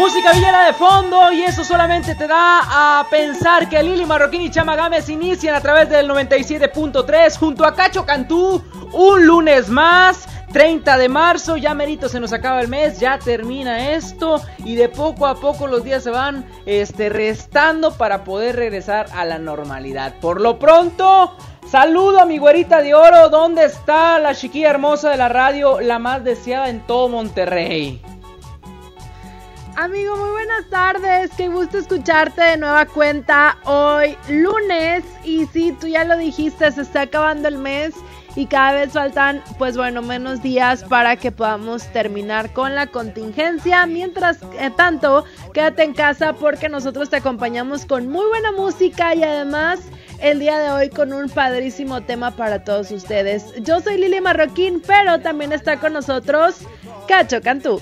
Música 0.00 0.32
villera 0.32 0.64
de 0.64 0.72
fondo 0.72 1.30
y 1.30 1.42
eso 1.42 1.62
solamente 1.62 2.14
te 2.14 2.26
da 2.26 3.00
a 3.00 3.06
pensar 3.10 3.68
que 3.68 3.82
Lili 3.82 4.06
Marroquín 4.06 4.40
y 4.40 4.50
Chama 4.50 4.74
Gámez 4.74 5.10
inician 5.10 5.54
a 5.54 5.60
través 5.60 5.90
del 5.90 6.08
97.3 6.08 7.36
junto 7.36 7.66
a 7.66 7.74
Cacho 7.74 8.06
Cantú 8.06 8.64
un 8.94 9.26
lunes 9.26 9.68
más. 9.68 10.26
30 10.54 10.96
de 10.96 11.08
marzo, 11.10 11.58
ya 11.58 11.74
merito 11.74 12.08
se 12.08 12.18
nos 12.18 12.32
acaba 12.32 12.60
el 12.60 12.68
mes, 12.68 12.98
ya 12.98 13.18
termina 13.18 13.92
esto 13.92 14.40
y 14.64 14.74
de 14.74 14.88
poco 14.88 15.26
a 15.26 15.36
poco 15.36 15.68
los 15.68 15.84
días 15.84 16.02
se 16.02 16.10
van 16.10 16.44
este, 16.66 17.08
restando 17.08 17.92
para 17.92 18.24
poder 18.24 18.56
regresar 18.56 19.06
a 19.14 19.26
la 19.26 19.38
normalidad. 19.38 20.14
Por 20.18 20.40
lo 20.40 20.58
pronto, 20.58 21.36
saludo 21.70 22.20
a 22.20 22.24
mi 22.24 22.38
güerita 22.38 22.80
de 22.80 22.94
oro, 22.94 23.28
¿dónde 23.28 23.66
está 23.66 24.18
la 24.18 24.34
chiquilla 24.34 24.70
hermosa 24.70 25.10
de 25.10 25.18
la 25.18 25.28
radio, 25.28 25.78
la 25.80 26.00
más 26.00 26.24
deseada 26.24 26.68
en 26.70 26.80
todo 26.84 27.08
Monterrey? 27.08 28.02
Amigo, 29.76 30.16
muy 30.16 30.30
buenas 30.30 30.66
tardes. 30.68 31.30
Qué 31.36 31.48
gusto 31.48 31.78
escucharte 31.78 32.42
de 32.42 32.56
nueva 32.56 32.86
cuenta 32.86 33.56
hoy 33.64 34.16
lunes. 34.28 35.04
Y 35.24 35.46
sí, 35.46 35.74
tú 35.80 35.86
ya 35.86 36.04
lo 36.04 36.16
dijiste, 36.16 36.70
se 36.72 36.82
está 36.82 37.02
acabando 37.02 37.48
el 37.48 37.56
mes 37.56 37.94
y 38.34 38.46
cada 38.46 38.72
vez 38.72 38.92
faltan, 38.92 39.42
pues 39.58 39.76
bueno, 39.76 40.02
menos 40.02 40.42
días 40.42 40.84
para 40.84 41.16
que 41.16 41.32
podamos 41.32 41.84
terminar 41.92 42.52
con 42.52 42.74
la 42.74 42.88
contingencia. 42.88 43.86
Mientras 43.86 44.38
tanto, 44.76 45.24
quédate 45.54 45.84
en 45.84 45.94
casa 45.94 46.32
porque 46.34 46.68
nosotros 46.68 47.08
te 47.08 47.16
acompañamos 47.16 47.86
con 47.86 48.08
muy 48.08 48.26
buena 48.26 48.52
música 48.52 49.14
y 49.14 49.22
además 49.22 49.80
el 50.20 50.40
día 50.40 50.58
de 50.58 50.70
hoy 50.70 50.90
con 50.90 51.12
un 51.12 51.28
padrísimo 51.30 52.02
tema 52.02 52.32
para 52.32 52.64
todos 52.64 52.90
ustedes. 52.90 53.54
Yo 53.62 53.80
soy 53.80 53.98
Lili 53.98 54.20
Marroquín, 54.20 54.82
pero 54.86 55.20
también 55.20 55.52
está 55.52 55.78
con 55.78 55.92
nosotros 55.92 56.56
Cacho 57.08 57.40
Cantú. 57.40 57.80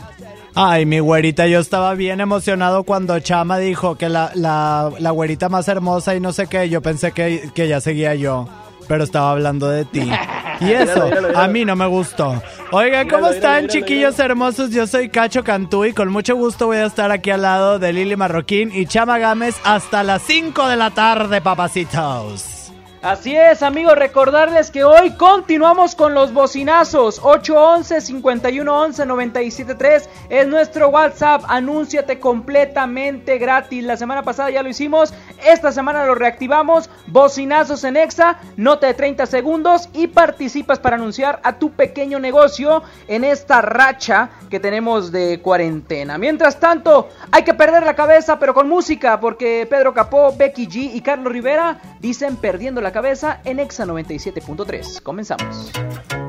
Ay, 0.60 0.86
mi 0.86 0.98
güerita, 0.98 1.46
yo 1.46 1.60
estaba 1.60 1.94
bien 1.94 2.20
emocionado 2.20 2.82
cuando 2.82 3.16
Chama 3.20 3.58
dijo 3.58 3.94
que 3.94 4.08
la, 4.08 4.32
la, 4.34 4.90
la 4.98 5.10
güerita 5.12 5.48
más 5.48 5.68
hermosa 5.68 6.16
y 6.16 6.20
no 6.20 6.32
sé 6.32 6.48
qué, 6.48 6.68
yo 6.68 6.82
pensé 6.82 7.12
que, 7.12 7.48
que 7.54 7.68
ya 7.68 7.80
seguía 7.80 8.16
yo, 8.16 8.48
pero 8.88 9.04
estaba 9.04 9.30
hablando 9.30 9.68
de 9.68 9.84
ti. 9.84 10.10
Y 10.60 10.72
eso, 10.72 11.08
a 11.36 11.46
mí 11.46 11.64
no 11.64 11.76
me 11.76 11.86
gustó. 11.86 12.42
Oigan, 12.72 13.08
¿cómo 13.08 13.28
están, 13.28 13.68
chiquillos 13.68 14.18
hermosos? 14.18 14.70
Yo 14.70 14.88
soy 14.88 15.08
Cacho 15.08 15.44
Cantú 15.44 15.84
y 15.84 15.92
con 15.92 16.10
mucho 16.10 16.34
gusto 16.34 16.66
voy 16.66 16.78
a 16.78 16.86
estar 16.86 17.12
aquí 17.12 17.30
al 17.30 17.42
lado 17.42 17.78
de 17.78 17.92
Lili 17.92 18.16
Marroquín 18.16 18.72
y 18.74 18.86
Chama 18.86 19.20
Gámez 19.20 19.54
hasta 19.62 20.02
las 20.02 20.22
5 20.22 20.66
de 20.66 20.74
la 20.74 20.90
tarde, 20.90 21.40
papacitos. 21.40 22.57
Así 23.00 23.36
es, 23.36 23.62
amigos, 23.62 23.96
recordarles 23.96 24.72
que 24.72 24.82
hoy 24.82 25.12
continuamos 25.12 25.94
con 25.94 26.14
los 26.14 26.32
bocinazos. 26.32 27.22
811-511-973 27.22 30.08
es 30.28 30.48
nuestro 30.48 30.88
WhatsApp. 30.88 31.44
Anúnciate 31.46 32.18
completamente 32.18 33.38
gratis. 33.38 33.84
La 33.84 33.96
semana 33.96 34.24
pasada 34.24 34.50
ya 34.50 34.64
lo 34.64 34.68
hicimos. 34.68 35.14
Esta 35.46 35.70
semana 35.70 36.04
lo 36.06 36.16
reactivamos. 36.16 36.90
Bocinazos 37.06 37.84
en 37.84 37.96
Exa, 37.96 38.40
nota 38.56 38.88
de 38.88 38.94
30 38.94 39.26
segundos 39.26 39.88
y 39.92 40.08
participas 40.08 40.80
para 40.80 40.96
anunciar 40.96 41.38
a 41.44 41.56
tu 41.56 41.70
pequeño 41.70 42.18
negocio 42.18 42.82
en 43.06 43.22
esta 43.22 43.62
racha 43.62 44.30
que 44.50 44.58
tenemos 44.58 45.12
de 45.12 45.40
cuarentena. 45.40 46.18
Mientras 46.18 46.58
tanto, 46.58 47.10
hay 47.30 47.44
que 47.44 47.54
perder 47.54 47.84
la 47.84 47.94
cabeza, 47.94 48.40
pero 48.40 48.54
con 48.54 48.68
música, 48.68 49.20
porque 49.20 49.68
Pedro 49.70 49.94
Capó, 49.94 50.34
Becky 50.36 50.66
G 50.66 50.90
y 50.94 51.00
Carlos 51.00 51.32
Rivera 51.32 51.80
dicen 52.00 52.34
perdiendo 52.36 52.80
la 52.80 52.87
cabeza 52.92 53.40
en 53.44 53.58
Exa 53.58 53.84
97.3. 53.84 55.02
Comenzamos. 55.02 55.70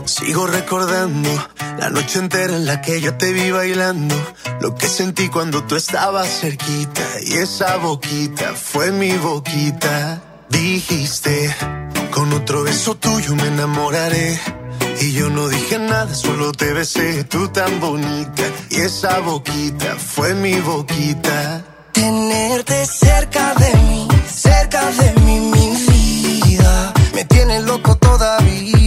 Sigo 0.06 0.48
recordando 0.48 1.30
la 1.78 1.90
noche 1.90 2.20
entera 2.20 2.56
en 2.56 2.66
la 2.66 2.82
que 2.82 3.00
yo 3.00 3.16
te 3.16 3.32
vi 3.32 3.52
bailando, 3.52 4.16
lo 4.60 4.76
que 4.76 4.88
sentí 4.88 5.30
cuando 5.30 5.64
tú 5.64 5.76
estabas 5.76 6.28
cerquita 6.28 7.04
y 7.26 7.34
esa 7.34 7.78
boquita 7.78 8.54
fue 8.54 8.92
mi 8.92 9.14
boquita. 9.14 10.22
Dijiste, 10.50 11.56
con 12.12 12.34
otro 12.34 12.64
beso 12.64 12.96
tuyo 12.96 13.36
me 13.36 13.48
enamoraré. 13.48 14.40
Y 15.02 15.14
yo 15.14 15.30
no 15.30 15.48
dije 15.48 15.80
nada, 15.80 16.14
solo 16.14 16.52
te 16.52 16.74
besé, 16.74 17.24
tú 17.24 17.48
tan 17.48 17.80
bonita. 17.80 18.44
Y 18.70 18.82
esa 18.82 19.20
boquita 19.20 19.96
fue 19.96 20.34
mi 20.34 20.60
boquita. 20.60 21.64
Tenerte 21.94 22.86
cerca 22.86 23.54
de 23.56 23.74
mí, 23.78 24.08
cerca 24.28 24.92
de 24.92 25.22
mí, 25.22 25.40
mi 25.40 25.89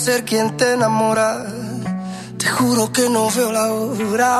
ser 0.00 0.24
quien 0.24 0.56
te 0.56 0.72
enamora. 0.72 1.44
Te 2.38 2.46
juro 2.48 2.90
que 2.90 3.06
no 3.10 3.30
veo 3.30 3.52
la 3.52 3.66
hora. 3.70 4.34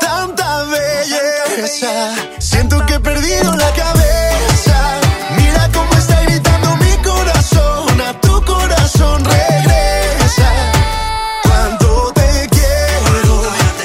Tanta 0.00 0.64
belleza, 0.64 1.92
siento 2.38 2.84
que 2.86 2.94
he 2.94 3.00
perdido 3.00 3.54
la 3.54 3.70
cabeza. 3.82 4.76
Mira 5.36 5.70
cómo 5.74 5.92
está 6.02 6.22
gritando 6.22 6.68
mi 6.76 6.94
corazón, 7.10 8.00
a 8.00 8.12
tu 8.22 8.34
corazón 8.44 9.24
regresa. 9.24 10.50
Cuando 11.42 12.12
te 12.14 12.48
quiero, 12.56 13.34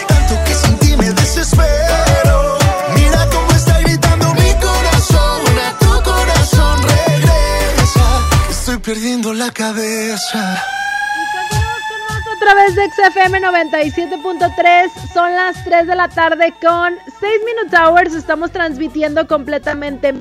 tanto 0.07 0.33
que 0.45 0.53
sin 0.55 0.77
ti 0.79 0.95
me 0.95 1.09
desespero. 1.11 2.57
Mira 2.95 3.27
cómo 3.33 3.51
está 3.51 3.77
gritando 3.81 4.25
mi 4.35 4.51
corazón, 4.67 5.41
a 5.67 5.69
tu 5.83 5.91
corazón 6.09 6.75
regresa. 6.93 8.05
Estoy 8.49 8.77
perdiendo 8.77 9.18
la 9.39 9.51
cabeza. 9.51 10.61
Con 12.25 12.35
otra 12.35 12.53
vez 12.55 12.75
de 12.75 12.89
XFM 12.89 13.39
97.3. 13.39 14.91
Son 15.13 15.33
las 15.33 15.63
3 15.63 15.87
de 15.87 15.95
la 15.95 16.09
tarde 16.09 16.53
con 16.61 16.95
6 17.21 17.31
Minute 17.45 17.77
Hours. 17.77 18.13
Estamos 18.15 18.51
transmitiendo 18.51 19.25
completamente. 19.27 20.13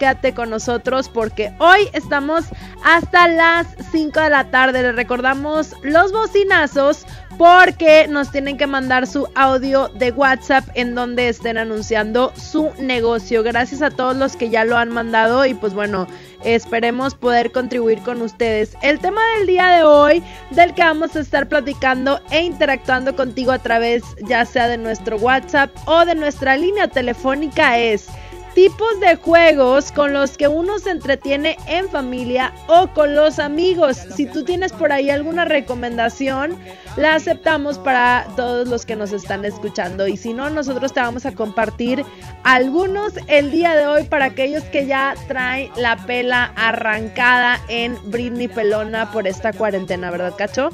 Quédate 0.00 0.32
con 0.32 0.48
nosotros 0.48 1.10
porque 1.10 1.52
hoy 1.58 1.90
estamos 1.92 2.46
hasta 2.82 3.28
las 3.28 3.66
5 3.92 4.18
de 4.18 4.30
la 4.30 4.50
tarde. 4.50 4.82
Les 4.82 4.96
recordamos 4.96 5.74
los 5.82 6.10
bocinazos 6.10 7.04
porque 7.36 8.06
nos 8.08 8.30
tienen 8.30 8.56
que 8.56 8.66
mandar 8.66 9.06
su 9.06 9.28
audio 9.34 9.88
de 9.88 10.10
WhatsApp 10.10 10.64
en 10.72 10.94
donde 10.94 11.28
estén 11.28 11.58
anunciando 11.58 12.32
su 12.34 12.70
negocio. 12.78 13.42
Gracias 13.42 13.82
a 13.82 13.90
todos 13.90 14.16
los 14.16 14.36
que 14.36 14.48
ya 14.48 14.64
lo 14.64 14.78
han 14.78 14.88
mandado 14.88 15.44
y 15.44 15.52
pues 15.52 15.74
bueno, 15.74 16.06
esperemos 16.44 17.14
poder 17.14 17.52
contribuir 17.52 17.98
con 18.00 18.22
ustedes. 18.22 18.78
El 18.80 19.00
tema 19.00 19.20
del 19.36 19.48
día 19.48 19.68
de 19.68 19.84
hoy, 19.84 20.22
del 20.50 20.72
que 20.72 20.82
vamos 20.82 21.14
a 21.14 21.20
estar 21.20 21.46
platicando 21.46 22.22
e 22.30 22.40
interactuando 22.40 23.14
contigo 23.14 23.52
a 23.52 23.58
través 23.58 24.02
ya 24.26 24.46
sea 24.46 24.66
de 24.66 24.78
nuestro 24.78 25.18
WhatsApp 25.18 25.70
o 25.84 26.06
de 26.06 26.14
nuestra 26.14 26.56
línea 26.56 26.88
telefónica 26.88 27.78
es 27.78 28.08
tipos 28.54 29.00
de 29.00 29.16
juegos 29.16 29.92
con 29.92 30.12
los 30.12 30.36
que 30.36 30.48
uno 30.48 30.78
se 30.78 30.90
entretiene 30.90 31.56
en 31.66 31.88
familia 31.88 32.52
o 32.66 32.88
con 32.88 33.14
los 33.14 33.38
amigos. 33.38 33.96
Si 34.16 34.26
tú 34.26 34.44
tienes 34.44 34.72
por 34.72 34.92
ahí 34.92 35.10
alguna 35.10 35.44
recomendación, 35.44 36.56
la 36.96 37.14
aceptamos 37.14 37.78
para 37.78 38.26
todos 38.36 38.68
los 38.68 38.84
que 38.84 38.96
nos 38.96 39.12
están 39.12 39.44
escuchando. 39.44 40.06
Y 40.06 40.16
si 40.16 40.32
no, 40.32 40.50
nosotros 40.50 40.92
te 40.92 41.00
vamos 41.00 41.26
a 41.26 41.32
compartir 41.32 42.04
algunos 42.42 43.14
el 43.28 43.50
día 43.50 43.74
de 43.74 43.86
hoy 43.86 44.04
para 44.04 44.26
aquellos 44.26 44.64
que 44.64 44.86
ya 44.86 45.14
traen 45.28 45.70
la 45.76 45.96
pela 46.06 46.52
arrancada 46.56 47.60
en 47.68 47.98
Britney 48.10 48.48
Pelona 48.48 49.10
por 49.12 49.26
esta 49.26 49.52
cuarentena, 49.52 50.10
¿verdad, 50.10 50.34
Cacho? 50.36 50.70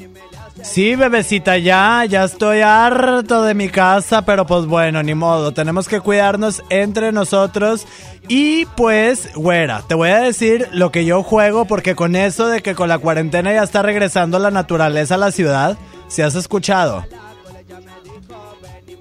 Sí, 0.63 0.95
bebecita, 0.95 1.57
ya, 1.57 2.03
ya 2.05 2.23
estoy 2.23 2.61
harto 2.61 3.43
de 3.43 3.53
mi 3.53 3.69
casa, 3.69 4.23
pero 4.23 4.45
pues 4.45 4.65
bueno, 4.65 5.03
ni 5.03 5.13
modo, 5.13 5.53
tenemos 5.53 5.87
que 5.87 6.01
cuidarnos 6.01 6.63
entre 6.69 7.11
nosotros. 7.11 7.85
Y 8.27 8.65
pues, 8.65 9.33
güera, 9.35 9.83
te 9.87 9.95
voy 9.95 10.09
a 10.09 10.19
decir 10.19 10.67
lo 10.73 10.91
que 10.91 11.05
yo 11.05 11.23
juego, 11.23 11.65
porque 11.65 11.95
con 11.95 12.15
eso 12.15 12.47
de 12.47 12.61
que 12.61 12.75
con 12.75 12.89
la 12.89 12.97
cuarentena 12.97 13.53
ya 13.53 13.63
está 13.63 13.81
regresando 13.81 14.39
la 14.39 14.51
naturaleza 14.51 15.15
a 15.15 15.19
la 15.19 15.31
ciudad, 15.31 15.77
si 16.07 16.21
has 16.21 16.35
escuchado. 16.35 17.05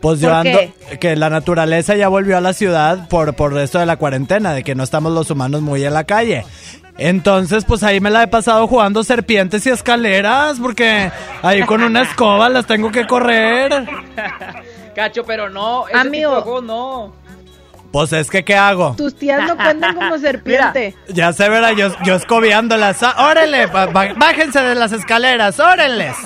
Pues 0.00 0.20
yo 0.20 0.28
¿Por 0.28 0.36
ando, 0.36 0.58
que 1.00 1.16
la 1.16 1.30
naturaleza 1.30 1.96
ya 1.96 2.08
volvió 2.08 2.36
a 2.36 2.40
la 2.40 2.52
ciudad 2.52 3.08
por, 3.08 3.34
por 3.34 3.58
esto 3.58 3.78
de 3.78 3.86
la 3.86 3.96
cuarentena, 3.96 4.52
de 4.52 4.62
que 4.62 4.74
no 4.74 4.84
estamos 4.84 5.12
los 5.12 5.30
humanos 5.30 5.62
muy 5.62 5.82
en 5.84 5.94
la 5.94 6.04
calle. 6.04 6.44
Entonces, 6.98 7.64
pues 7.64 7.82
ahí 7.82 8.00
me 8.00 8.10
la 8.10 8.22
he 8.22 8.26
pasado 8.26 8.66
jugando 8.66 9.04
serpientes 9.04 9.66
y 9.66 9.70
escaleras, 9.70 10.58
porque 10.58 11.10
ahí 11.42 11.62
con 11.62 11.82
una 11.82 12.02
escoba 12.02 12.48
las 12.48 12.66
tengo 12.66 12.90
que 12.90 13.06
correr. 13.06 13.86
Cacho, 14.94 15.24
pero 15.24 15.50
no, 15.50 15.86
ese 15.88 15.96
Amigo. 15.98 16.30
tipo 16.30 16.36
de 16.36 16.42
juego 16.42 16.62
no. 16.62 17.12
Pues 17.92 18.12
es 18.12 18.30
que, 18.30 18.44
¿qué 18.44 18.56
hago? 18.56 18.94
Tus 18.96 19.14
tías 19.14 19.42
no 19.46 19.56
cuentan 19.56 19.94
como 19.94 20.18
serpiente. 20.18 20.94
Ya 21.08 21.32
se 21.32 21.48
verá, 21.48 21.72
yo, 21.72 21.88
yo 22.02 22.14
escobiándolas. 22.14 23.02
Ah, 23.02 23.28
¡Órale! 23.30 23.66
¡Bájense 23.66 24.60
de 24.60 24.74
las 24.74 24.92
escaleras! 24.92 25.60
¡Órenles! 25.60 26.16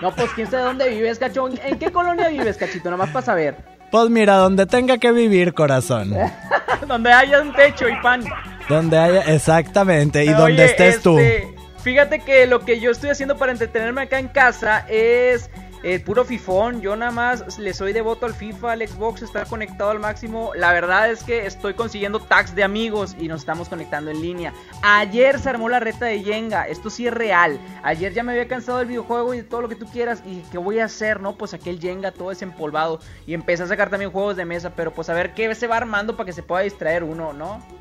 No, 0.00 0.10
pues 0.14 0.30
quién 0.34 0.50
sabe 0.50 0.62
dónde 0.64 0.88
vives, 0.88 1.18
Cacho. 1.18 1.48
¿En 1.62 1.78
qué 1.78 1.92
colonia 1.92 2.28
vives, 2.28 2.56
Cachito? 2.56 2.90
Nomás 2.90 3.10
para 3.10 3.24
saber. 3.24 3.56
Pues 3.90 4.08
mira, 4.08 4.36
donde 4.36 4.64
tenga 4.66 4.96
que 4.98 5.12
vivir, 5.12 5.52
corazón. 5.52 6.14
Donde 6.86 7.12
haya 7.12 7.42
un 7.42 7.52
techo 7.52 7.88
y 7.88 7.96
pan. 8.00 8.24
Donde 8.70 8.98
haya, 8.98 9.20
exactamente, 9.22 10.24
y 10.24 10.28
Oye, 10.28 10.36
donde 10.38 10.64
estés 10.64 11.02
tú. 11.02 11.18
este, 11.18 11.54
Fíjate 11.82 12.20
que 12.20 12.46
lo 12.46 12.60
que 12.60 12.78
yo 12.78 12.90
estoy 12.90 13.10
haciendo 13.10 13.38
para 13.38 13.52
entretenerme 13.52 14.02
acá 14.02 14.18
en 14.18 14.28
casa 14.28 14.84
es 14.88 15.50
eh, 15.82 15.98
puro 15.98 16.26
fifón. 16.26 16.82
Yo 16.82 16.94
nada 16.94 17.10
más 17.10 17.58
le 17.58 17.72
soy 17.72 17.94
devoto 17.94 18.26
al 18.26 18.34
FIFA, 18.34 18.72
al 18.72 18.86
Xbox, 18.86 19.22
estar 19.22 19.46
conectado 19.46 19.90
al 19.90 19.98
máximo. 19.98 20.52
La 20.54 20.74
verdad 20.74 21.10
es 21.10 21.22
que 21.22 21.46
estoy 21.46 21.72
consiguiendo 21.72 22.20
tags 22.20 22.54
de 22.54 22.64
amigos 22.64 23.16
y 23.18 23.28
nos 23.28 23.40
estamos 23.40 23.70
conectando 23.70 24.10
en 24.10 24.20
línea. 24.20 24.52
Ayer 24.82 25.38
se 25.38 25.48
armó 25.48 25.70
la 25.70 25.80
reta 25.80 26.04
de 26.04 26.22
Jenga. 26.22 26.68
Esto 26.68 26.90
sí 26.90 27.06
es 27.06 27.14
real. 27.14 27.58
Ayer 27.82 28.12
ya 28.12 28.22
me 28.22 28.32
había 28.32 28.46
cansado 28.46 28.76
del 28.76 28.88
videojuego 28.88 29.32
y 29.32 29.38
de 29.38 29.44
todo 29.44 29.62
lo 29.62 29.70
que 29.70 29.76
tú 29.76 29.86
quieras. 29.86 30.22
¿Y 30.26 30.42
qué 30.52 30.58
voy 30.58 30.80
a 30.80 30.84
hacer, 30.84 31.20
no? 31.20 31.34
Pues 31.34 31.54
aquel 31.54 31.80
Jenga 31.80 32.12
todo 32.12 32.28
desempolvado. 32.28 33.00
Y 33.26 33.32
empecé 33.32 33.62
a 33.62 33.68
sacar 33.68 33.88
también 33.88 34.10
juegos 34.10 34.36
de 34.36 34.44
mesa. 34.44 34.74
Pero 34.76 34.92
pues 34.92 35.08
a 35.08 35.14
ver 35.14 35.32
qué 35.32 35.54
se 35.54 35.66
va 35.66 35.78
armando 35.78 36.14
para 36.14 36.26
que 36.26 36.34
se 36.34 36.42
pueda 36.42 36.62
distraer 36.62 37.04
uno, 37.04 37.32
¿no? 37.32 37.79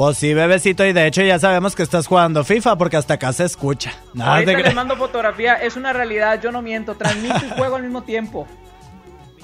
Pues 0.00 0.16
sí, 0.16 0.32
bebecito, 0.32 0.86
y 0.86 0.94
de 0.94 1.06
hecho 1.06 1.20
ya 1.20 1.38
sabemos 1.38 1.76
que 1.76 1.82
estás 1.82 2.06
jugando 2.06 2.42
FIFA 2.42 2.76
porque 2.78 2.96
hasta 2.96 3.12
acá 3.12 3.34
se 3.34 3.44
escucha. 3.44 3.92
Nada 4.14 4.32
Ahorita 4.36 4.52
de 4.52 4.56
les 4.62 4.72
cre- 4.72 4.74
mando 4.74 4.96
fotografía, 4.96 5.56
es 5.56 5.76
una 5.76 5.92
realidad, 5.92 6.40
yo 6.40 6.50
no 6.50 6.62
miento, 6.62 6.94
transmito 6.94 7.36
y 7.44 7.50
juego 7.50 7.76
al 7.76 7.82
mismo 7.82 8.02
tiempo. 8.02 8.48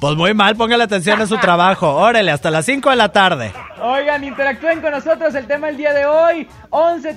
Pues 0.01 0.17
muy 0.17 0.33
mal, 0.33 0.57
póngale 0.57 0.85
atención 0.85 1.21
a 1.21 1.27
su 1.27 1.37
trabajo. 1.37 1.95
Órale, 1.97 2.31
hasta 2.31 2.51
las 2.51 2.65
5 2.65 2.89
de 2.89 2.97
la 2.97 3.13
tarde. 3.13 3.53
Oigan, 3.83 4.25
interactúen 4.25 4.81
con 4.81 4.93
nosotros, 4.93 5.35
el 5.35 5.47
tema 5.47 5.67
del 5.67 5.77
día 5.77 5.93
de 5.93 6.07
hoy, 6.07 6.49
11 6.71 7.15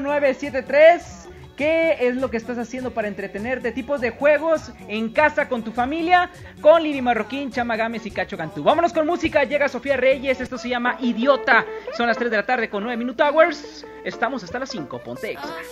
973 0.00 1.28
¿Qué 1.56 1.96
es 2.00 2.16
lo 2.16 2.30
que 2.30 2.38
estás 2.38 2.56
haciendo 2.56 2.92
para 2.92 3.08
entretenerte? 3.08 3.72
Tipos 3.72 4.00
de 4.00 4.10
juegos 4.10 4.72
en 4.88 5.10
casa 5.10 5.48
con 5.48 5.62
tu 5.62 5.72
familia, 5.72 6.30
con 6.60 6.82
Lili 6.82 7.02
Marroquín, 7.02 7.50
Chama 7.50 7.76
Gámez 7.76 8.06
y 8.06 8.10
Cacho 8.10 8.38
Cantú. 8.38 8.62
Vámonos 8.62 8.92
con 8.92 9.06
música, 9.06 9.44
llega 9.44 9.68
Sofía 9.68 9.96
Reyes, 9.96 10.40
esto 10.40 10.56
se 10.56 10.70
llama 10.70 10.96
Idiota. 11.00 11.66
Son 11.96 12.06
las 12.06 12.16
3 12.16 12.30
de 12.30 12.36
la 12.38 12.46
tarde 12.46 12.70
con 12.70 12.82
9 12.82 12.96
Minute 12.96 13.22
Hours. 13.22 13.84
Estamos 14.04 14.42
hasta 14.42 14.58
las 14.58 14.70
5, 14.70 15.02
ponte 15.02 15.32
extra. 15.32 15.52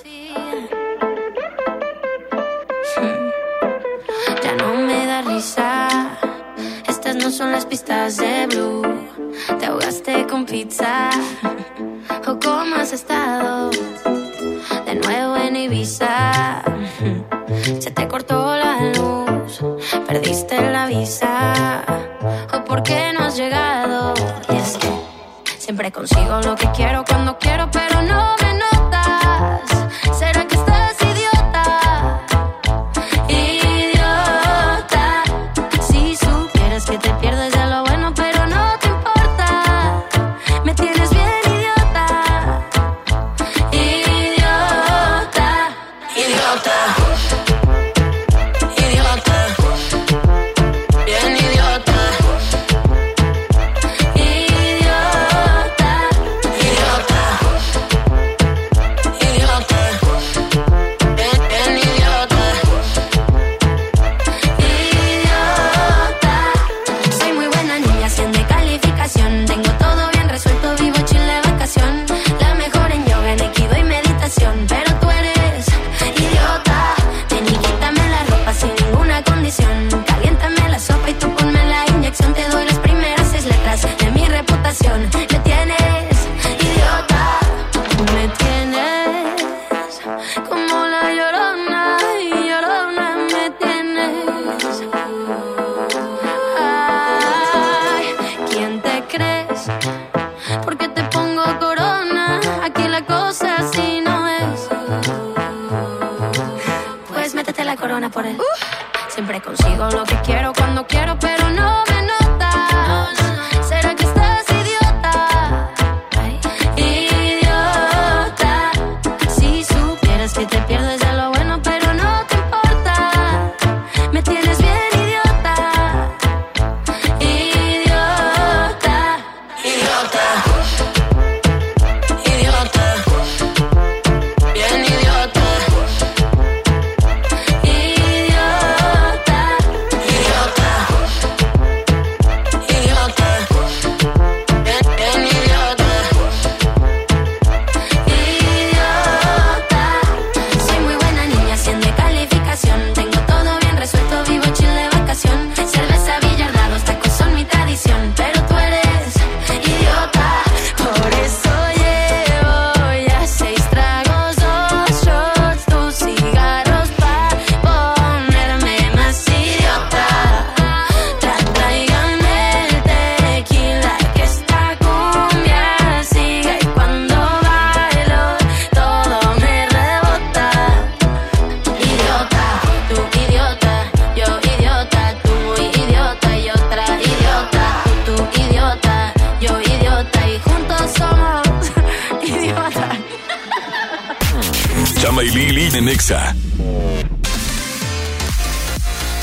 Ya 4.42 4.54
no 4.56 4.74
me 4.74 5.06
da 5.06 5.22
risa. 5.22 5.88
Estas 6.88 7.16
no 7.16 7.30
son 7.30 7.52
las 7.52 7.66
pistas 7.66 8.16
de 8.16 8.46
Blue. 8.46 8.82
Te 9.58 9.66
ahogaste 9.66 10.26
con 10.26 10.44
pizza. 10.44 11.10
¿O 12.26 12.38
cómo 12.38 12.76
has 12.76 12.92
estado? 12.92 13.70
De 14.90 14.96
nuevo 14.96 15.36
en 15.36 15.54
Ibiza. 15.54 16.64
Se 17.78 17.92
te 17.92 18.08
cortó 18.08 18.56
la 18.56 18.90
luz. 18.92 19.64
Perdiste 20.08 20.60
la 20.68 20.86
visa. 20.86 21.84
¿O 22.52 22.64
por 22.64 22.82
qué 22.82 23.12
no 23.12 23.26
has 23.26 23.36
llegado? 23.36 24.14
Siempre 25.58 25.92
consigo 25.92 26.40
lo 26.40 26.56
que 26.56 26.68
quiero 26.72 27.04
cuando 27.08 27.38
quiero, 27.38 27.70
pero 27.70 28.02
no 28.02 28.34
me 28.42 28.49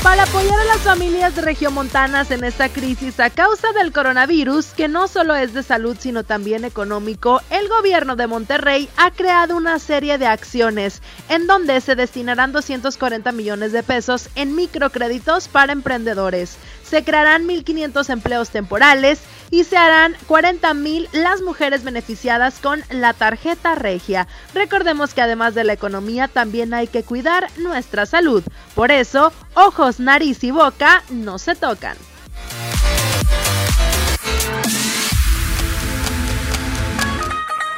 Para 0.02 0.26
apoyar 0.38 0.60
a 0.60 0.64
las 0.66 0.82
familias 0.82 1.34
regiomontanas 1.34 2.30
en 2.30 2.44
esta 2.44 2.68
crisis 2.68 3.18
a 3.18 3.28
causa 3.28 3.72
del 3.72 3.90
coronavirus, 3.90 4.66
que 4.66 4.86
no 4.86 5.08
solo 5.08 5.34
es 5.34 5.52
de 5.52 5.64
salud 5.64 5.96
sino 5.98 6.22
también 6.22 6.64
económico, 6.64 7.42
el 7.50 7.66
gobierno 7.68 8.14
de 8.14 8.28
Monterrey 8.28 8.88
ha 8.96 9.10
creado 9.10 9.56
una 9.56 9.80
serie 9.80 10.16
de 10.16 10.26
acciones 10.26 11.02
en 11.28 11.48
donde 11.48 11.80
se 11.80 11.96
destinarán 11.96 12.52
240 12.52 13.32
millones 13.32 13.72
de 13.72 13.82
pesos 13.82 14.28
en 14.36 14.54
microcréditos 14.54 15.48
para 15.48 15.72
emprendedores. 15.72 16.56
Se 16.84 17.02
crearán 17.02 17.46
1.500 17.46 18.08
empleos 18.08 18.50
temporales 18.50 19.20
y 19.50 19.64
se 19.64 19.76
harán 19.76 20.14
40.000 20.28 21.08
las 21.12 21.42
mujeres 21.42 21.82
beneficiadas 21.82 22.60
con 22.60 22.82
la 22.90 23.12
tarjeta 23.12 23.74
regia. 23.74 24.26
Recordemos 24.54 25.12
que 25.12 25.20
además 25.20 25.54
de 25.54 25.64
la 25.64 25.72
economía 25.72 26.28
también 26.28 26.72
hay 26.72 26.86
que 26.86 27.02
cuidar 27.02 27.48
nuestra 27.58 28.06
salud. 28.06 28.42
Por 28.74 28.90
eso, 28.90 29.32
ojos, 29.54 30.00
nariz 30.00 30.27
y 30.28 30.50
boca 30.50 31.02
no 31.08 31.38
se 31.38 31.54
tocan. 31.54 31.96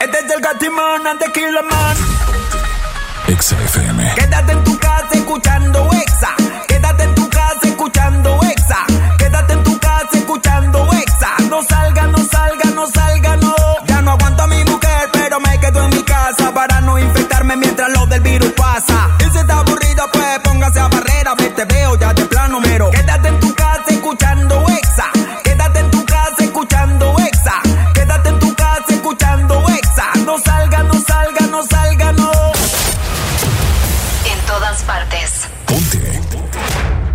Este 0.01 0.19
es 0.19 0.31
el 0.31 0.41
Man. 1.63 1.97
Exa 3.29 3.57
FM. 3.57 4.15
Quédate 4.17 4.53
en 4.53 4.65
tu 4.65 4.77
casa 4.79 5.09
escuchando 5.13 5.91
Exa. 5.93 6.35
Quédate 6.67 7.05
en 7.05 7.15
tu 7.15 7.29
casa 7.29 7.61
escuchando 7.63 8.41
Exa. 8.43 8.87
Quédate 9.19 9.53
en 9.53 9.63
tu 9.63 9.79
casa 9.79 10.09
escuchando 10.15 10.93
Exa. 10.93 11.37
No 11.49 11.63
salga, 11.63 12.07
no 12.09 12.19
salga, 12.19 12.71
no 12.75 12.87
salga, 12.89 13.37
no. 13.37 13.55
Ya 13.87 14.03
no 14.03 14.11
aguanto 14.11 14.43
a 14.43 14.47
mi 14.49 14.65
mujer, 14.65 15.09
pero 15.13 15.39
me 15.39 15.61
quedo 15.61 15.85
en 15.85 15.91
mi 15.91 16.03
casa 16.03 16.53
para 16.53 16.81
no 16.81 16.99
infectarme 16.99 17.57
mientras 17.57 17.91
lo 17.93 18.07
del 18.07 18.21
virus 18.23 18.53
pasa. 18.55 19.11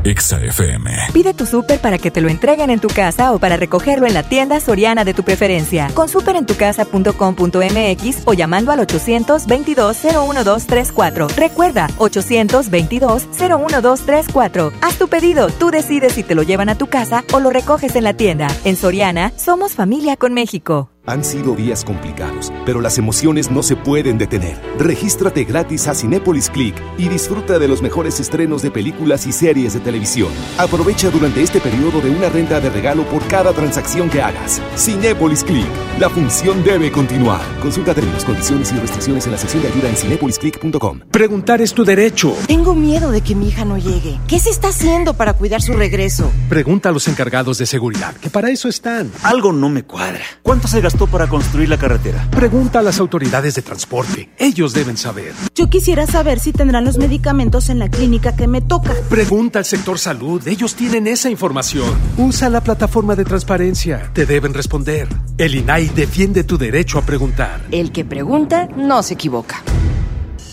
Exa 0.05 0.39
FM. 0.39 0.91
Pide 1.13 1.33
tu 1.33 1.45
súper 1.47 1.79
para 1.79 1.97
que 1.97 2.11
te 2.11 2.21
lo 2.21 2.29
entreguen 2.29 2.69
en 2.69 2.79
tu 2.79 2.89
casa 2.89 3.33
o 3.33 3.39
para 3.39 3.57
recogerlo 3.57 4.05
en 4.05 4.13
la 4.13 4.21
tienda 4.21 4.59
soriana 4.59 5.03
de 5.03 5.15
tu 5.15 5.23
preferencia. 5.23 5.89
Con 5.95 6.09
superentucasa.com.mx 6.09 8.21
o 8.25 8.33
llamando 8.33 8.71
al 8.71 8.87
822-01234. 8.87 11.35
Recuerda, 11.35 11.87
822-01234. 11.97 14.73
Haz 14.81 14.99
tu 14.99 15.07
pedido, 15.07 15.49
tú 15.49 15.71
decides 15.71 16.13
si 16.13 16.21
te 16.21 16.35
lo 16.35 16.43
llevan 16.43 16.69
a 16.69 16.77
tu 16.77 16.85
casa 16.85 17.23
o 17.33 17.39
lo 17.39 17.49
recoges 17.49 17.95
en 17.95 18.03
la 18.03 18.13
tienda. 18.13 18.47
En 18.63 18.77
Soriana, 18.77 19.31
somos 19.37 19.73
familia 19.73 20.17
con 20.17 20.33
México. 20.33 20.91
Han 21.07 21.23
sido 21.23 21.55
días 21.55 21.83
complicados, 21.83 22.51
pero 22.65 22.81
las 22.81 22.97
emociones 22.97 23.51
no 23.51 23.61
se 23.61 23.75
pueden 23.75 24.17
detener. 24.17 24.59
Regístrate 24.79 25.43
gratis 25.43 25.87
a 25.87 25.93
Cinépolis 25.93 26.49
Click 26.49 26.75
y 26.97 27.09
disfruta 27.09 27.59
de 27.59 27.67
los 27.67 27.83
mejores 27.83 28.19
estrenos 28.19 28.63
de 28.63 28.71
películas 28.71 29.27
y 29.27 29.31
series 29.31 29.75
de 29.75 29.81
televisión. 29.81 30.29
Aprovecha 30.57 31.11
durante 31.11 31.43
este 31.43 31.59
periodo 31.59 32.01
de 32.01 32.09
una 32.09 32.29
renta 32.29 32.59
de 32.59 32.71
regalo 32.71 33.03
por 33.03 33.23
cada 33.27 33.53
transacción 33.53 34.09
que 34.09 34.19
hagas. 34.19 34.59
Cinépolis 34.75 35.43
Click. 35.43 35.67
La 35.99 36.09
función 36.09 36.63
debe 36.63 36.91
continuar. 36.91 37.41
Consulta 37.61 37.93
términos, 37.93 38.25
condiciones 38.25 38.71
y 38.71 38.75
restricciones 38.75 39.25
en 39.27 39.31
la 39.33 39.37
sección 39.37 39.61
de 39.61 39.69
ayuda 39.69 39.89
en 39.89 39.95
cinépolisclick.com. 39.95 41.01
Preguntar 41.11 41.61
es 41.61 41.73
tu 41.73 41.85
derecho. 41.85 42.35
Tengo 42.47 42.73
miedo 42.73 43.11
de 43.11 43.21
que 43.21 43.35
mi 43.35 43.49
hija 43.49 43.63
no 43.63 43.77
llegue. 43.77 44.19
¿Qué 44.27 44.39
se 44.39 44.49
está 44.49 44.69
haciendo 44.69 45.13
para 45.13 45.33
cuidar 45.33 45.61
su 45.61 45.73
regreso? 45.73 46.31
Pregunta 46.49 46.89
a 46.89 46.91
los 46.91 47.07
encargados 47.07 47.59
de 47.59 47.67
seguridad, 47.67 48.15
que 48.15 48.31
para 48.31 48.49
eso 48.49 48.67
están. 48.67 49.11
Algo 49.21 49.53
no 49.53 49.69
me 49.69 49.83
cuadra. 49.83 50.23
¿Cuánto 50.41 50.67
se 50.67 50.81
gastó 50.81 50.94
para 51.03 51.27
construir 51.27 51.67
la 51.67 51.77
carretera? 51.77 52.25
Pregunta 52.31 52.79
a 52.79 52.81
las 52.81 52.99
autoridades 52.99 53.55
de 53.55 53.61
transporte. 53.61 54.29
Ellos 54.37 54.73
deben 54.73 54.95
saber. 54.95 55.33
Yo 55.53 55.69
quisiera 55.69 56.07
saber 56.07 56.39
si 56.39 56.53
tendrán 56.53 56.85
los 56.85 56.97
medicamentos 56.97 57.69
en 57.69 57.79
la 57.79 57.89
clínica 57.89 58.35
que 58.37 58.47
me 58.47 58.61
toca. 58.61 58.93
Pregunta 59.09 59.59
al 59.59 59.65
sector 59.65 59.99
salud. 59.99 60.47
Ellos 60.47 60.75
tienen 60.75 61.07
esa 61.07 61.29
información. 61.29 61.93
Usa 62.17 62.49
la 62.49 62.61
plataforma 62.61 63.15
de 63.15 63.25
transparencia. 63.25 64.09
Te 64.13 64.25
deben 64.25 64.53
responder. 64.53 65.09
El 65.37 65.55
INAI 65.55 65.89
defiende 65.89 66.45
tu 66.45 66.57
derecho 66.57 66.97
a 66.97 67.01
preguntar. 67.01 67.61
El 67.71 67.91
que 67.91 68.05
pregunta 68.05 68.69
no 68.77 69.03
se 69.03 69.15
equivoca. 69.15 69.61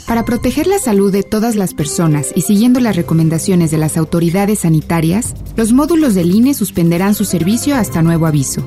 Para 0.06 0.24
proteger 0.24 0.66
la 0.66 0.78
salud 0.78 1.12
de 1.12 1.22
todas 1.22 1.54
las 1.54 1.74
personas 1.74 2.32
y 2.34 2.42
siguiendo 2.42 2.80
las 2.80 2.96
recomendaciones 2.96 3.70
de 3.70 3.78
las 3.78 3.96
autoridades 3.96 4.60
sanitarias, 4.60 5.34
los 5.56 5.72
módulos 5.72 6.14
del 6.14 6.34
INE 6.34 6.54
suspenderán 6.54 7.14
su 7.14 7.24
servicio 7.24 7.76
hasta 7.76 8.02
nuevo 8.02 8.26
aviso. 8.26 8.66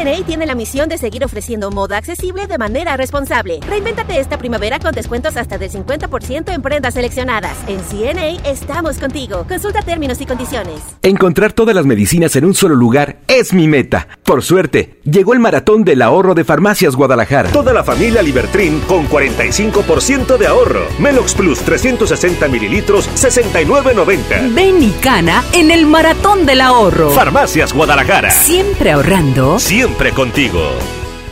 CNA 0.00 0.24
tiene 0.24 0.46
la 0.46 0.54
misión 0.54 0.88
de 0.88 0.96
seguir 0.96 1.22
ofreciendo 1.24 1.70
moda 1.70 1.98
accesible 1.98 2.46
de 2.46 2.56
manera 2.56 2.96
responsable. 2.96 3.60
Reinvéntate 3.68 4.18
esta 4.18 4.38
primavera 4.38 4.78
con 4.78 4.92
descuentos 4.92 5.36
hasta 5.36 5.58
del 5.58 5.70
50% 5.70 6.54
en 6.54 6.62
prendas 6.62 6.94
seleccionadas. 6.94 7.58
En 7.66 7.80
CNA 7.80 8.48
estamos 8.48 8.96
contigo. 8.96 9.44
Consulta 9.46 9.82
términos 9.82 10.18
y 10.22 10.24
condiciones. 10.24 10.80
Encontrar 11.02 11.52
todas 11.52 11.74
las 11.74 11.84
medicinas 11.84 12.34
en 12.36 12.46
un 12.46 12.54
solo 12.54 12.76
lugar 12.76 13.18
es 13.28 13.52
mi 13.52 13.68
meta. 13.68 14.08
Por 14.24 14.42
suerte, 14.42 15.00
llegó 15.04 15.34
el 15.34 15.38
maratón 15.38 15.84
del 15.84 16.00
ahorro 16.00 16.34
de 16.34 16.44
Farmacias 16.44 16.96
Guadalajara. 16.96 17.50
Toda 17.50 17.74
la 17.74 17.84
familia 17.84 18.22
Libertrin 18.22 18.80
con 18.88 19.06
45% 19.06 20.38
de 20.38 20.46
ahorro. 20.46 20.86
Melox 20.98 21.34
Plus 21.34 21.58
360 21.58 22.48
mililitros, 22.48 23.06
69.90. 23.16 24.54
Ven 24.54 24.82
y 24.82 24.92
cana 25.02 25.44
en 25.52 25.70
el 25.70 25.84
maratón 25.84 26.46
del 26.46 26.62
ahorro. 26.62 27.10
Farmacias 27.10 27.74
Guadalajara. 27.74 28.30
Siempre 28.30 28.92
ahorrando. 28.92 29.58
Siempre 29.58 29.89
contigo. 30.14 30.60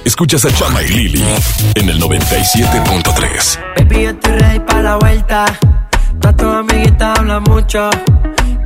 Escuchas 0.04 0.44
a 0.44 0.52
Chama 0.52 0.82
y 0.82 0.88
Lili 0.88 1.24
en 1.74 1.88
el 1.88 2.00
97.3. 2.00 3.58
Baby, 3.76 4.02
yo 4.02 4.10
estoy 4.10 4.32
ready 4.32 4.60
para 4.60 4.82
la 4.82 4.96
vuelta. 4.96 5.44
Toda 6.20 6.36
tu 6.36 6.48
amiguita 6.48 7.14
habla 7.14 7.40
mucho. 7.40 7.88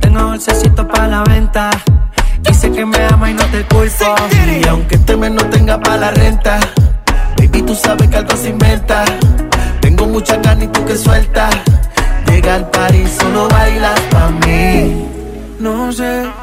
Tengo 0.01 0.27
bolsecito 0.27 0.87
para 0.87 1.07
la 1.07 1.23
venta. 1.23 1.69
Dice 2.41 2.71
que 2.71 2.85
me 2.85 2.97
ama 3.05 3.31
y 3.31 3.33
no 3.33 3.45
te 3.45 3.63
culpo. 3.65 4.15
Y 4.61 4.67
aunque 4.67 4.95
este 4.95 5.15
mes 5.15 5.31
no 5.31 5.43
tenga 5.49 5.79
para 5.79 5.97
la 5.97 6.11
renta, 6.11 6.59
baby, 7.37 7.61
tú 7.61 7.75
sabes 7.75 8.09
que 8.09 8.17
algo 8.17 8.35
se 8.35 8.49
inventa. 8.49 9.05
Tengo 9.81 10.07
mucha 10.07 10.41
carne 10.41 10.65
y 10.65 10.67
tú 10.67 10.85
que 10.85 10.97
sueltas. 10.97 11.55
Llega 12.27 12.55
al 12.55 12.69
party, 12.69 13.05
solo 13.19 13.47
bailas 13.47 13.99
pa' 14.11 14.29
mí. 14.45 15.07
No 15.59 15.91
sé 15.91 16.42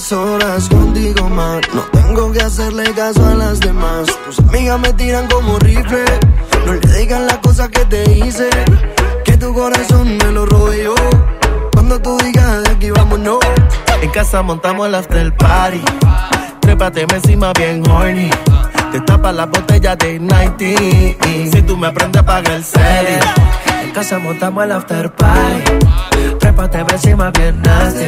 Solas 0.00 0.68
contigo 0.68 1.28
más. 1.28 1.60
No 1.72 1.82
tengo 1.92 2.32
que 2.32 2.40
hacerle 2.40 2.84
caso 2.94 3.24
a 3.26 3.34
las 3.34 3.60
demás. 3.60 4.06
Tus 4.24 4.38
amigas 4.40 4.80
me 4.80 4.92
tiran 4.92 5.28
como 5.28 5.58
rifle. 5.58 6.04
No 6.66 6.74
le 6.74 6.98
digan 6.98 7.26
las 7.26 7.38
cosas 7.38 7.68
que 7.68 7.84
te 7.84 8.10
hice. 8.10 8.50
Que 9.24 9.36
tu 9.36 9.52
corazón 9.54 10.16
me 10.18 10.32
lo 10.32 10.44
yo. 10.74 10.94
Cuando 11.72 12.00
tú 12.00 12.16
digas 12.18 12.62
de 12.64 12.70
aquí 12.70 12.90
vámonos. 12.90 13.38
En 14.00 14.10
casa 14.10 14.42
montamos 14.42 14.86
el 14.88 14.94
after 14.94 15.36
party. 15.36 15.82
Trépate 16.60 17.06
encima 17.14 17.52
bien 17.52 17.82
horny. 17.88 18.30
Te 18.94 19.00
tapa 19.00 19.32
la 19.32 19.46
botella 19.46 19.96
de 19.96 20.20
90. 20.20 20.64
Si 21.50 21.62
tú 21.62 21.76
me 21.76 21.88
aprendes 21.88 22.22
a 22.22 22.24
pagar 22.24 22.52
el 22.52 22.62
serie. 22.62 23.18
En 23.82 23.90
casa 23.90 24.20
montamos 24.20 24.62
el 24.62 24.70
after 24.70 25.10
party. 25.10 26.38
Trépate 26.38 26.78
encima 26.78 27.32
bien 27.32 27.60
nasty. 27.60 28.04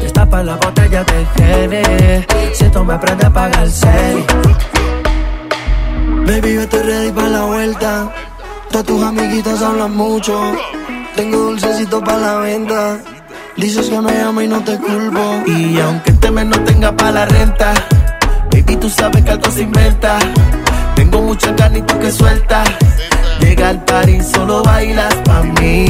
Te 0.00 0.10
tapa 0.12 0.44
la 0.44 0.54
botella 0.58 1.02
de 1.02 1.26
Gene. 1.34 2.26
Si 2.54 2.68
tú 2.68 2.84
me 2.84 2.94
aprendes 2.94 3.26
a 3.26 3.32
pagar 3.32 3.64
el 3.64 3.72
serie. 3.72 4.24
Baby, 6.24 6.54
yo 6.54 6.60
estoy 6.62 6.82
ready 6.82 7.10
para 7.10 7.28
la 7.28 7.42
vuelta. 7.42 8.12
Todas 8.70 8.86
tus 8.86 9.02
amiguitas 9.02 9.60
hablan 9.60 9.96
mucho. 9.96 10.40
Tengo 11.16 11.36
dulcecito 11.36 12.00
para 12.00 12.18
la 12.18 12.34
venta. 12.36 12.98
Dices 13.56 13.88
que 13.88 14.00
me 14.00 14.22
amo 14.22 14.40
y 14.40 14.46
no 14.46 14.62
te 14.62 14.78
culpo. 14.78 15.42
Y 15.46 15.80
aunque 15.80 16.12
este 16.12 16.30
mes 16.30 16.46
no 16.46 16.60
tenga 16.60 16.96
para 16.96 17.10
la 17.10 17.24
renta, 17.26 17.74
baby, 18.66 18.76
tú 18.76 18.88
sabes 18.88 19.22
que 19.22 19.30
algo 19.30 19.50
se 19.50 19.62
inventa. 19.62 20.18
Tengo 20.94 21.22
mucha 21.22 21.54
carne 21.54 21.78
y 21.78 21.82
tú 21.82 21.98
que 21.98 22.10
suelta. 22.10 22.64
Llega 23.40 23.70
al 23.70 23.84
party, 23.84 24.20
solo 24.22 24.62
bailas 24.62 25.14
pa' 25.24 25.42
mí. 25.42 25.86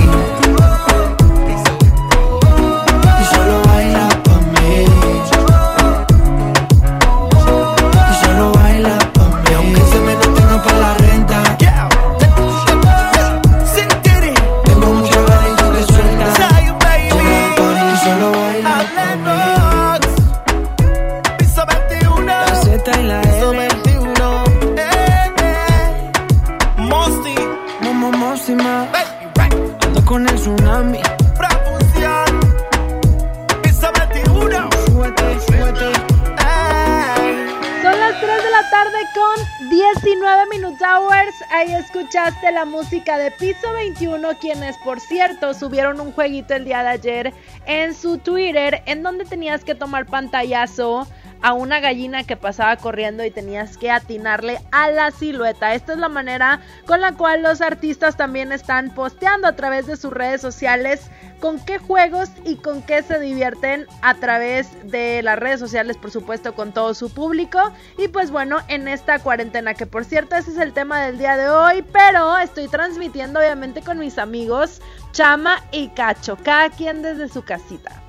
19 40.03 40.47
Minute 40.51 40.85
Hours. 40.85 41.35
Ahí 41.53 41.73
escuchaste 41.73 42.51
la 42.51 42.65
música 42.65 43.19
de 43.19 43.31
Piso 43.31 43.73
21, 43.73 44.37
quienes 44.41 44.77
por 44.79 44.99
cierto 44.99 45.55
subieron 45.55 46.01
un 46.01 46.11
jueguito 46.11 46.55
el 46.55 46.65
día 46.65 46.83
de 46.83 46.89
ayer 46.89 47.33
en 47.67 47.95
su 47.95 48.19
Twitter 48.19 48.83
en 48.87 49.05
donde 49.05 49.25
tenías 49.25 49.63
que 49.63 49.77
tomar 49.77 50.07
pantallazo 50.07 51.07
a 51.41 51.53
una 51.53 51.79
gallina 51.79 52.25
que 52.25 52.37
pasaba 52.37 52.77
corriendo 52.77 53.25
y 53.25 53.31
tenías 53.31 53.77
que 53.77 53.93
atinarle 53.93 54.61
a 54.73 54.91
la 54.91 55.13
silueta. 55.13 55.75
Esta 55.75 55.93
es 55.93 55.99
la 55.99 56.09
manera 56.09 56.61
con 56.87 57.01
la 57.01 57.13
cual 57.13 57.43
los 57.43 57.61
artistas 57.61 58.17
también 58.17 58.51
están 58.51 58.95
posteando 58.95 59.47
a 59.47 59.55
través 59.55 59.87
de 59.87 59.97
sus 59.97 60.13
redes 60.13 60.41
sociales 60.41 61.11
con 61.43 61.59
qué 61.59 61.79
juegos 61.79 62.31
y 62.45 62.55
con 62.55 62.83
qué 62.83 63.03
se 63.03 63.19
divierten 63.19 63.87
a 64.01 64.15
través 64.15 64.69
de 64.85 65.23
las 65.25 65.37
redes 65.37 65.59
sociales, 65.59 65.97
por 65.97 66.13
supuesto, 66.13 66.55
con 66.55 66.71
todo 66.71 66.95
su 66.95 67.11
público. 67.11 67.59
Y 67.99 68.07
pues 68.07 68.31
bueno, 68.31 68.59
en 68.69 68.87
esta 68.87 69.19
cuarentena, 69.19 69.75
que 69.75 69.85
por 69.85 70.05
cierto 70.05 70.37
ese 70.37 70.53
es 70.53 70.59
el 70.59 70.73
tema 70.73 71.03
del 71.03 71.19
día 71.19 71.37
de 71.37 71.51
hoy, 71.51 71.85
pero 71.93 72.39
estoy 72.39 72.69
transmitiendo 72.69 73.41
obviamente 73.41 73.83
con 73.83 73.99
mis 73.99 74.19
amigos 74.19 74.81
Chama 75.11 75.65
y 75.73 75.89
Cacho, 75.89 76.39
cada 76.45 76.71
quien 76.71 77.03
desde 77.03 77.29
su 77.29 77.43
casita. 77.43 78.01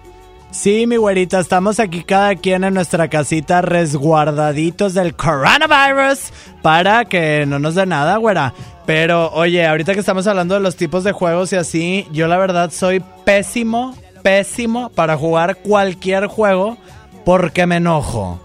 Sí, 0.51 0.85
mi 0.85 0.97
güerita, 0.97 1.39
estamos 1.39 1.79
aquí 1.79 2.03
cada 2.03 2.35
quien 2.35 2.63
en 2.63 2.75
nuestra 2.75 3.07
casita 3.07 3.63
resguardaditos 3.63 4.93
del 4.93 5.15
coronavirus 5.15 6.31
para 6.61 7.05
que 7.05 7.45
no 7.47 7.57
nos 7.57 7.73
dé 7.73 7.87
nada, 7.87 8.17
güera. 8.17 8.53
Pero 8.85 9.31
oye, 9.31 9.65
ahorita 9.65 9.93
que 9.93 10.01
estamos 10.01 10.27
hablando 10.27 10.55
de 10.55 10.59
los 10.59 10.75
tipos 10.75 11.03
de 11.03 11.13
juegos 11.13 11.53
y 11.53 11.55
así, 11.55 12.07
yo 12.11 12.27
la 12.27 12.37
verdad 12.37 12.69
soy 12.71 13.01
pésimo, 13.23 13.95
pésimo 14.21 14.89
para 14.89 15.15
jugar 15.15 15.57
cualquier 15.57 16.27
juego 16.27 16.77
porque 17.23 17.65
me 17.65 17.77
enojo. 17.77 18.39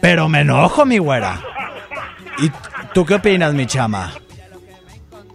Pero 0.00 0.28
me 0.28 0.40
enojo, 0.40 0.86
mi 0.86 0.98
güera. 0.98 1.42
¿Y 2.38 2.50
tú 2.94 3.04
qué 3.04 3.14
opinas, 3.14 3.52
mi 3.54 3.66
chama? 3.66 4.12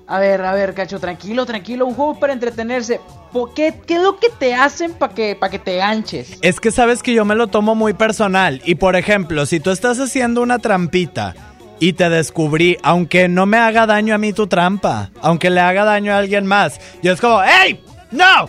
A 0.08 0.20
ver, 0.20 0.42
a 0.42 0.54
ver, 0.54 0.74
Cacho, 0.74 1.00
tranquilo, 1.00 1.46
tranquilo. 1.46 1.86
Un 1.86 1.94
juego 1.94 2.20
para 2.20 2.34
entretenerse. 2.34 3.00
¿Por 3.32 3.54
qué, 3.54 3.80
¿Qué 3.88 3.96
es 3.96 4.02
lo 4.02 4.18
que 4.18 4.28
te 4.30 4.54
hacen 4.54 4.94
para 4.94 5.14
que, 5.14 5.38
pa' 5.40 5.50
que 5.50 5.58
te 5.58 5.78
ganches? 5.78 6.38
Es 6.42 6.60
que 6.60 6.70
sabes 6.72 7.02
que 7.02 7.14
yo 7.14 7.24
me 7.24 7.34
lo 7.34 7.48
tomo 7.48 7.76
muy 7.76 7.94
personal. 7.94 8.62
Y 8.66 8.76
por 8.76 8.98
ejemplo, 8.98 9.46
si 9.46 9.62
tú 9.62 9.70
estás 9.70 10.00
haciendo 10.00 10.42
una 10.42 10.60
trampita 10.60 11.34
y 11.82 11.94
te 11.94 12.10
descubrí, 12.10 12.78
aunque 12.84 13.28
no 13.28 13.48
me 13.48 13.58
haga 13.58 13.88
daño 13.88 14.14
a 14.14 14.20
mí 14.20 14.34
tu 14.34 14.46
trampa, 14.46 15.10
aunque 15.20 15.50
le 15.50 15.60
haga 15.60 15.84
daño 15.84 16.14
a 16.14 16.20
alguien 16.20 16.46
más, 16.46 16.80
yo 17.02 17.12
es 17.12 17.20
como, 17.20 17.42
¡Ey! 17.44 17.84
¡No! 18.12 18.48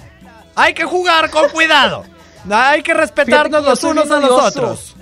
Hay 0.54 0.74
que 0.74 0.84
jugar 0.84 1.30
con 1.30 1.48
cuidado. 1.48 2.04
Hay 2.50 2.82
que 2.82 2.92
respetarnos 2.92 3.62
que 3.62 3.70
los 3.70 3.84
unos 3.84 4.10
a 4.10 4.20
los 4.20 4.30
otros. 4.30 4.96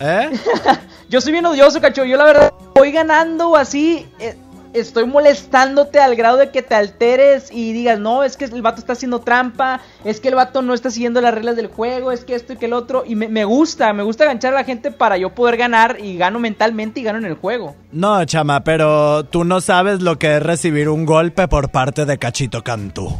¿Eh? 0.00 0.30
Yo 1.08 1.20
soy 1.20 1.32
bien 1.32 1.46
odioso, 1.46 1.80
Cacho. 1.80 2.04
Yo 2.04 2.16
la 2.16 2.24
verdad 2.24 2.52
voy 2.74 2.90
ganando 2.90 3.54
así. 3.56 4.06
eh, 4.18 4.36
estoy 4.72 5.06
molestándote 5.06 5.98
al 6.00 6.16
grado 6.16 6.36
de 6.36 6.50
que 6.50 6.62
te 6.62 6.74
alteres 6.74 7.50
y 7.52 7.72
digas, 7.72 7.98
no, 7.98 8.24
es 8.24 8.36
que 8.36 8.44
el 8.44 8.62
vato 8.62 8.80
está 8.80 8.92
haciendo 8.92 9.20
trampa, 9.20 9.80
es 10.04 10.20
que 10.20 10.28
el 10.28 10.34
vato 10.34 10.62
no 10.62 10.74
está 10.74 10.90
siguiendo 10.90 11.20
las 11.20 11.34
reglas 11.34 11.56
del 11.56 11.68
juego, 11.68 12.12
es 12.12 12.24
que 12.24 12.34
esto 12.34 12.52
y 12.52 12.56
que 12.56 12.66
el 12.66 12.72
otro. 12.72 13.04
Y 13.06 13.14
me, 13.14 13.28
me 13.28 13.44
gusta, 13.44 13.92
me 13.92 14.02
gusta 14.02 14.24
ganchar 14.24 14.52
a 14.54 14.56
la 14.56 14.64
gente 14.64 14.90
para 14.90 15.16
yo 15.16 15.34
poder 15.34 15.56
ganar 15.56 15.98
y 16.00 16.16
gano 16.16 16.38
mentalmente 16.38 17.00
y 17.00 17.02
gano 17.02 17.18
en 17.18 17.26
el 17.26 17.34
juego. 17.34 17.74
No, 17.92 18.24
chama, 18.24 18.64
pero 18.64 19.24
tú 19.24 19.44
no 19.44 19.60
sabes 19.60 20.00
lo 20.02 20.18
que 20.18 20.36
es 20.36 20.42
recibir 20.42 20.88
un 20.88 21.06
golpe 21.06 21.48
por 21.48 21.70
parte 21.70 22.04
de 22.04 22.18
Cachito 22.18 22.62
Cantú. 22.62 23.16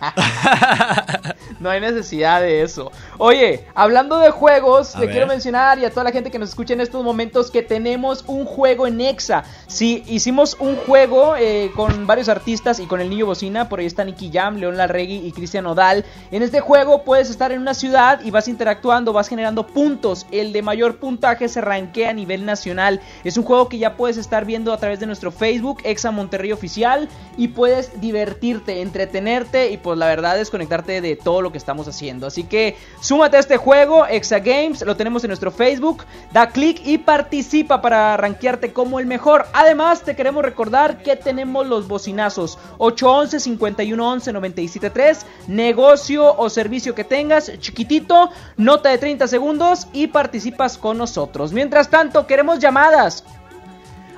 No 1.60 1.68
hay 1.68 1.80
necesidad 1.80 2.40
de 2.40 2.62
eso. 2.62 2.90
Oye, 3.18 3.66
hablando 3.74 4.18
de 4.18 4.30
juegos, 4.30 4.96
A 4.96 5.00
le 5.00 5.06
ver. 5.06 5.12
quiero 5.14 5.26
mencionar 5.26 5.78
y 5.78 5.84
a 5.84 5.90
toda 5.90 6.04
la 6.04 6.10
gente 6.10 6.30
que 6.30 6.38
nos 6.38 6.48
escucha 6.48 6.72
en 6.72 6.80
estos 6.80 7.04
momentos 7.04 7.50
que 7.50 7.62
tenemos 7.62 8.24
un 8.26 8.46
juego 8.46 8.86
en 8.86 8.98
Exa. 9.00 9.44
Sí, 9.66 10.02
hicimos 10.06 10.56
un 10.58 10.76
juego 10.76 11.34
eh, 11.36 11.70
con 11.76 12.06
varios 12.06 12.30
artistas 12.30 12.80
y 12.80 12.86
con 12.86 13.00
el 13.02 13.10
niño 13.10 13.26
bocina. 13.26 13.68
Por 13.68 13.80
ahí 13.80 13.86
está 13.86 14.04
Nicky 14.04 14.30
Jam, 14.32 14.56
León 14.56 14.78
Larregui 14.78 15.26
y 15.26 15.32
Cristian 15.32 15.66
Odal. 15.66 16.04
En 16.30 16.42
este 16.42 16.60
juego 16.60 17.04
puedes 17.04 17.28
estar 17.28 17.52
en 17.52 17.60
una 17.60 17.74
ciudad 17.74 18.20
y 18.24 18.30
vas 18.30 18.48
interactuando, 18.48 19.12
vas 19.12 19.28
generando 19.28 19.66
puntos. 19.66 20.26
El 20.30 20.54
de 20.54 20.62
mayor 20.62 20.96
puntaje 20.96 21.48
se 21.48 21.60
rankea 21.60 22.10
a 22.10 22.14
nivel 22.14 22.46
nacional. 22.46 23.02
Es 23.22 23.36
un 23.36 23.44
juego 23.44 23.68
que 23.68 23.76
ya 23.76 23.96
puedes 23.98 24.16
estar 24.16 24.46
viendo 24.46 24.72
a 24.72 24.78
través 24.78 24.98
de 24.98 25.06
nuestro 25.06 25.30
Facebook, 25.30 25.80
Exa 25.84 26.10
Monterrey 26.10 26.52
Oficial, 26.52 27.08
y 27.36 27.48
puedes 27.48 28.00
divertirte, 28.00 28.80
entretenerte 28.80 29.70
y 29.70 29.76
pues 29.90 29.98
la 29.98 30.06
verdad 30.06 30.36
desconectarte 30.36 31.00
de 31.00 31.16
todo 31.16 31.42
lo 31.42 31.50
que 31.50 31.58
estamos 31.58 31.88
haciendo. 31.88 32.28
Así 32.28 32.44
que 32.44 32.76
súmate 33.00 33.38
a 33.38 33.40
este 33.40 33.56
juego, 33.56 34.06
Exa 34.06 34.38
Games, 34.38 34.82
lo 34.82 34.96
tenemos 34.96 35.24
en 35.24 35.30
nuestro 35.30 35.50
Facebook, 35.50 36.04
da 36.32 36.50
clic 36.50 36.80
y 36.84 36.98
participa 36.98 37.82
para 37.82 38.16
rankearte 38.16 38.72
como 38.72 39.00
el 39.00 39.06
mejor. 39.06 39.46
Además, 39.52 40.02
te 40.02 40.14
queremos 40.14 40.44
recordar 40.44 41.02
que 41.02 41.16
tenemos 41.16 41.66
los 41.66 41.88
bocinazos 41.88 42.56
811 42.78 43.58
511 43.58 44.32
973, 44.32 45.26
negocio 45.48 46.38
o 46.38 46.48
servicio 46.48 46.94
que 46.94 47.02
tengas, 47.02 47.50
chiquitito, 47.58 48.30
nota 48.56 48.90
de 48.90 48.98
30 48.98 49.26
segundos 49.26 49.88
y 49.92 50.06
participas 50.06 50.78
con 50.78 50.98
nosotros. 50.98 51.52
Mientras 51.52 51.90
tanto, 51.90 52.28
queremos 52.28 52.60
llamadas 52.60 53.24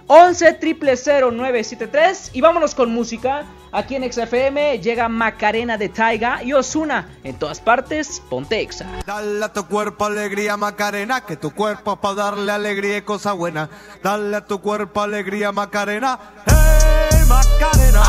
11 0.06 0.58
973 0.60 2.30
y 2.34 2.42
vámonos 2.42 2.74
con 2.74 2.92
música. 2.92 3.46
Aquí 3.74 3.96
en 3.96 4.10
XFM 4.12 4.80
llega 4.80 5.08
Macarena 5.08 5.78
de 5.78 5.88
Taiga 5.88 6.42
y 6.42 6.52
Osuna. 6.52 7.08
En 7.24 7.38
todas 7.38 7.60
partes, 7.60 8.20
ponte 8.28 8.60
Exa. 8.60 8.86
Dale 9.06 9.42
a 9.44 9.52
tu 9.52 9.66
cuerpo 9.66 10.04
alegría 10.04 10.56
Macarena, 10.58 11.22
que 11.22 11.36
tu 11.38 11.52
cuerpo 11.52 11.94
es 11.94 11.98
para 11.98 12.14
darle 12.14 12.52
alegría 12.52 12.98
y 12.98 13.02
cosa 13.02 13.32
buena. 13.32 13.70
Dale 14.02 14.36
a 14.36 14.44
tu 14.44 14.60
cuerpo 14.60 15.00
alegría 15.00 15.52
Macarena, 15.52 16.18
hey 16.46 17.24
Macarena. 17.28 18.02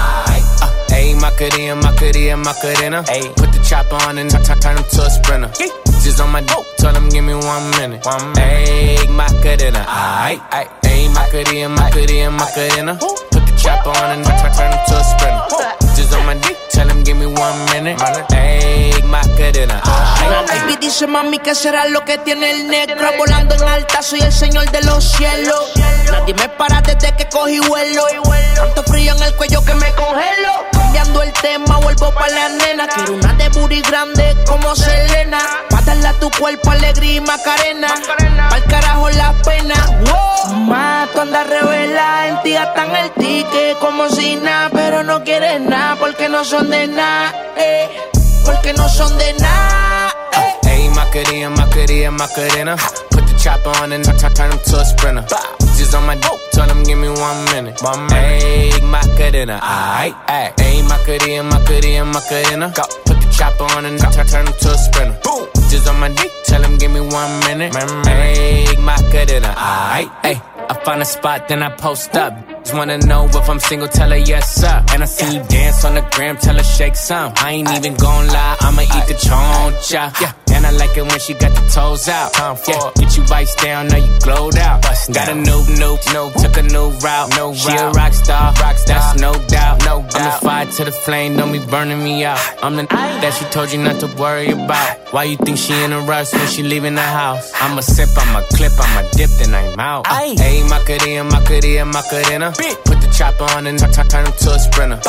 Ayy, 0.93 1.15
Macarena, 1.15 1.75
Macarena, 1.75 2.37
Macarena. 2.37 3.03
Ayy, 3.07 3.29
put 3.35 3.51
the 3.51 3.59
chopper 3.67 3.95
on 4.07 4.17
and 4.19 4.29
t- 4.29 4.37
turn 4.61 4.77
him 4.77 4.83
to 4.91 5.01
a 5.01 5.09
sprinter. 5.09 5.49
Just 6.03 6.19
on 6.19 6.31
my 6.31 6.41
dope, 6.41 6.65
tell 6.77 6.93
him 6.95 7.09
give 7.09 7.23
me 7.23 7.33
one 7.33 7.69
minute. 7.79 8.05
One 8.05 8.33
minute. 8.33 8.99
Ayy, 8.99 9.07
Macarena, 9.09 9.85
aight, 9.87 10.41
aight. 10.51 10.69
Ayy, 10.83 11.09
Macarena, 11.13 11.69
Macarena, 11.69 12.31
Macarena. 12.31 12.99
The 13.31 13.32
chopper 13.63 13.95
on 14.03 14.11
and 14.11 14.25
t- 14.25 14.31
turn 14.59 14.71
him 14.75 14.83
to 14.91 14.95
a 14.99 15.03
sprinter. 15.07 15.95
Just 15.95 16.11
on 16.13 16.25
my 16.25 16.35
dick, 16.35 16.59
tell 16.73 16.89
him 16.89 17.03
give 17.03 17.17
me 17.17 17.25
one 17.25 17.57
minute. 17.71 18.01
Egg 18.31 19.03
Macarena. 19.05 19.81
La 20.29 20.41
baby 20.47 20.77
dice 20.81 21.07
mami 21.07 21.39
que 21.39 21.53
será 21.53 21.85
lo 21.87 22.03
que 22.03 22.17
tiene 22.19 22.51
el 22.51 22.67
negro 22.67 23.09
Volando 23.17 23.55
en 23.55 23.63
alta 23.63 24.01
soy 24.01 24.21
el 24.21 24.31
señor 24.31 24.69
de 24.71 24.81
los 24.81 25.03
cielos. 25.03 25.71
Nadie 26.11 26.33
me 26.33 26.49
para 26.49 26.81
desde 26.81 27.15
que 27.15 27.29
cogí 27.29 27.59
vuelo. 27.59 28.03
Tanto 28.55 28.83
frío 28.83 29.15
en 29.15 29.23
el 29.23 29.35
cuello 29.35 29.63
que 29.63 29.75
me 29.75 29.91
congelo. 29.93 30.53
Cambiando 30.71 31.21
el 31.21 31.33
tema 31.33 31.77
vuelvo 31.77 32.11
pa' 32.13 32.29
la 32.29 32.49
nena. 32.49 32.87
Quiero 32.87 33.13
una 33.13 33.33
de 33.33 33.49
booty 33.49 33.81
grande 33.81 34.35
como 34.47 34.75
Selena. 34.75 35.39
Pa' 35.69 35.81
darle 35.81 36.07
a 36.07 36.13
tu 36.13 36.31
cuerpo 36.31 36.71
alegría 36.71 37.15
y 37.15 37.21
macarena. 37.21 37.93
Pa'l 38.49 38.63
carajo 38.65 39.09
la 39.11 39.33
pena. 39.43 39.75
Wow. 40.05 40.33
Mamá, 40.53 41.07
tú 41.13 41.21
andas 41.21 41.47
revela 41.47 42.27
En 42.27 42.41
ti 42.41 42.51
gastan 42.51 42.93
el 42.95 43.11
ticket 43.11 43.77
como 43.79 44.09
si 44.09 44.35
nada 44.35 44.69
Pero 44.73 45.01
no 45.01 45.23
quieres 45.23 45.61
nada 45.61 45.95
porque 45.95 46.27
no 46.27 46.43
son 46.63 46.71
de 46.71 46.87
nada 46.87 47.33
eh, 47.57 47.89
Porque 48.45 48.73
no 48.73 48.87
son 48.87 49.17
de 49.17 49.33
nada 49.33 50.13
Ayy, 50.65 50.89
Macarena, 50.89 51.49
Macarena, 51.49 52.11
Macarena. 52.11 52.75
Put 53.11 53.27
the 53.27 53.37
chopper 53.37 53.69
on 53.81 53.91
and 53.91 54.03
t- 54.03 54.11
turn 54.11 54.51
him 54.51 54.59
to 54.65 54.79
a 54.79 54.85
sprinter. 54.85 55.23
Just 55.77 55.93
on 55.93 56.07
my 56.07 56.15
dope, 56.15 56.39
tell 56.51 56.67
him 56.67 56.81
give 56.83 56.97
me 56.97 57.09
one 57.09 57.45
minute. 57.53 57.79
One 57.83 58.07
minute. 58.07 58.73
Egg 58.73 58.83
Macarena. 58.83 59.59
Aight, 59.61 60.15
ayy. 60.27 60.53
Ayy, 60.57 60.89
Macarena, 60.89 61.43
Macarena, 61.43 62.05
Macarena. 62.05 62.73
Go. 62.75 63.22
Chopper 63.37 63.65
on 63.75 63.85
and 63.85 63.99
t- 63.99 64.23
turn 64.31 64.47
him 64.47 64.53
to 64.53 64.69
a 64.71 64.77
sprinter. 64.77 65.19
Boom. 65.23 65.47
Just 65.69 65.87
on 65.87 65.99
my 65.99 66.09
dick, 66.09 66.31
tell 66.45 66.61
him 66.61 66.77
give 66.77 66.91
me 66.91 67.01
one 67.01 67.39
minute. 67.41 67.75
Egg 67.75 68.79
Macarena. 68.79 69.53
Aight, 69.57 70.09
ayy. 70.23 70.41
I 70.69 70.73
find 70.85 71.01
a 71.01 71.05
spot, 71.05 71.47
then 71.47 71.61
I 71.61 71.69
post 71.69 72.15
up. 72.15 72.33
Just 72.63 72.73
wanna 72.73 72.97
know 72.99 73.25
if 73.25 73.49
I'm 73.49 73.59
single, 73.59 73.87
tell 73.87 74.09
her 74.11 74.17
yes, 74.17 74.55
sir. 74.55 74.85
And 74.93 75.03
I 75.03 75.05
see 75.05 75.35
you 75.35 75.43
dance 75.43 75.83
on 75.83 75.95
the 75.95 76.01
gram, 76.13 76.37
tell 76.37 76.55
her 76.55 76.63
shake 76.63 76.95
some. 76.95 77.33
I 77.37 77.51
ain't 77.51 77.69
even 77.71 77.95
gon' 77.95 78.27
lie, 78.27 78.57
I'ma 78.61 78.81
eat 78.83 79.07
the 79.07 79.15
choncha. 79.15 80.21
Yeah. 80.21 80.31
I 80.65 80.71
like 80.71 80.95
it 80.97 81.03
when 81.03 81.19
she 81.19 81.33
got 81.33 81.51
the 81.51 81.63
toes 81.73 82.07
out. 82.07 82.33
Time 82.33 82.55
for 82.55 82.71
yeah. 82.71 82.91
Get 82.95 83.17
you 83.17 83.23
vice 83.23 83.55
down, 83.55 83.87
now 83.87 83.97
you 83.97 84.19
glowed 84.19 84.57
out. 84.57 84.81
Bust 84.81 85.13
got 85.13 85.29
a 85.29 85.35
new, 85.35 85.61
new, 85.79 85.97
new, 86.13 86.31
took 86.41 86.57
a 86.57 86.63
new 86.63 86.89
route. 87.03 87.29
No 87.35 87.53
she 87.53 87.75
a 87.75 87.89
rock 87.91 88.13
star, 88.13 88.53
rock 88.61 88.77
star, 88.77 88.99
that's 88.99 89.19
no 89.19 89.33
doubt. 89.47 89.79
No 89.85 90.01
doubt. 90.01 90.15
I'm 90.15 90.25
the 90.25 90.45
fire 90.45 90.65
to 90.65 90.85
the 90.85 90.91
flame, 90.91 91.37
don't 91.37 91.51
be 91.51 91.59
burning 91.59 92.03
me 92.03 92.23
out. 92.25 92.39
I'm 92.61 92.75
the 92.75 92.83
that 92.83 93.33
she 93.33 93.45
told 93.45 93.71
you 93.71 93.79
not 93.79 93.99
to 94.01 94.07
worry 94.21 94.51
about. 94.51 94.97
Why 95.13 95.25
you 95.25 95.37
think 95.37 95.57
she 95.57 95.73
in 95.83 95.93
a 95.93 95.99
rush 96.01 96.33
when 96.33 96.47
she 96.47 96.63
leaving 96.63 96.95
the 96.95 97.01
house? 97.01 97.51
I'ma 97.55 97.81
sip, 97.81 98.09
I'ma 98.17 98.41
clip, 98.53 98.71
I'ma 98.79 99.07
dip, 99.11 99.29
then 99.39 99.53
I'm 99.53 99.79
out. 99.79 100.07
Hey, 100.07 100.35
Ayy, 100.35 100.69
Macarena, 100.69 101.23
Macarena, 101.23 101.85
Macarena. 101.85 102.51
Put 102.85 103.01
the 103.01 103.13
chopper 103.15 103.45
on 103.55 103.67
and 103.67 103.77
t- 103.77 103.85
t- 103.87 104.09
turn 104.09 104.25
him 104.25 104.33
to 104.33 104.49
a 104.51 104.59
sprinter. 104.59 104.99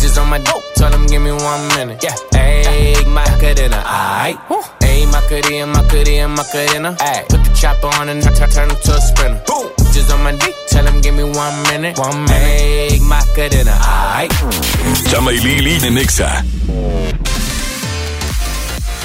Just 0.00 0.18
on 0.18 0.28
my 0.28 0.38
dope, 0.38 0.64
tell 0.74 0.92
him 0.92 1.06
give 1.06 1.22
me 1.22 1.32
one 1.32 1.68
minute. 1.76 2.02
Yeah, 2.02 2.16
egg 2.34 3.06
Macarena, 3.06 3.82
aight. 3.86 4.91
Ayy, 4.92 5.06
Macarena, 5.10 5.66
Macarena, 5.66 6.28
Macarena. 6.28 6.90
Ayy, 7.00 7.28
put 7.28 7.40
the 7.44 7.50
chopper 7.58 7.88
on 7.98 8.08
and 8.10 8.22
t- 8.22 8.28
t- 8.28 8.46
turn 8.52 8.68
him 8.68 8.76
to 8.76 8.92
a 8.92 9.00
sprinter. 9.00 9.40
Boom, 9.46 9.70
just 9.92 10.12
on 10.12 10.22
my 10.22 10.32
dick, 10.32 10.54
tell 10.68 10.84
him 10.86 11.00
give 11.00 11.14
me 11.14 11.24
one 11.24 11.56
minute. 11.72 11.98
One 11.98 12.24
minute. 12.24 12.92
Egg 12.92 13.00
Macarena, 13.02 13.72
aight. 13.80 14.32
Chama 15.10 15.32
y 15.32 15.38
Lili 15.40 15.74
en 15.86 15.96
Exa. 15.96 16.44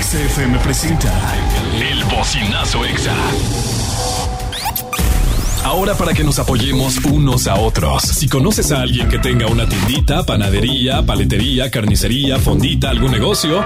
XFM 0.00 0.58
presenta 0.60 1.12
El 1.78 2.02
Bocinazo 2.04 2.86
Exa. 2.86 3.12
Ahora 5.64 5.94
para 5.94 6.12
que 6.12 6.24
nos 6.24 6.38
apoyemos 6.40 6.98
unos 7.04 7.46
a 7.46 7.54
otros. 7.54 8.02
Si 8.02 8.28
conoces 8.28 8.72
a 8.72 8.82
alguien 8.82 9.08
que 9.08 9.18
tenga 9.18 9.46
una 9.46 9.68
tiendita, 9.68 10.24
panadería, 10.26 11.02
paletería, 11.02 11.70
carnicería, 11.70 12.38
fondita, 12.38 12.90
algún 12.90 13.12
negocio, 13.12 13.64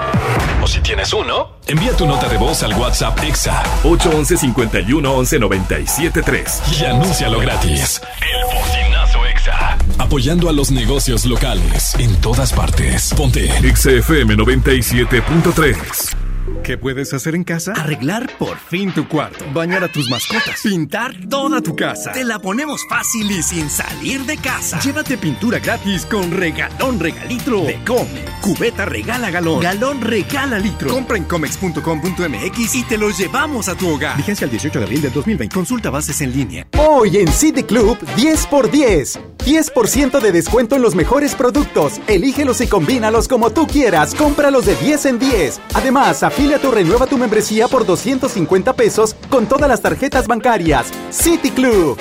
o 0.63 0.67
si 0.67 0.81
tienes 0.81 1.13
uno, 1.15 1.57
envía 1.67 1.97
tu 1.97 2.07
nota 2.07 2.29
de 2.29 2.37
voz 2.37 2.63
al 2.63 2.75
WhatsApp 2.75 3.19
Exa 3.25 3.63
811 3.85 4.37
51 4.37 5.11
11 5.11 5.39
97 5.39 6.23
3. 6.23 6.63
y 6.79 6.85
anúncialo 6.85 7.39
gratis. 7.41 8.03
El 8.21 8.57
Bocinazo 8.57 9.27
Exa. 9.27 9.79
Apoyando 9.99 10.51
a 10.51 10.53
los 10.53 10.71
negocios 10.71 11.25
locales 11.25 11.95
en 11.99 12.15
todas 12.21 12.53
partes. 12.53 13.15
Ponte 13.17 13.49
XFM 13.75 14.37
97.3. 14.37 16.26
¿Qué 16.63 16.77
puedes 16.79 17.13
hacer 17.15 17.35
en 17.35 17.45
casa? 17.45 17.73
Arreglar 17.73 18.31
por 18.39 18.57
fin 18.57 18.93
tu 18.93 19.07
cuarto. 19.09 19.45
Bañar 19.53 19.85
a 19.85 19.89
tus 19.89 20.09
mascotas. 20.11 20.61
Pintar 20.63 21.15
toda 21.29 21.61
tu 21.61 21.77
casa. 21.77 22.13
Te 22.13 22.25
la 22.25 22.39
ponemos 22.39 22.81
fácil 22.89 23.31
y 23.31 23.43
sin 23.43 23.71
salir 23.71 24.23
de 24.23 24.37
casa. 24.37 24.81
Llévate 24.81 25.17
pintura 25.17 25.59
gratis 25.59 26.07
con 26.07 26.31
regalón 26.31 26.99
regalitro 26.99 27.63
de 27.63 27.79
Come. 27.85 28.25
Cubeta 28.41 28.85
regala 28.85 29.31
galón. 29.31 29.61
Galón 29.61 30.01
regala 30.01 30.59
litro. 30.59 30.89
Compra 30.89 31.17
en 31.17 31.25
comex.com.mx 31.25 32.75
y 32.75 32.83
te 32.85 32.99
lo 32.99 33.11
llevamos 33.11 33.69
a 33.69 33.75
tu 33.75 33.89
hogar. 33.89 34.17
Vigencia 34.17 34.45
el 34.45 34.51
18 34.51 34.79
de 34.79 34.85
abril 34.85 35.03
del 35.03 35.13
2020. 35.13 35.55
Consulta 35.55 35.91
bases 35.91 36.21
en 36.21 36.33
línea. 36.33 36.67
Hoy 36.79 37.17
en 37.19 37.29
City 37.29 37.63
Club 37.63 37.99
10 38.17 38.47
por 38.47 38.71
10. 38.71 39.21
10% 39.47 40.21
de 40.21 40.33
descuento 40.33 40.75
en 40.75 40.83
los 40.83 40.97
mejores 40.97 41.37
productos. 41.37 42.01
Elígelos 42.09 42.61
y 42.61 42.67
combínalos 42.67 43.29
como 43.29 43.51
tú 43.51 43.69
quieras. 43.69 44.13
Cómpralos 44.17 44.67
de 44.67 44.75
10 44.75 45.07
en 45.07 45.19
10. 45.21 45.61
Además, 45.75 46.25
afíliate 46.37 46.66
o 46.66 46.70
renueva 46.70 47.07
tu 47.07 47.16
membresía 47.16 47.66
por 47.66 47.87
250 47.87 48.75
pesos 48.75 49.16
con 49.31 49.46
todas 49.46 49.70
las 49.70 49.81
tarjetas 49.81 50.27
bancarias. 50.27 50.92
City 51.09 51.51
Club. 51.51 51.96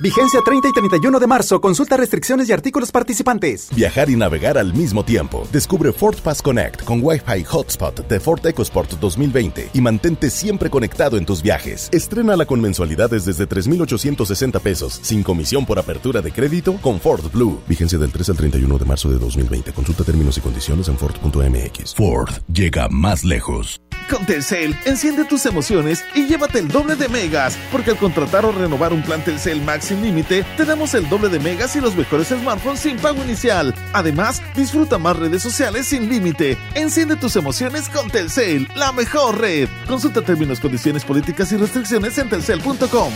Vigencia 0.00 0.40
30 0.42 0.68
y 0.68 0.72
31 0.72 1.20
de 1.20 1.26
marzo. 1.26 1.60
Consulta 1.60 1.94
restricciones 1.94 2.48
y 2.48 2.52
artículos 2.52 2.90
participantes. 2.90 3.68
Viajar 3.74 4.08
y 4.08 4.16
navegar 4.16 4.56
al 4.56 4.72
mismo 4.72 5.04
tiempo. 5.04 5.46
Descubre 5.52 5.92
Ford 5.92 6.16
Pass 6.24 6.40
Connect 6.40 6.84
con 6.84 7.00
Wi-Fi 7.02 7.44
Hotspot 7.44 8.08
de 8.08 8.18
Ford 8.18 8.46
EcoSport 8.46 8.92
2020 8.98 9.70
y 9.74 9.80
mantente 9.82 10.30
siempre 10.30 10.70
conectado 10.70 11.18
en 11.18 11.26
tus 11.26 11.42
viajes. 11.42 11.90
Estrénala 11.92 12.46
con 12.46 12.62
mensualidades 12.62 13.26
desde 13.26 13.46
3,860 13.46 14.58
pesos, 14.60 14.98
sin 15.02 15.22
comisión 15.22 15.66
por 15.66 15.78
apertura 15.78 16.22
de 16.22 16.32
crédito 16.32 16.78
con 16.80 16.98
Ford 16.98 17.30
Blue. 17.30 17.60
Vigencia 17.68 17.98
del 17.98 18.10
3 18.10 18.30
al 18.30 18.36
31 18.38 18.78
de 18.78 18.84
marzo 18.86 19.10
de 19.10 19.18
2020. 19.18 19.72
Consulta 19.72 20.02
términos 20.02 20.38
y 20.38 20.40
condiciones 20.40 20.88
en 20.88 20.96
Ford.mx. 20.96 21.94
Ford 21.94 22.30
llega 22.50 22.88
más 22.88 23.22
lejos. 23.22 23.82
Con 24.08 24.26
Telcel, 24.26 24.74
enciende 24.86 25.24
tus 25.24 25.46
emociones 25.46 26.04
y 26.16 26.26
llévate 26.26 26.58
el 26.58 26.66
doble 26.66 26.96
de 26.96 27.08
megas, 27.08 27.56
porque 27.70 27.92
al 27.92 27.96
contratar 27.96 28.44
o 28.44 28.50
renovar 28.50 28.92
un 28.92 29.02
plan 29.02 29.22
Telcel 29.22 29.62
Max 29.62 29.89
sin 29.90 30.02
límite, 30.02 30.44
te 30.56 30.64
damos 30.64 30.94
el 30.94 31.08
doble 31.08 31.28
de 31.28 31.40
megas 31.40 31.74
y 31.74 31.80
los 31.80 31.96
mejores 31.96 32.28
smartphones 32.28 32.80
sin 32.80 32.96
pago 32.96 33.24
inicial. 33.24 33.74
Además, 33.92 34.40
disfruta 34.54 34.98
más 34.98 35.16
redes 35.16 35.42
sociales 35.42 35.88
sin 35.88 36.08
límite. 36.08 36.56
Enciende 36.74 37.16
tus 37.16 37.34
emociones 37.34 37.88
con 37.88 38.08
Telcel, 38.08 38.68
la 38.76 38.92
mejor 38.92 39.40
red. 39.40 39.68
Consulta 39.88 40.22
términos, 40.22 40.60
condiciones 40.60 41.04
políticas 41.04 41.50
y 41.50 41.56
restricciones 41.56 42.16
en 42.18 42.28
telcel.com. 42.28 43.12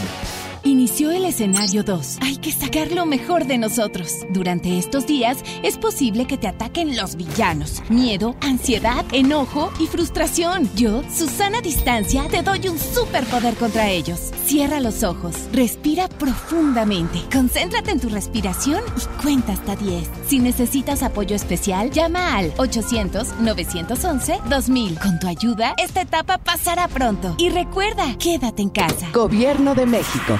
Inició 0.66 1.10
el 1.10 1.26
escenario 1.26 1.82
2. 1.82 2.20
Hay 2.22 2.38
que 2.38 2.50
sacar 2.50 2.90
lo 2.90 3.04
mejor 3.04 3.46
de 3.46 3.58
nosotros. 3.58 4.20
Durante 4.30 4.78
estos 4.78 5.06
días 5.06 5.44
es 5.62 5.76
posible 5.76 6.26
que 6.26 6.38
te 6.38 6.48
ataquen 6.48 6.96
los 6.96 7.16
villanos. 7.16 7.82
Miedo, 7.90 8.34
ansiedad, 8.40 9.04
enojo 9.12 9.70
y 9.78 9.86
frustración. 9.86 10.70
Yo, 10.74 11.02
Susana 11.14 11.60
Distancia, 11.60 12.24
te 12.30 12.40
doy 12.42 12.66
un 12.68 12.78
superpoder 12.78 13.56
contra 13.56 13.90
ellos. 13.90 14.30
Cierra 14.46 14.80
los 14.80 15.02
ojos, 15.02 15.34
respira 15.52 16.08
profundamente, 16.08 17.20
concéntrate 17.30 17.90
en 17.90 18.00
tu 18.00 18.08
respiración 18.08 18.80
y 18.96 19.02
cuenta 19.22 19.52
hasta 19.52 19.76
10. 19.76 20.08
Si 20.26 20.38
necesitas 20.38 21.02
apoyo 21.02 21.36
especial, 21.36 21.90
llama 21.90 22.38
al 22.38 22.54
800-911-2000. 22.54 24.98
Con 24.98 25.18
tu 25.18 25.26
ayuda, 25.26 25.74
esta 25.76 26.00
etapa 26.00 26.38
pasará 26.38 26.88
pronto. 26.88 27.34
Y 27.36 27.50
recuerda, 27.50 28.16
quédate 28.18 28.62
en 28.62 28.70
casa. 28.70 29.10
Gobierno 29.12 29.74
de 29.74 29.84
México. 29.84 30.38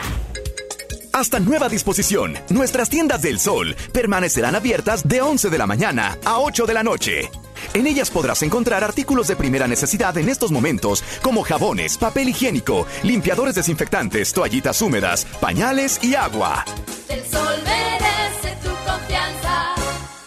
Hasta 1.15 1.39
nueva 1.39 1.69
disposición, 1.69 2.35
nuestras 2.49 2.91
tiendas 2.91 3.23
del 3.23 3.39
sol 3.39 3.77
permanecerán 3.93 4.57
abiertas 4.57 5.07
de 5.07 5.21
11 5.23 5.49
de 5.49 5.59
la 5.59 5.67
mañana 5.67 6.19
a 6.25 6.41
8 6.41 6.67
de 6.67 6.75
la 6.75 6.83
noche. 6.83 7.31
En 7.73 7.87
ellas 7.87 8.11
podrás 8.11 8.43
encontrar 8.43 8.83
artículos 8.83 9.29
de 9.29 9.37
primera 9.37 9.69
necesidad 9.69 10.19
en 10.19 10.29
estos 10.29 10.51
momentos, 10.51 11.05
como 11.23 11.45
jabones, 11.45 11.99
papel 11.99 12.31
higiénico, 12.31 12.87
limpiadores 13.05 13.55
desinfectantes, 13.55 14.33
toallitas 14.33 14.83
húmedas, 14.83 15.25
pañales 15.41 16.03
y 16.03 16.17
agua. 16.17 16.65
El 17.09 17.25
sol 17.25 17.63
merece 17.65 18.57
tu 18.61 18.71
confianza. 18.85 19.75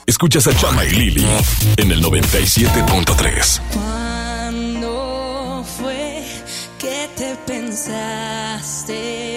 Escuchas 0.06 0.48
a 0.48 0.56
Chama 0.56 0.86
y 0.86 0.92
Lili 0.92 1.28
en 1.76 1.92
el 1.92 2.02
97.3. 2.02 3.62
¿Cuándo 3.74 5.66
fue 5.78 6.24
que 6.80 7.10
te 7.18 7.36
pensaste 7.46 9.37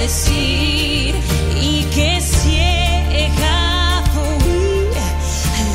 decir? 0.00 1.14
Y 1.60 1.84
que 1.94 2.20
ciega 2.20 4.02
fui 4.12 4.88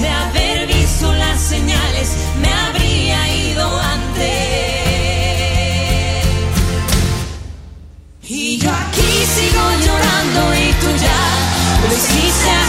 de 0.02 0.10
haber 0.10 0.68
visto 0.68 1.14
las 1.14 1.40
señales, 1.40 2.10
me 2.42 2.52
habría 2.52 3.20
ido 3.50 3.66
antes. 3.80 4.26
Y 8.28 8.58
yo 8.58 8.72
aquí 8.72 9.12
sigo 9.36 9.64
llorando 9.86 10.42
y 10.56 10.68
tú 10.82 10.88
ya 11.06 11.24
lo 11.88 11.94
hiciste 11.96 12.65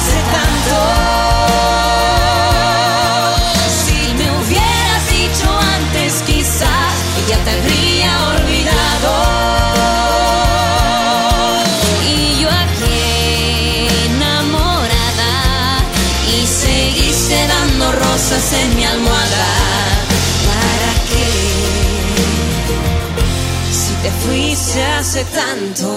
hace 25.16 25.24
tanto. 25.35 25.88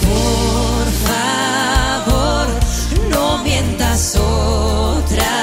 Por 0.00 0.86
favor, 1.08 2.46
no 3.10 3.38
mientas 3.42 4.16
otra 4.16 5.34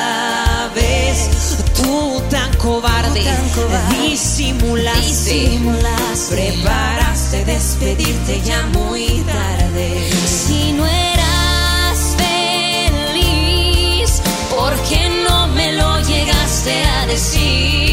vez. 0.75 1.29
Tú 1.75 2.21
tan 2.29 2.53
cobarde, 2.57 3.23
disimulaste, 3.99 5.59
preparaste 6.29 7.45
despedirte 7.45 8.41
ya 8.45 8.65
muy 8.67 9.23
tarde. 9.25 10.46
see. 17.17 17.86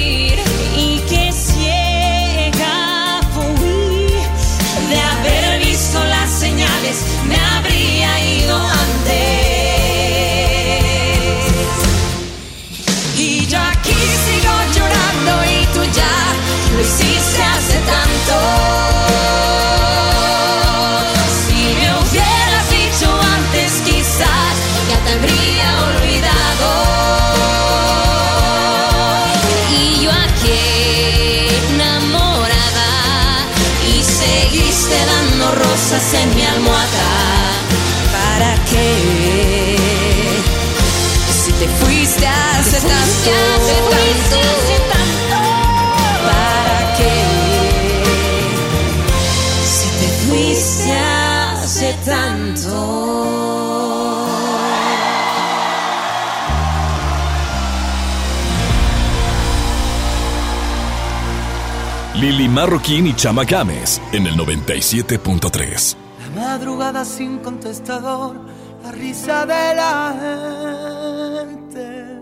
Lili 62.37 62.49
Marroquín 62.49 63.07
y 63.07 63.14
Chama 63.14 63.44
Games 63.44 64.03
en 64.11 64.27
el 64.27 64.35
97.3. 64.37 65.97
La 66.18 66.31
madrugada 66.42 67.05
sin 67.05 67.38
contestador, 67.38 68.35
la 68.83 68.90
risa 68.90 69.47
de 69.47 69.75
la 69.77 71.44
gente, 71.47 72.18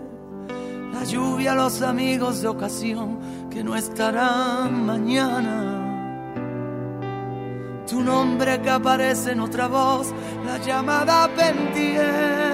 la 0.93 1.03
lluvia, 1.03 1.55
los 1.55 1.81
amigos 1.81 2.43
de 2.43 2.47
ocasión 2.47 3.49
que 3.49 3.63
no 3.63 3.75
estarán 3.75 4.85
mañana. 4.85 5.79
Tu 7.89 7.99
nombre 7.99 8.61
que 8.61 8.69
aparece 8.69 9.31
en 9.31 9.39
otra 9.39 9.67
voz, 9.67 10.13
la 10.45 10.59
llamada 10.59 11.27
pendiente. 11.35 12.53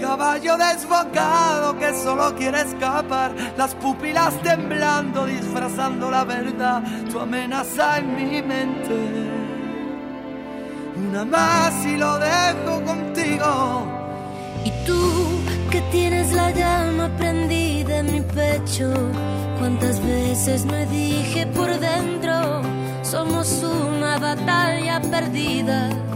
Caballo 0.00 0.56
desbocado 0.56 1.76
que 1.76 1.92
solo 1.92 2.34
quiere 2.36 2.60
escapar, 2.62 3.34
las 3.56 3.74
pupilas 3.74 4.40
temblando, 4.42 5.26
disfrazando 5.26 6.10
la 6.10 6.24
verdad, 6.24 6.82
tu 7.10 7.18
amenaza 7.18 7.98
en 7.98 8.14
mi 8.14 8.40
mente. 8.40 8.94
Una 10.96 11.24
más 11.24 11.84
y 11.84 11.96
lo 11.96 12.16
dejo 12.18 12.84
contigo. 12.84 13.86
Y 14.64 14.70
tú 14.86 15.40
que 15.70 15.80
tienes 15.90 16.32
la 16.32 16.50
llama 16.52 17.10
prendida 17.18 17.98
en 17.98 18.12
mi 18.12 18.20
pecho, 18.20 18.92
cuántas 19.58 20.00
veces 20.04 20.64
me 20.64 20.86
dije 20.86 21.46
por 21.46 21.68
dentro, 21.78 22.62
somos 23.02 23.64
una 23.64 24.18
batalla 24.18 25.00
perdida. 25.00 26.07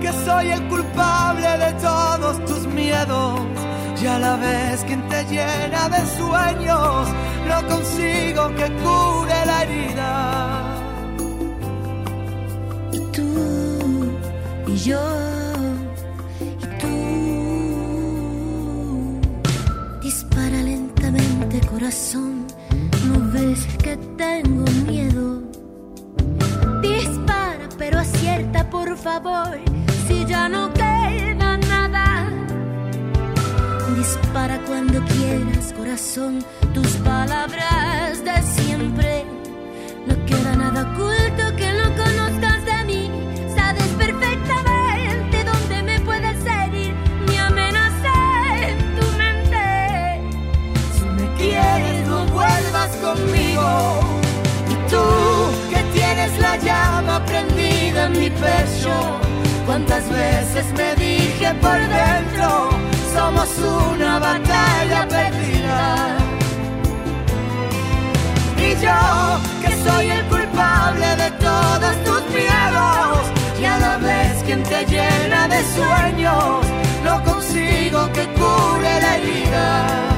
Que 0.00 0.12
soy 0.24 0.50
el 0.50 0.62
culpable 0.68 1.48
de 1.58 1.72
todos 1.88 2.44
tus 2.46 2.66
miedos, 2.68 3.40
y 4.00 4.06
a 4.06 4.18
la 4.18 4.36
vez 4.36 4.84
quien 4.84 5.06
te 5.08 5.24
llena 5.24 5.88
de 5.88 6.06
sueños, 6.18 7.08
no 7.48 7.66
consigo 7.68 8.48
que 8.54 8.66
cure 8.82 9.46
la 9.50 9.62
herida. 9.64 10.12
Y 12.92 12.98
tú 13.16 13.30
y 14.68 14.76
yo 14.76 15.00
y 16.62 16.66
tú. 16.80 16.96
Dispara 20.00 20.62
lentamente 20.62 21.60
corazón, 21.66 22.46
no 23.08 23.14
ves 23.32 23.66
que 23.82 23.96
tengo 24.16 24.64
miedo 24.86 25.07
pero 27.88 28.00
acierta 28.00 28.68
por 28.68 28.98
favor 28.98 29.58
si 30.06 30.26
ya 30.26 30.46
no 30.46 30.70
queda 30.74 31.56
nada. 31.56 32.28
Dispara 33.96 34.60
cuando 34.66 35.02
quieras, 35.06 35.72
corazón, 35.72 36.44
tus 36.74 36.88
palabras 36.98 38.22
de 38.22 38.42
siempre. 38.42 39.24
No 40.06 40.14
queda 40.26 40.54
nada 40.54 40.82
oculto 40.82 41.56
que 41.56 41.72
no 41.80 41.86
conozcas 42.02 42.62
de 42.66 42.84
mí, 42.84 43.10
sabes 43.56 43.88
perfectamente 43.96 45.44
dónde 45.44 45.82
me 45.82 46.00
puedes 46.00 46.44
herir 46.44 46.94
ni 47.26 47.36
amenazar 47.38 48.64
en 48.64 48.78
tu 48.96 49.06
mente. 49.16 50.20
Si 50.92 51.04
me 51.06 51.26
quieres, 51.38 52.06
no 52.06 52.26
vuelvas 52.26 52.90
conmigo 52.96 54.07
es 56.28 56.38
la 56.38 56.56
llama 56.56 57.24
prendida 57.24 58.06
en 58.06 58.12
mi 58.12 58.30
pecho. 58.30 58.94
Cuántas 59.66 60.08
veces 60.08 60.66
me 60.76 60.94
dije 60.96 61.54
por 61.60 61.78
dentro, 62.00 62.70
somos 63.14 63.48
una 63.94 64.18
batalla 64.18 65.06
perdida. 65.08 66.16
Y 68.66 68.70
yo, 68.84 69.00
que 69.62 69.72
soy 69.86 70.10
el 70.10 70.24
culpable 70.26 71.08
de 71.22 71.30
todos 71.48 71.94
tus 72.06 72.22
miedos, 72.34 73.20
y 73.60 73.64
a 73.64 73.78
la 73.78 73.98
vez 73.98 74.42
quien 74.44 74.62
te 74.62 74.84
llena 74.86 75.48
de 75.48 75.60
sueños, 75.76 76.66
no 77.04 77.22
consigo 77.24 78.00
que 78.12 78.24
cure 78.38 79.00
la 79.02 79.16
herida. 79.16 80.17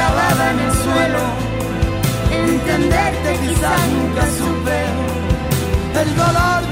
Clavada 0.00 0.50
en 0.52 0.60
el 0.60 0.72
suelo, 0.72 1.22
entenderte 2.30 3.30
quizás 3.42 3.80
nunca 3.92 4.22
supe. 4.38 4.78
El 6.00 6.16
dolor 6.16 6.69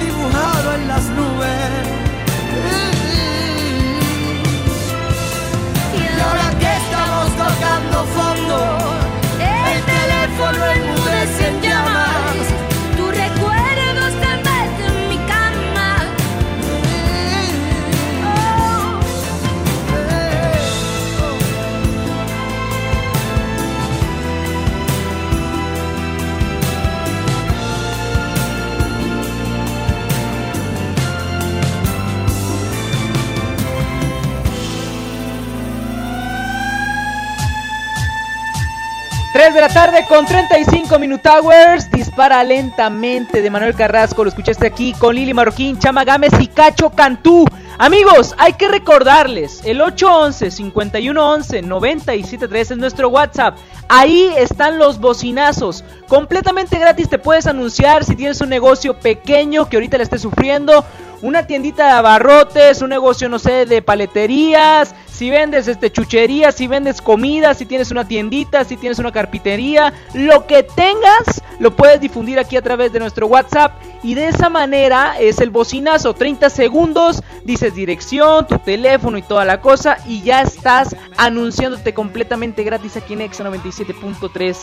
de 39.59 39.63
la 39.63 39.75
tarde 39.75 40.05
con 40.09 40.25
35 40.25 41.01
Minute 41.01 41.29
Hours. 41.29 41.91
Dispara 41.91 42.45
lentamente 42.45 43.43
de 43.43 43.51
Manuel 43.51 43.75
Carrasco. 43.75 44.23
Lo 44.23 44.29
escuchaste 44.29 44.69
aquí 44.69 44.93
con 44.93 45.17
Lili 45.17 45.35
Marroquín, 45.35 45.81
Chama 45.81 46.05
Gámez 46.05 46.31
y 46.39 46.47
Cacho 46.47 46.91
Cantú. 46.91 47.45
Amigos, 47.77 48.37
hay 48.39 48.53
que 48.53 48.69
recordarles: 48.69 49.63
el 49.65 49.81
811-5111-973 49.81 52.61
es 52.61 52.77
nuestro 52.77 53.09
WhatsApp. 53.09 53.57
Ahí 53.89 54.33
están 54.37 54.79
los 54.79 55.01
bocinazos. 55.01 55.83
Completamente 56.07 56.79
gratis 56.79 57.09
te 57.09 57.19
puedes 57.19 57.49
anunciar 57.49 58.05
si 58.05 58.15
tienes 58.15 58.41
un 58.41 58.51
negocio 58.51 59.01
pequeño 59.01 59.69
que 59.69 59.79
ahorita 59.79 59.97
le 59.97 60.05
esté 60.05 60.21
sufriendo. 60.21 60.85
Una 61.21 61.49
tiendita 61.49 61.87
de 61.87 61.93
abarrotes, 61.95 62.81
un 62.81 62.91
negocio, 62.91 63.29
no 63.29 63.41
sé, 63.41 63.67
de 63.67 63.83
paleterías, 63.83 64.95
si 65.19 65.31
vendes 65.31 65.67
este 65.67 65.91
chucherías, 65.91 66.55
si 66.55 66.69
vendes 66.69 67.03
comida, 67.03 67.53
si 67.53 67.67
tienes 67.67 67.91
una 67.91 68.07
tiendita, 68.07 68.65
si 68.65 68.77
tienes 68.77 69.01
una 69.01 69.11
carpintería, 69.11 69.93
lo 70.15 70.47
que 70.47 70.63
tengas, 70.63 71.43
lo 71.59 71.75
puedes 71.75 72.01
difundir 72.01 72.39
aquí 72.39 72.57
a 72.57 72.63
través 72.63 72.93
de 72.93 73.01
nuestro 73.01 73.27
WhatsApp 73.27 73.83
y 74.05 74.15
de 74.15 74.29
esa 74.29 74.49
manera 74.49 75.19
es 75.19 75.41
el 75.41 75.51
bocinazo, 75.51 76.15
30 76.15 76.51
segundos, 76.51 77.25
dices 77.43 77.75
dirección, 77.75 78.47
tu 78.47 78.61
teléfono 78.61 79.19
y 79.19 79.23
toda 79.23 79.45
la 79.45 79.61
cosa 79.61 79.99
y 80.07 80.23
ya 80.23 80.43
estás 80.43 80.95
anunciándote 81.17 81.93
completamente 81.95 82.63
gratis 82.63 82.97
aquí 82.97 83.15
en 83.15 83.23
Exa 83.23 83.43
97.3. 83.43 84.57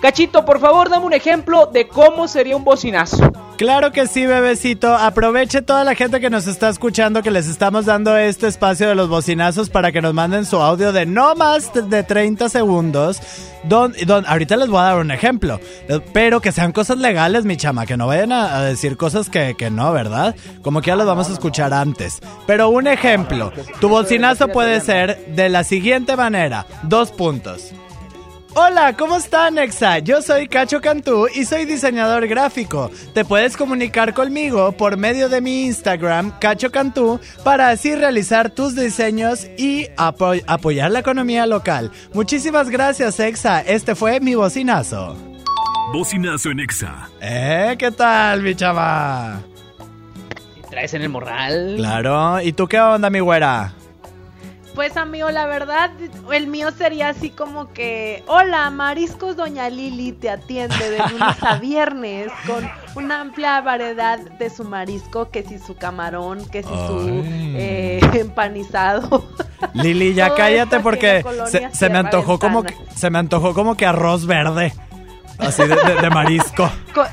Cachito, 0.00 0.46
por 0.46 0.60
favor, 0.60 0.88
dame 0.88 1.04
un 1.04 1.12
ejemplo 1.12 1.66
de 1.66 1.86
cómo 1.86 2.26
sería 2.26 2.56
un 2.56 2.64
bocinazo. 2.64 3.30
Claro 3.58 3.92
que 3.92 4.06
sí, 4.06 4.24
bebecito. 4.24 4.94
Aproveche 4.96 5.60
toda 5.60 5.84
la 5.84 5.94
gente 5.94 6.18
que 6.18 6.30
nos 6.30 6.46
está 6.46 6.70
escuchando 6.70 7.22
que 7.22 7.30
les 7.30 7.46
estamos 7.46 7.84
dando 7.84 8.16
este 8.16 8.46
espacio 8.46 8.88
de 8.88 8.94
los 8.94 9.10
bocinazos 9.10 9.68
para 9.68 9.92
que 9.92 10.00
nos 10.00 10.14
manden 10.14 10.46
su 10.46 10.56
audio 10.56 10.92
de 10.92 11.04
no 11.04 11.34
más 11.34 11.70
de 11.74 12.02
30 12.02 12.48
segundos. 12.48 13.20
Don, 13.64 13.92
don, 14.06 14.24
ahorita 14.26 14.56
les 14.56 14.70
voy 14.70 14.80
a 14.80 14.84
dar 14.84 14.98
un 15.00 15.10
ejemplo, 15.10 15.60
pero 16.14 16.40
que 16.40 16.52
sean 16.52 16.72
cosas 16.72 16.96
legales, 16.96 17.44
mi 17.44 17.58
chama, 17.58 17.84
que 17.84 17.98
no 17.98 18.06
vayan 18.06 18.32
a, 18.32 18.62
decir 18.62 18.96
cosas 18.96 19.28
que, 19.28 19.54
que 19.54 19.68
no, 19.68 19.92
¿verdad? 19.92 20.34
Como 20.62 20.80
que 20.80 20.86
ya 20.86 20.96
las 20.96 21.06
vamos 21.06 21.28
a 21.28 21.34
escuchar 21.34 21.74
antes. 21.74 22.20
Pero 22.46 22.70
un 22.70 22.86
ejemplo, 22.86 23.52
tu 23.78 23.90
bocinazo 23.90 24.48
puede 24.48 24.80
ser 24.80 25.18
de 25.34 25.50
la 25.50 25.64
siguiente 25.64 26.16
manera, 26.16 26.64
dos 26.84 27.12
puntos. 27.12 27.74
Hola, 28.54 28.96
¿cómo 28.96 29.16
están, 29.16 29.54
Nexa? 29.54 30.00
Yo 30.00 30.22
soy 30.22 30.48
Cacho 30.48 30.80
Cantú 30.80 31.28
y 31.32 31.44
soy 31.44 31.66
diseñador 31.66 32.26
gráfico. 32.26 32.90
Te 33.14 33.24
puedes 33.24 33.56
comunicar 33.56 34.12
conmigo 34.12 34.72
por 34.72 34.96
medio 34.96 35.28
de 35.28 35.40
mi 35.40 35.66
Instagram, 35.66 36.36
Cacho 36.40 36.72
Cantú, 36.72 37.20
para 37.44 37.68
así 37.68 37.94
realizar 37.94 38.50
tus 38.50 38.74
diseños 38.74 39.46
y 39.56 39.86
apo 39.96 40.32
apoyar 40.48 40.90
la 40.90 40.98
economía 40.98 41.46
local. 41.46 41.92
Muchísimas 42.12 42.70
gracias, 42.70 43.20
Exa. 43.20 43.60
Este 43.60 43.94
fue 43.94 44.18
mi 44.18 44.34
bocinazo. 44.34 45.16
Bocinazo 45.92 46.50
en 46.50 46.60
Exa. 46.60 47.08
¿Eh? 47.20 47.76
¿Qué 47.78 47.92
tal, 47.92 48.42
mi 48.42 48.56
chava? 48.56 49.40
¿Traes 50.70 50.92
en 50.94 51.02
el 51.02 51.08
morral? 51.08 51.74
Claro. 51.76 52.40
¿Y 52.40 52.52
tú 52.52 52.66
qué 52.66 52.80
onda, 52.80 53.10
mi 53.10 53.20
güera? 53.20 53.74
Pues 54.74 54.96
amigo, 54.96 55.30
la 55.30 55.46
verdad, 55.46 55.90
el 56.32 56.46
mío 56.46 56.70
sería 56.70 57.08
así 57.08 57.30
como 57.30 57.72
que, 57.72 58.22
hola, 58.28 58.70
Mariscos 58.70 59.36
Doña 59.36 59.68
Lili 59.68 60.12
te 60.12 60.30
atiende 60.30 60.90
de 60.90 60.98
lunes 60.98 61.42
a 61.42 61.56
viernes 61.60 62.30
con 62.46 62.70
una 62.94 63.20
amplia 63.20 63.60
variedad 63.60 64.18
de 64.18 64.48
su 64.48 64.64
marisco, 64.64 65.30
que 65.30 65.42
si 65.42 65.58
su 65.58 65.76
camarón, 65.76 66.48
que 66.48 66.62
si 66.62 66.68
su 66.68 67.22
eh, 67.26 68.00
empanizado. 68.14 69.28
Lili, 69.74 70.14
ya 70.14 70.28
Todo 70.28 70.36
cállate 70.36 70.80
porque 70.80 71.24
se, 71.48 71.68
se 71.74 71.90
me 71.90 71.98
antojó 71.98 72.38
como 72.38 72.62
que, 72.62 72.74
se 72.94 73.10
me 73.10 73.18
antojó 73.18 73.52
como 73.54 73.76
que 73.76 73.86
arroz 73.86 74.24
verde. 74.24 74.72
Así 75.38 75.62
de, 75.62 75.74
de- 75.74 76.00
de 76.00 76.10
marisco. 76.10 76.70
Co- 76.94 77.04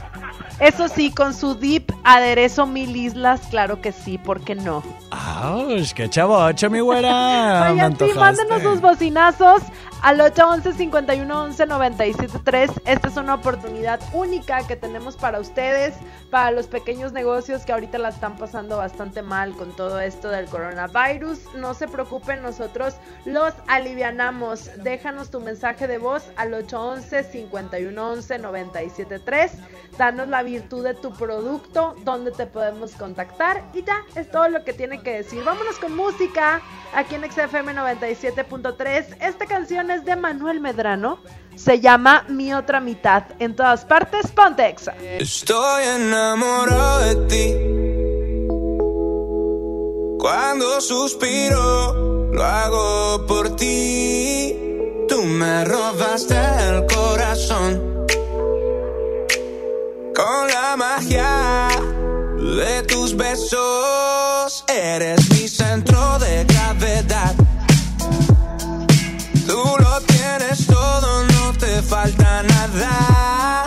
Eso 0.60 0.88
sí, 0.88 1.12
con 1.12 1.36
su 1.36 1.53
dip 1.53 1.91
aderezo 2.03 2.66
mil 2.66 2.95
islas, 2.95 3.41
claro 3.51 3.80
que 3.80 3.91
sí, 3.91 4.18
¿por 4.18 4.41
qué 4.41 4.55
no? 4.55 4.82
¡Auch! 5.12 5.93
¡Qué 5.93 6.10
chavocho, 6.10 6.70
mi 6.72 6.80
güera! 6.80 7.70
Oigan, 7.72 7.95
sí, 7.97 8.12
mándenos 8.16 8.64
sus 8.64 8.82
bocinazos 8.82 9.62
al 10.02 10.20
811-511-973. 10.20 12.82
Esta 12.86 13.08
es 13.08 13.16
una 13.18 13.36
oportunidad 13.36 14.00
única 14.14 14.66
que 14.68 14.76
tenemos 14.76 15.16
para 15.18 15.39
ustedes, 15.39 15.93
para 16.30 16.52
los 16.52 16.68
pequeños 16.68 17.14
negocios 17.14 17.66
que 17.66 17.74
ahorita 17.74 17.98
la 17.98 18.10
están 18.10 18.38
pasando 18.38 18.78
bastante 18.78 19.22
mal 19.22 19.54
con 19.54 19.76
todo 19.76 20.00
esto 20.00 20.30
del 20.30 20.45
coronavirus. 20.45 21.56
No 21.56 21.74
se 21.74 21.88
preocupen, 21.88 22.41
nosotros 22.41 22.95
los 23.26 23.54
alivianamos. 23.68 24.70
Déjanos 24.84 25.32
tu 25.32 25.39
mensaje 25.39 25.88
de 25.88 25.98
voz 25.98 26.26
al 26.36 26.54
811-511-973. 26.54 29.52
Danos 29.98 30.28
la 30.28 30.43
virtud 30.43 30.84
de 30.84 30.93
tu 30.93 31.12
producto, 31.12 31.95
donde 32.04 32.32
te 32.32 32.45
podemos 32.45 32.91
contactar 32.91 33.64
y 33.74 33.84
ya 33.84 34.04
es 34.16 34.30
todo 34.30 34.50
lo 34.50 34.64
que 34.64 34.74
tiene 34.74 35.02
que 35.02 35.14
decir. 35.14 35.43
Vámonos 35.43 35.80
con 35.80 35.95
música 35.95 36.62
aquí 36.93 37.16
en 37.16 37.24
XFM 37.30 37.74
97.3. 37.74 39.18
Esta 39.22 39.45
canción 39.45 39.86
es 39.91 40.05
de 40.05 40.15
Manuel 40.15 40.59
Medrano. 40.59 41.19
Se 41.55 41.79
llama 41.79 42.25
Mi 42.27 42.53
otra 42.53 42.79
mitad. 42.79 43.23
En 43.39 43.55
todas 43.55 43.85
partes, 43.85 44.31
Pontex. 44.31 44.89
Estoy 45.19 45.83
enamorado 45.83 46.99
de 46.99 47.15
ti. 47.27 47.77
Cuando 50.19 50.81
suspiro, 50.81 52.31
lo 52.31 52.43
hago 52.43 53.25
por 53.25 53.55
ti. 53.55 54.55
Tú 55.07 55.23
me 55.23 55.65
robaste 55.65 56.35
el 56.69 56.85
corazón. 56.85 58.05
Con 60.15 60.47
la 60.47 60.75
magia 60.75 61.69
de 62.38 62.83
tus 62.83 63.15
besos, 63.15 64.65
eres 64.67 65.29
mi 65.29 65.47
centro 65.47 66.19
de 66.19 66.43
gravedad. 66.45 67.47
Todo, 70.66 71.24
no 71.24 71.53
te 71.53 71.82
falta 71.82 72.43
nada. 72.43 73.66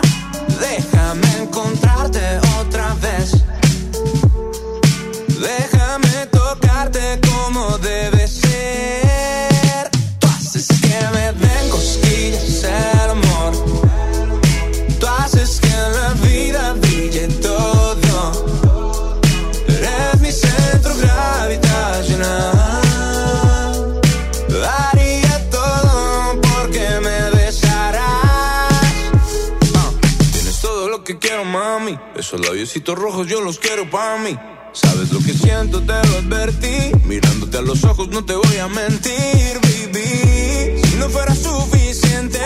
Labiositos 32.91 32.97
rojos 32.97 33.27
yo 33.27 33.41
los 33.41 33.59
quiero 33.59 33.89
para 33.89 34.17
mí. 34.19 34.37
Sabes 34.73 35.11
lo 35.11 35.19
que 35.19 35.33
siento, 35.33 35.81
te 35.81 35.93
lo 36.07 36.17
advertí. 36.17 36.91
Mirándote 37.05 37.57
a 37.57 37.61
los 37.61 37.83
ojos 37.83 38.07
no 38.09 38.23
te 38.23 38.33
voy 38.35 38.57
a 38.57 38.67
mentir, 38.67 39.59
baby. 39.61 40.81
Si 40.83 40.95
no 40.97 41.09
fuera 41.09 41.35
suficiente, 41.35 42.39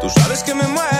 tú 0.00 0.08
sabes 0.10 0.42
que 0.42 0.54
me 0.54 0.66
muero 0.68 0.93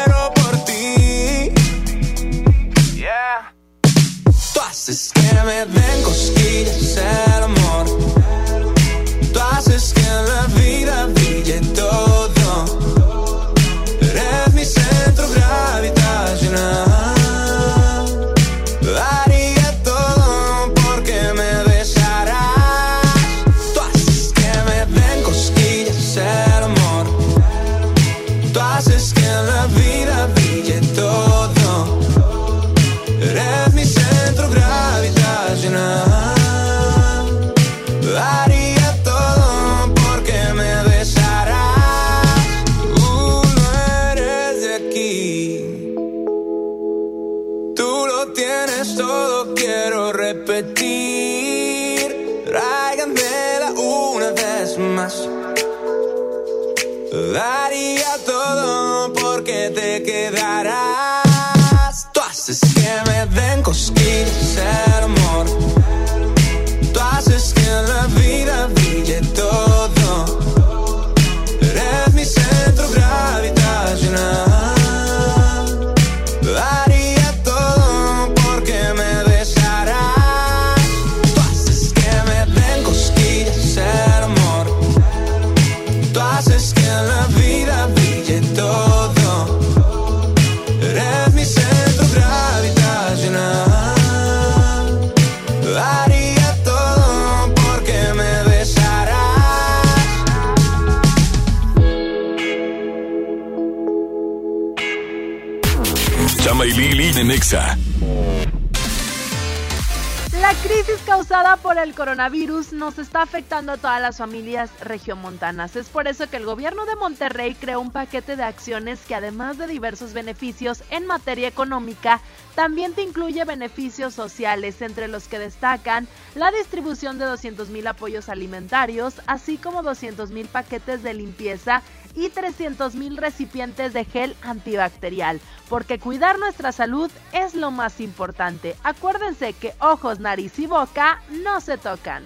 causada 111.25 111.57
por 111.57 111.79
el 111.79 111.95
coronavirus 111.95 112.75
nos 112.75 112.99
está 112.99 113.23
afectando 113.23 113.73
a 113.73 113.77
todas 113.79 113.99
las 113.99 114.19
familias 114.19 114.71
regiomontanas. 114.83 115.75
Es 115.75 115.89
por 115.89 116.07
eso 116.07 116.29
que 116.29 116.37
el 116.37 116.45
gobierno 116.45 116.85
de 116.85 116.97
Monterrey 116.97 117.55
creó 117.55 117.81
un 117.81 117.91
paquete 117.91 118.37
de 118.37 118.43
acciones 118.43 119.01
que 119.09 119.15
además 119.15 119.57
de 119.57 119.67
diversos 119.67 120.13
beneficios 120.13 120.85
en 120.91 121.07
materia 121.07 121.49
económica, 121.49 122.21
también 122.55 122.93
te 122.93 123.01
incluye 123.01 123.43
beneficios 123.47 124.13
sociales, 124.13 124.83
entre 124.83 125.09
los 125.09 125.27
que 125.27 125.39
destacan 125.39 126.07
la 126.35 126.51
distribución 126.51 127.19
de 127.19 127.25
200 127.25 127.71
mil 127.71 127.87
apoyos 127.87 128.29
alimentarios, 128.29 129.15
así 129.27 129.57
como 129.57 129.83
200 129.83 130.31
mil 130.31 130.47
paquetes 130.47 131.03
de 131.03 131.15
limpieza 131.15 131.83
y 132.15 132.29
300 132.29 132.95
mil 132.95 133.17
recipientes 133.17 133.93
de 133.93 134.05
gel 134.05 134.37
antibacterial, 134.43 135.41
porque 135.69 135.99
cuidar 135.99 136.39
nuestra 136.39 136.73
salud 136.73 137.11
es 137.33 137.55
lo 137.55 137.71
más 137.71 138.01
importante. 138.01 138.77
Acuérdense 138.83 139.53
que 139.53 139.75
ojos, 139.81 140.21
nariz 140.21 140.59
y 140.59 140.67
boca 140.67 141.23
no 141.31 141.61
se 141.61 141.79
tocan. 141.79 142.25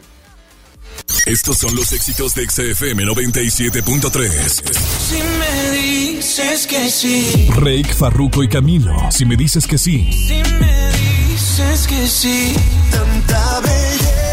Estos 1.27 1.59
son 1.59 1.75
los 1.77 1.93
éxitos 1.93 2.35
de 2.35 2.49
XFM 2.49 3.05
97.3. 3.05 4.63
Si 5.09 5.23
me 5.23 5.71
dices 5.77 6.67
que 6.67 6.91
sí, 6.91 7.51
Rake, 7.55 7.93
Farruko 7.93 8.43
y 8.43 8.49
Camilo. 8.49 8.97
Si 9.11 9.27
me 9.27 9.37
dices 9.37 9.67
que 9.67 9.77
sí. 9.77 10.11
si 10.11 10.43
me 10.55 10.91
dices 10.93 11.87
que 11.87 12.07
sí, 12.07 12.57
tanta 12.91 13.61
belleza. 13.61 14.28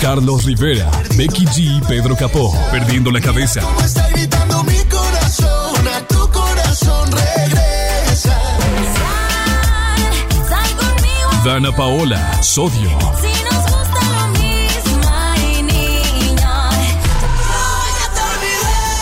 Carlos 0.00 0.44
Rivera, 0.44 0.90
Becky 1.16 1.46
G 1.46 1.78
y 1.78 1.80
Pedro 1.82 2.16
Capó. 2.16 2.52
Perdiendo 2.70 3.10
la 3.10 3.20
cabeza. 3.20 3.60
Dana 11.44 11.72
Paola, 11.76 12.42
Sodio. 12.42 12.90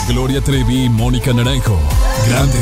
Gloria 0.09 0.43
Trevi 0.43 0.85
y 0.85 0.89
Mónica 0.89 1.33
Naranjo. 1.33 1.79
Grande. 2.29 2.59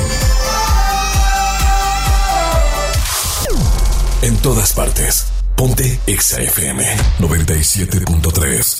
En 4.22 4.36
todas 4.36 4.72
partes. 4.72 5.39
Ponte 5.60 6.00
XFM 6.06 6.80
97.3. 7.18 8.79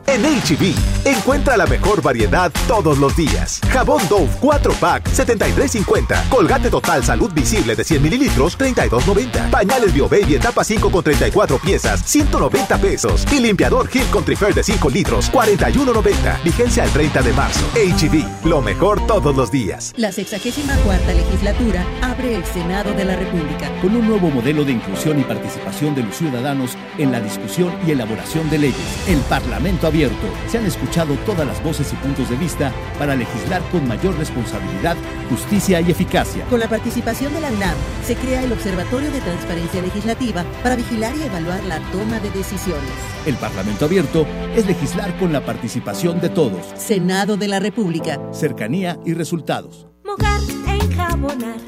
En 0.11 0.23
HB, 0.23 0.75
encuentra 1.05 1.55
la 1.55 1.65
mejor 1.65 2.01
variedad 2.01 2.51
todos 2.67 2.97
los 2.97 3.15
días. 3.15 3.61
Jabón 3.71 4.01
Dove 4.09 4.27
4 4.41 4.73
pack, 4.73 5.07
73.50. 5.07 6.27
Colgate 6.27 6.69
Total 6.69 7.01
Salud 7.01 7.31
Visible 7.31 7.77
de 7.77 7.83
100 7.85 8.01
mililitros, 8.01 8.59
32.90. 8.59 9.49
Pañales 9.49 9.93
BioBaby 9.93 10.35
en 10.35 10.41
tapa 10.41 10.65
5 10.65 10.91
con 10.91 11.01
34 11.01 11.57
piezas, 11.59 12.03
190 12.03 12.77
pesos. 12.79 13.25
Y 13.31 13.39
limpiador 13.39 13.89
Hill 13.89 14.03
Country 14.11 14.35
de 14.53 14.61
5 14.61 14.89
litros, 14.89 15.31
41.90. 15.31 16.43
Vigencia 16.43 16.83
el 16.83 16.89
30 16.89 17.21
de 17.21 17.31
marzo. 17.31 17.65
HB, 17.75 18.45
lo 18.49 18.61
mejor 18.61 19.07
todos 19.07 19.33
los 19.33 19.49
días. 19.49 19.93
La 19.95 20.11
64 20.11 21.13
legislatura 21.13 21.85
abre 22.01 22.35
el 22.35 22.43
Senado 22.43 22.91
de 22.91 23.05
la 23.05 23.15
República. 23.15 23.71
Con 23.81 23.95
un 23.95 24.09
nuevo 24.09 24.29
modelo 24.29 24.65
de 24.65 24.73
inclusión 24.73 25.21
y 25.21 25.23
participación 25.23 25.95
de 25.95 26.03
los 26.03 26.17
ciudadanos 26.17 26.71
en 26.97 27.13
la 27.13 27.21
discusión 27.21 27.73
y 27.87 27.91
elaboración 27.91 28.49
de 28.49 28.57
leyes. 28.57 29.07
El 29.07 29.19
Parlamento 29.19 29.87
abierto. 29.87 30.00
Se 30.47 30.57
han 30.57 30.65
escuchado 30.65 31.13
todas 31.27 31.45
las 31.45 31.61
voces 31.63 31.93
y 31.93 31.95
puntos 31.97 32.27
de 32.29 32.35
vista 32.35 32.71
para 32.97 33.15
legislar 33.15 33.61
con 33.71 33.87
mayor 33.87 34.17
responsabilidad, 34.17 34.97
justicia 35.29 35.79
y 35.79 35.91
eficacia. 35.91 36.43
Con 36.45 36.59
la 36.59 36.67
participación 36.67 37.31
de 37.33 37.41
la 37.41 37.51
UNAM, 37.51 37.75
se 38.03 38.15
crea 38.15 38.43
el 38.43 38.51
Observatorio 38.51 39.11
de 39.11 39.21
Transparencia 39.21 39.81
Legislativa 39.81 40.43
para 40.63 40.75
vigilar 40.75 41.15
y 41.15 41.23
evaluar 41.23 41.63
la 41.65 41.79
toma 41.91 42.19
de 42.19 42.31
decisiones. 42.31 42.89
El 43.27 43.35
Parlamento 43.35 43.85
abierto 43.85 44.25
es 44.55 44.65
legislar 44.65 45.15
con 45.19 45.31
la 45.31 45.45
participación 45.45 46.19
de 46.19 46.29
todos. 46.29 46.65
Senado 46.75 47.37
de 47.37 47.47
la 47.47 47.59
República. 47.59 48.19
Cercanía 48.33 48.97
y 49.05 49.13
resultados. 49.13 49.87
Mojar, 50.03 50.41
enjabonar, 50.67 51.59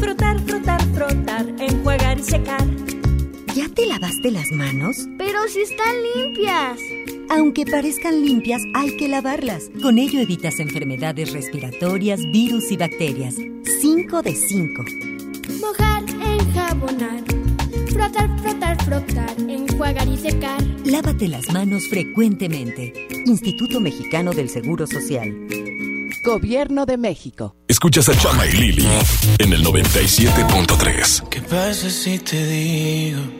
frotar, 0.00 0.40
frotar, 0.40 0.82
frotar, 0.94 1.46
enjuagar 1.58 2.18
y 2.18 2.22
secar. 2.22 2.64
¿Ya 3.54 3.68
te 3.68 3.84
lavaste 3.84 4.30
las 4.30 4.52
manos? 4.52 5.08
Pero 5.18 5.48
si 5.48 5.62
están 5.62 5.96
limpias. 6.14 6.78
Aunque 7.30 7.66
parezcan 7.66 8.24
limpias, 8.24 8.62
hay 8.74 8.96
que 8.96 9.08
lavarlas. 9.08 9.70
Con 9.82 9.98
ello 9.98 10.20
evitas 10.20 10.60
enfermedades 10.60 11.32
respiratorias, 11.32 12.20
virus 12.30 12.70
y 12.70 12.76
bacterias. 12.76 13.34
5 13.80 14.22
de 14.22 14.34
5. 14.36 14.84
Mojar, 15.60 16.04
enjabonar. 16.08 17.24
Frotar, 17.92 18.40
frotar, 18.40 18.84
frotar. 18.84 19.36
Enjuagar 19.48 20.06
y 20.06 20.16
secar. 20.16 20.62
Lávate 20.84 21.26
las 21.26 21.50
manos 21.52 21.88
frecuentemente. 21.88 23.08
Instituto 23.26 23.80
Mexicano 23.80 24.32
del 24.32 24.48
Seguro 24.48 24.86
Social. 24.86 25.34
Gobierno 26.24 26.86
de 26.86 26.98
México. 26.98 27.56
Escuchas 27.66 28.08
a 28.10 28.16
Chama 28.16 28.46
y 28.46 28.52
Lili 28.52 28.86
en 29.38 29.52
el 29.52 29.64
97.3. 29.64 31.28
¿Qué 31.28 31.42
pasa 31.42 31.90
si 31.90 32.18
te 32.18 32.46
digo 32.46 33.39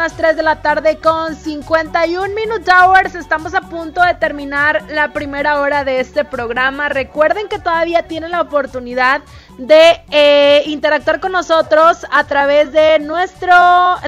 Las 0.00 0.16
3 0.16 0.34
de 0.34 0.42
la 0.42 0.62
tarde 0.62 0.96
con 0.96 1.36
51 1.36 2.34
Minute 2.34 2.72
Hours. 2.72 3.14
Estamos 3.14 3.52
a 3.52 3.60
punto 3.60 4.00
de 4.02 4.14
terminar 4.14 4.82
la 4.88 5.12
primera 5.12 5.60
hora 5.60 5.84
de 5.84 6.00
este 6.00 6.24
programa. 6.24 6.88
Recuerden 6.88 7.48
que 7.48 7.58
todavía 7.58 8.04
tienen 8.04 8.30
la 8.30 8.40
oportunidad 8.40 9.20
de 9.58 10.00
eh, 10.10 10.62
interactuar 10.64 11.20
con 11.20 11.32
nosotros 11.32 12.06
a 12.10 12.24
través 12.24 12.72
de 12.72 12.98
nuestro 13.00 13.54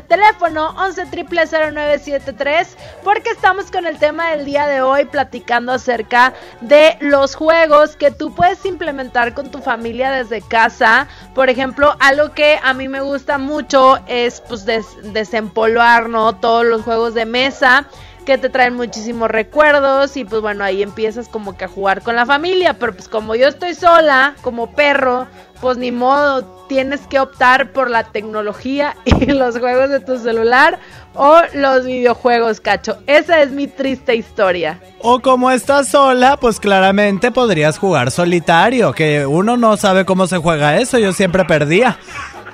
teléfono 0.09 0.75
11 0.79 1.05
0973 1.05 2.77
porque 3.05 3.29
estamos 3.29 3.71
con 3.71 3.85
el 3.85 3.99
tema 3.99 4.31
del 4.31 4.47
día 4.47 4.67
de 4.67 4.81
hoy 4.81 5.05
platicando 5.05 5.73
acerca 5.73 6.33
de 6.63 6.97
los 7.01 7.35
juegos 7.35 7.97
que 7.97 8.11
tú 8.11 8.32
puedes 8.53 8.67
implementar 8.67 9.33
con 9.33 9.51
tu 9.51 9.61
familia 9.61 10.11
desde 10.11 10.43
casa. 10.43 11.09
Por 11.35 11.49
ejemplo, 11.49 11.97
algo 12.01 12.33
que 12.33 12.59
a 12.63 12.75
mí 12.75 12.87
me 12.87 13.01
gusta 13.01 13.39
mucho 13.39 13.99
es 14.07 14.43
pues 14.43 14.67
des 14.67 14.85
desempolvar, 15.15 16.11
¿no? 16.11 16.35
Todos 16.35 16.67
los 16.67 16.83
juegos 16.83 17.15
de 17.15 17.25
mesa 17.25 17.87
que 18.27 18.37
te 18.37 18.51
traen 18.51 18.75
muchísimos 18.75 19.31
recuerdos 19.31 20.19
y 20.19 20.27
pues 20.27 20.43
bueno, 20.43 20.65
ahí 20.65 20.83
empiezas 20.83 21.29
como 21.29 21.57
que 21.57 21.65
a 21.65 21.69
jugar 21.69 22.03
con 22.03 22.15
la 22.15 22.27
familia, 22.27 22.75
pero 22.75 22.93
pues 22.93 23.09
como 23.09 23.35
yo 23.35 23.49
estoy 23.49 23.75
sola, 23.75 24.35
como 24.43 24.73
perro, 24.73 25.27
pues 25.63 25.79
ni 25.79 25.93
modo, 25.93 26.43
tienes 26.69 27.03
que 27.03 27.21
optar 27.21 27.73
por 27.73 27.89
la 27.89 28.03
tecnología 28.03 28.97
y 29.05 29.27
los 29.27 29.59
juegos 29.59 29.91
de 29.91 30.01
tu 30.01 30.19
celular 30.19 30.81
o 31.15 31.39
los 31.55 31.87
videojuegos, 31.87 32.61
cacho. 32.61 32.99
Esa 33.07 33.43
es 33.43 33.53
mi 33.53 33.69
triste 33.69 34.17
historia. 34.17 34.81
O 34.99 35.21
como 35.21 35.53
estás 35.53 35.89
sola, 35.89 36.37
pues 36.37 36.59
claramente 36.59 37.31
podrías 37.31 37.79
jugar 37.79 38.11
solitario, 38.11 38.93
que 38.93 39.25
uno 39.25 39.57
no 39.57 39.77
sabe 39.77 40.05
cómo 40.05 40.27
se 40.27 40.39
juega 40.39 40.79
eso, 40.79 40.99
yo 40.99 41.13
siempre 41.13 41.45
perdía. 41.45 41.97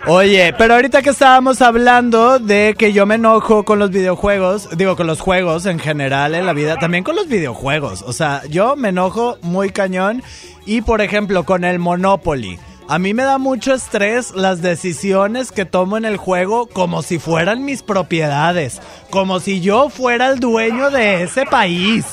Oye, 0.07 0.55
pero 0.59 0.75
ahorita 0.75 1.01
que 1.01 1.11
estábamos 1.11 1.63
hablando 1.63 2.39
de 2.39 2.75
que 2.79 2.93
yo 2.93 3.07
me 3.07 3.15
enojo 3.15 3.65
con 3.65 3.79
los 3.79 3.91
videojuegos, 3.91 4.69
digo 4.77 4.97
con 4.97 5.07
los 5.07 5.21
juegos 5.21 5.65
en 5.65 5.79
general 5.79 6.35
en 6.35 6.45
la 6.45 6.53
vida, 6.53 6.77
también 6.77 7.05
con 7.05 7.17
los 7.17 7.27
videojuegos, 7.27 8.03
o 8.03 8.13
sea, 8.13 8.43
yo 8.49 8.77
me 8.77 8.91
enojo 8.91 9.39
muy 9.43 9.71
cañón 9.71 10.23
y 10.67 10.83
por 10.83 11.01
ejemplo 11.01 11.45
con 11.45 11.65
el 11.65 11.79
Monopoly. 11.79 12.59
A 12.91 12.99
mí 12.99 13.13
me 13.13 13.25
da 13.25 13.37
mucho 13.37 13.75
estrés 13.75 14.35
las 14.35 14.63
decisiones 14.63 15.53
que 15.53 15.67
tomo 15.67 15.99
en 15.99 16.07
el 16.07 16.17
juego 16.17 16.67
como 16.69 17.03
si 17.03 17.19
fueran 17.19 17.63
mis 17.67 17.83
propiedades, 17.83 18.81
como 19.11 19.41
si 19.41 19.61
yo 19.61 19.91
fuera 19.91 20.29
el 20.29 20.41
dueño 20.41 20.91
de 20.91 21.23
ese 21.25 21.45
país. 21.45 22.07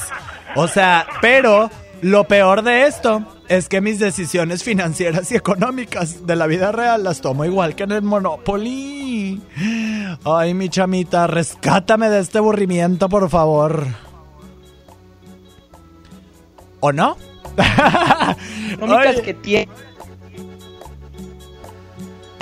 O 0.53 0.67
sea, 0.67 1.07
pero 1.21 1.71
lo 2.01 2.25
peor 2.25 2.61
de 2.61 2.87
esto 2.87 3.23
es 3.47 3.69
que 3.69 3.79
mis 3.79 3.99
decisiones 3.99 4.63
financieras 4.63 5.31
y 5.31 5.35
económicas 5.35 6.27
de 6.27 6.35
la 6.35 6.45
vida 6.45 6.73
real 6.73 7.05
las 7.05 7.21
tomo 7.21 7.45
igual 7.45 7.73
que 7.75 7.83
en 7.83 7.93
el 7.93 8.01
Monopoly. 8.01 9.41
Ay, 10.25 10.53
mi 10.53 10.67
chamita, 10.67 11.25
rescátame 11.27 12.09
de 12.09 12.19
este 12.19 12.39
aburrimiento, 12.39 13.07
por 13.07 13.29
favor. 13.29 13.87
¿O 16.81 16.91
no? 16.91 17.15
Económicas 18.73 19.21
que 19.21 19.33
tiene 19.33 19.69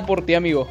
por 0.05 0.25
ti, 0.25 0.35
amigo. 0.35 0.67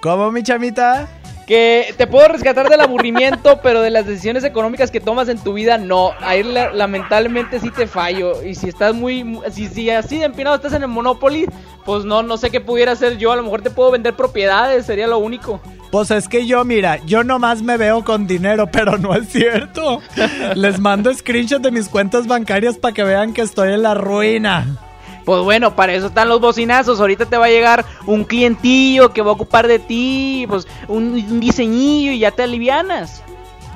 ¿Cómo, 0.00 0.30
mi 0.30 0.42
chamita? 0.42 1.08
que 1.46 1.94
te 1.96 2.06
puedo 2.06 2.28
rescatar 2.28 2.68
del 2.68 2.82
aburrimiento, 2.82 3.60
pero 3.62 3.80
de 3.80 3.88
las 3.88 4.04
decisiones 4.06 4.44
económicas 4.44 4.90
que 4.90 5.00
tomas 5.00 5.30
en 5.30 5.38
tu 5.38 5.54
vida, 5.54 5.78
no. 5.78 6.10
Ahí 6.20 6.42
la- 6.42 6.74
lamentablemente 6.74 7.58
sí 7.58 7.70
te 7.70 7.86
fallo. 7.86 8.42
Y 8.44 8.54
si 8.54 8.68
estás 8.68 8.94
muy, 8.94 9.24
mu- 9.24 9.40
si, 9.50 9.66
si 9.66 9.88
así 9.88 10.18
de 10.18 10.26
empinado 10.26 10.56
estás 10.56 10.74
en 10.74 10.82
el 10.82 10.88
Monopoly, 10.88 11.46
pues 11.86 12.04
no, 12.04 12.22
no 12.22 12.36
sé 12.36 12.50
qué 12.50 12.60
pudiera 12.60 12.92
hacer 12.92 13.16
yo. 13.16 13.32
A 13.32 13.36
lo 13.36 13.42
mejor 13.44 13.62
te 13.62 13.70
puedo 13.70 13.90
vender 13.90 14.12
propiedades, 14.14 14.84
sería 14.84 15.06
lo 15.06 15.16
único. 15.16 15.58
Pues 15.90 16.10
es 16.10 16.28
que 16.28 16.44
yo, 16.46 16.66
mira, 16.66 16.98
yo 17.06 17.24
nomás 17.24 17.62
me 17.62 17.78
veo 17.78 18.04
con 18.04 18.26
dinero, 18.26 18.66
pero 18.70 18.98
no 18.98 19.14
es 19.14 19.26
cierto. 19.30 20.02
Les 20.54 20.78
mando 20.78 21.10
screenshots 21.14 21.62
de 21.62 21.70
mis 21.70 21.88
cuentas 21.88 22.26
bancarias 22.26 22.76
para 22.76 22.92
que 22.92 23.04
vean 23.04 23.32
que 23.32 23.40
estoy 23.40 23.72
en 23.72 23.84
la 23.84 23.94
ruina. 23.94 24.66
Pues 25.28 25.42
bueno, 25.42 25.76
para 25.76 25.92
eso 25.92 26.06
están 26.06 26.30
los 26.30 26.40
bocinazos. 26.40 27.00
Ahorita 27.00 27.26
te 27.26 27.36
va 27.36 27.44
a 27.44 27.50
llegar 27.50 27.84
un 28.06 28.24
clientillo 28.24 29.12
que 29.12 29.20
va 29.20 29.28
a 29.28 29.34
ocupar 29.34 29.68
de 29.68 29.78
ti, 29.78 30.46
pues 30.48 30.66
un, 30.88 31.38
diseñillo 31.38 32.12
y 32.12 32.20
ya 32.20 32.30
te 32.30 32.44
alivianas. 32.44 33.22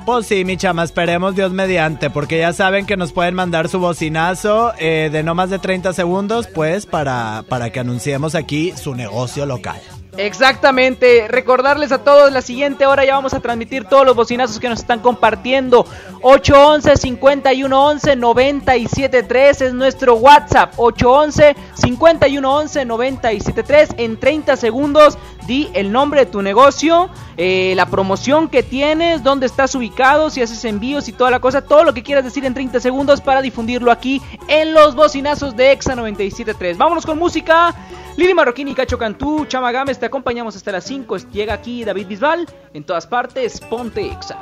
Pues 0.03 0.25
sí, 0.25 0.45
mi 0.45 0.57
chama, 0.57 0.83
esperemos 0.83 1.35
Dios 1.35 1.51
mediante, 1.51 2.09
porque 2.09 2.39
ya 2.39 2.53
saben 2.53 2.87
que 2.87 2.97
nos 2.97 3.13
pueden 3.13 3.35
mandar 3.35 3.69
su 3.69 3.77
bocinazo 3.77 4.73
eh, 4.79 5.11
de 5.11 5.21
no 5.21 5.35
más 5.35 5.51
de 5.51 5.59
30 5.59 5.93
segundos, 5.93 6.47
pues 6.47 6.87
para, 6.87 7.43
para 7.47 7.69
que 7.69 7.79
anunciemos 7.79 8.33
aquí 8.33 8.73
su 8.75 8.95
negocio 8.95 9.45
local. 9.45 9.79
Exactamente, 10.17 11.27
recordarles 11.27 11.91
a 11.91 12.03
todos 12.03 12.31
la 12.31 12.43
siguiente 12.43 12.85
hora 12.85 13.03
ya 13.03 13.15
vamos 13.15 13.33
a 13.33 13.39
transmitir 13.39 13.85
todos 13.85 14.05
los 14.05 14.15
bocinazos 14.15 14.59
que 14.59 14.69
nos 14.69 14.79
están 14.79 14.99
compartiendo. 14.99 15.87
811 16.21 16.97
5111 16.97 18.15
973 18.15 19.61
es 19.61 19.73
nuestro 19.73 20.13
WhatsApp. 20.15 20.73
811 20.77 21.55
5111 21.73 22.85
973 22.85 23.89
en 23.97 24.19
30 24.19 24.55
segundos 24.55 25.17
di 25.45 25.69
el 25.73 25.91
nombre 25.91 26.21
de 26.21 26.25
tu 26.31 26.41
negocio, 26.41 27.09
eh, 27.37 27.73
la 27.75 27.85
promoción 27.85 28.47
que 28.47 28.63
tienes, 28.63 29.23
dónde 29.23 29.45
estás 29.45 29.75
ubicado, 29.75 30.29
si 30.29 30.41
haces 30.41 30.63
envíos 30.65 31.07
y 31.07 31.13
toda 31.13 31.31
la 31.31 31.39
cosa, 31.39 31.61
todo 31.61 31.83
lo 31.83 31.93
que 31.93 32.03
quieras 32.03 32.23
decir 32.23 32.45
en 32.45 32.53
30 32.53 32.79
segundos 32.79 33.21
para 33.21 33.41
difundirlo 33.41 33.91
aquí 33.91 34.21
en 34.47 34.73
los 34.73 34.95
bocinazos 34.95 35.55
de 35.55 35.71
Exa 35.71 35.95
973. 35.95 36.77
Vámonos 36.77 37.05
con 37.05 37.17
música. 37.17 37.73
Lili 38.15 38.33
Marroquín 38.33 38.67
y 38.67 38.75
Cacho 38.75 38.97
Cantú, 38.97 39.45
Chama 39.45 39.71
Gámez, 39.71 39.99
te 39.99 40.05
acompañamos 40.05 40.55
hasta 40.55 40.71
las 40.71 40.83
5. 40.83 41.17
Llega 41.31 41.55
aquí 41.55 41.83
David 41.83 42.07
Bisbal. 42.07 42.47
En 42.73 42.83
todas 42.83 43.07
partes, 43.07 43.59
ponte 43.59 44.11
Exa. 44.11 44.37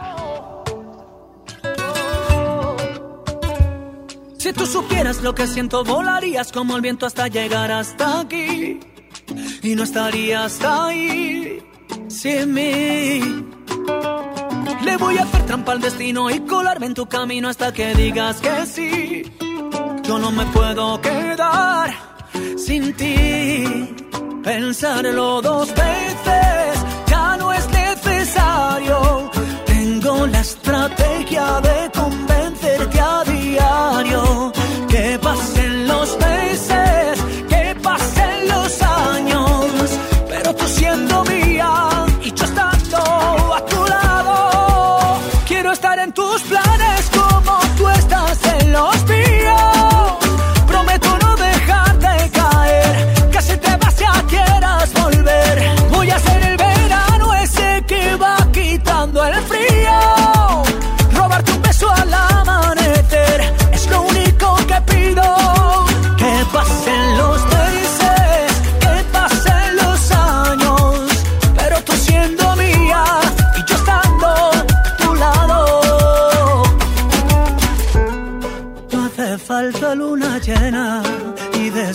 Si 4.37 4.53
tú 4.53 4.65
supieras 4.65 5.21
lo 5.21 5.35
que 5.35 5.45
siento, 5.45 5.83
volarías 5.83 6.51
como 6.51 6.75
el 6.75 6.81
viento 6.81 7.05
hasta 7.05 7.27
llegar 7.27 7.71
hasta 7.71 8.21
aquí. 8.21 8.79
Y 9.63 9.75
no 9.75 9.83
estarías 9.83 10.61
ahí 10.63 11.61
sin 12.07 12.53
mí. 12.53 13.21
Le 14.83 14.97
voy 14.97 15.17
a 15.17 15.23
hacer 15.23 15.45
trampa 15.45 15.71
al 15.73 15.81
destino 15.81 16.29
y 16.29 16.39
colarme 16.41 16.87
en 16.87 16.93
tu 16.93 17.05
camino 17.05 17.49
hasta 17.49 17.71
que 17.73 17.93
digas 17.95 18.41
que 18.41 18.65
sí. 18.65 19.23
Yo 20.03 20.19
no 20.19 20.31
me 20.31 20.45
puedo 20.47 20.99
quedar 21.01 21.91
sin 22.57 22.93
ti. 22.93 23.95
Pensarlo 24.43 25.41
dos 25.41 25.69
veces 25.69 26.85
ya 27.07 27.37
no 27.37 27.53
es 27.53 27.67
necesario. 27.69 29.31
Tengo 29.65 30.27
la 30.27 30.39
estrategia 30.41 31.61
de 31.61 31.91
convencerte 31.91 32.30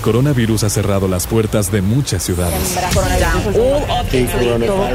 El 0.00 0.04
coronavirus 0.04 0.64
ha 0.64 0.70
cerrado 0.70 1.08
las 1.08 1.26
puertas 1.26 1.70
de 1.70 1.82
muchas 1.82 2.22
ciudades. 2.22 2.74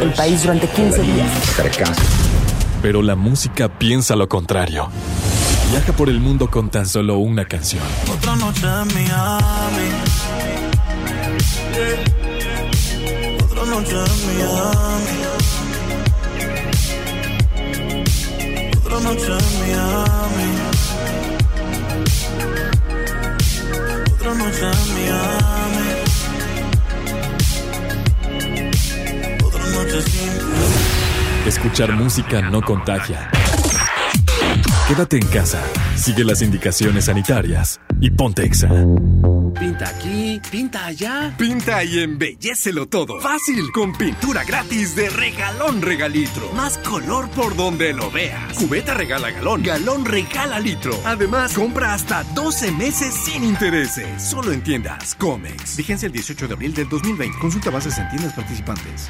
el 0.02 0.14
país 0.14 0.42
durante 0.42 0.68
15 0.68 1.02
días. 1.04 1.32
Pero 2.82 3.04
la 3.04 3.16
música 3.16 3.70
piensa 3.70 4.16
lo 4.16 4.28
contrario. 4.28 4.90
Viaja 5.70 5.94
por 5.94 6.10
el 6.10 6.20
mundo 6.20 6.50
con 6.50 6.72
tan 6.72 6.88
solo 6.88 7.20
una 7.20 7.46
canción. 7.46 7.84
Otra 8.12 8.36
noche 8.36 8.66
en 8.66 8.88
Miami. 8.96 9.90
Yeah. 11.76 12.00
Otra 13.46 13.66
noche 13.66 13.92
en 13.92 14.26
Miami. 14.26 15.22
Otra 18.76 19.00
noche 19.02 19.28
en 19.28 19.30
Miami. 19.30 19.55
Escuchar 31.66 31.94
música 31.94 32.42
no 32.44 32.62
contagia. 32.62 33.28
Quédate 34.88 35.18
en 35.18 35.26
casa, 35.26 35.64
sigue 35.96 36.24
las 36.24 36.44
indicaciones 36.44 37.06
sanitarias 37.06 37.82
y 38.00 38.12
ponte 38.12 38.46
Exa. 38.46 38.70
Pinta 39.60 39.90
aquí, 39.90 40.40
pinta 40.52 40.86
allá. 40.86 41.34
Pinta 41.36 41.84
y 41.84 42.02
embellecelo 42.02 42.88
todo. 42.88 43.20
Fácil, 43.20 43.72
con 43.72 43.94
pintura 43.94 44.44
gratis 44.44 44.96
de 44.96 45.10
regalón 45.10 45.82
regalitro. 45.82 46.52
Más 46.54 46.78
color 46.78 47.30
por 47.32 47.56
donde 47.56 47.94
lo 47.94 48.12
veas. 48.12 48.54
Cubeta 48.54 48.94
regala 48.94 49.32
galón, 49.32 49.64
galón 49.64 50.06
regala 50.06 50.60
litro. 50.60 50.94
Además, 51.04 51.54
compra 51.54 51.96
hasta 51.96 52.24
12 52.36 52.74
meses 52.74 53.12
sin 53.12 53.44
intereses. 53.44 54.22
Solo 54.22 54.52
en 54.52 54.62
tiendas 54.62 55.16
Comex. 55.16 55.78
Vigencia 55.78 56.06
el 56.06 56.12
18 56.12 56.48
de 56.48 56.54
abril 56.54 56.76
del 56.76 56.88
2020. 56.88 57.40
Consulta 57.40 57.72
bases 57.72 57.98
en 57.98 58.08
tiendas 58.10 58.34
participantes. 58.34 59.10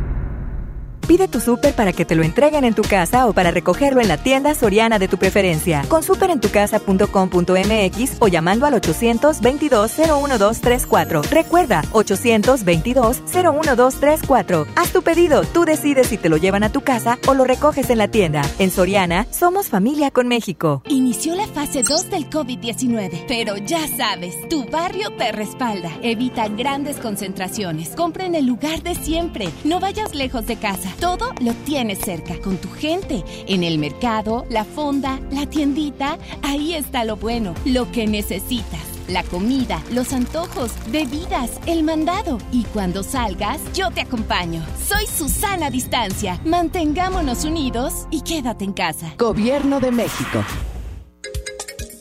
Pide 1.11 1.27
tu 1.27 1.41
súper 1.41 1.73
para 1.73 1.91
que 1.91 2.05
te 2.05 2.15
lo 2.15 2.23
entreguen 2.23 2.63
en 2.63 2.73
tu 2.73 2.83
casa 2.83 3.27
o 3.27 3.33
para 3.33 3.51
recogerlo 3.51 3.99
en 3.99 4.07
la 4.07 4.15
tienda 4.15 4.55
soriana 4.55 4.97
de 4.97 5.09
tu 5.09 5.17
preferencia. 5.17 5.83
Con 5.89 6.03
superentucasa.com.mx 6.03 8.13
o 8.19 8.29
llamando 8.29 8.65
al 8.65 8.75
822-01234. 8.75 11.29
Recuerda, 11.29 11.81
822-01234. 11.91 14.67
Haz 14.77 14.93
tu 14.93 15.01
pedido, 15.01 15.43
tú 15.43 15.65
decides 15.65 16.07
si 16.07 16.17
te 16.17 16.29
lo 16.29 16.37
llevan 16.37 16.63
a 16.63 16.71
tu 16.71 16.79
casa 16.79 17.19
o 17.27 17.33
lo 17.33 17.43
recoges 17.43 17.89
en 17.89 17.97
la 17.97 18.07
tienda. 18.07 18.41
En 18.57 18.71
Soriana, 18.71 19.27
somos 19.31 19.67
familia 19.67 20.11
con 20.11 20.29
México. 20.29 20.81
Inició 20.87 21.35
la 21.35 21.47
fase 21.47 21.83
2 21.83 22.09
del 22.09 22.29
COVID-19, 22.29 23.25
pero 23.27 23.57
ya 23.57 23.85
sabes, 23.97 24.33
tu 24.47 24.63
barrio 24.63 25.09
te 25.17 25.33
respalda. 25.33 25.91
Evita 26.01 26.47
grandes 26.47 26.95
concentraciones. 26.95 27.89
Compra 27.97 28.25
en 28.25 28.35
el 28.35 28.45
lugar 28.45 28.81
de 28.81 28.95
siempre. 28.95 29.49
No 29.65 29.81
vayas 29.81 30.15
lejos 30.15 30.47
de 30.47 30.55
casa. 30.55 30.89
Todo 31.01 31.33
lo 31.41 31.53
tienes 31.65 31.97
cerca, 31.97 32.39
con 32.39 32.57
tu 32.57 32.69
gente. 32.69 33.23
En 33.47 33.63
el 33.63 33.79
mercado, 33.79 34.45
la 34.49 34.63
fonda, 34.63 35.19
la 35.31 35.47
tiendita, 35.47 36.19
ahí 36.43 36.75
está 36.75 37.03
lo 37.05 37.17
bueno, 37.17 37.55
lo 37.65 37.91
que 37.91 38.05
necesitas. 38.05 38.79
La 39.07 39.23
comida, 39.23 39.81
los 39.91 40.13
antojos, 40.13 40.71
bebidas, 40.91 41.59
el 41.65 41.81
mandado. 41.81 42.37
Y 42.51 42.65
cuando 42.65 43.01
salgas, 43.01 43.59
yo 43.73 43.89
te 43.89 44.01
acompaño. 44.01 44.63
Soy 44.87 45.07
Susana 45.07 45.71
Distancia. 45.71 46.39
Mantengámonos 46.45 47.45
unidos 47.45 48.05
y 48.11 48.21
quédate 48.21 48.63
en 48.63 48.73
casa. 48.73 49.15
Gobierno 49.17 49.79
de 49.79 49.91
México. 49.91 50.45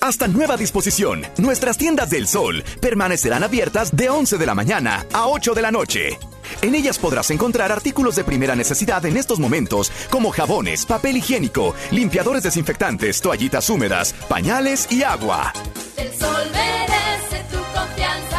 Hasta 0.03 0.28
nueva 0.28 0.59
disposición, 0.59 1.22
nuestras 1.38 1.78
tiendas 1.78 2.11
del 2.11 2.28
sol 2.28 2.62
permanecerán 2.82 3.44
abiertas 3.44 3.96
de 3.96 4.11
11 4.11 4.36
de 4.36 4.46
la 4.46 4.55
mañana 4.55 5.07
a 5.14 5.26
8 5.26 5.55
de 5.55 5.62
la 5.62 5.70
noche. 5.70 6.18
En 6.62 6.74
ellas 6.74 6.98
podrás 6.98 7.30
encontrar 7.30 7.72
artículos 7.72 8.16
de 8.16 8.24
primera 8.24 8.55
necesidad 8.55 9.05
en 9.07 9.16
estos 9.16 9.38
momentos, 9.38 9.90
como 10.11 10.30
jabones, 10.30 10.86
papel 10.86 11.16
higiénico, 11.18 11.74
limpiadores 11.90 12.42
desinfectantes, 12.42 13.20
toallitas 13.20 13.68
húmedas, 13.70 14.12
pañales 14.28 14.90
y 14.90 15.03
agua. 15.03 15.53
El 15.96 16.12
sol 16.12 16.46
merece 16.53 17.44
tu 17.51 17.59
confianza. 17.78 18.30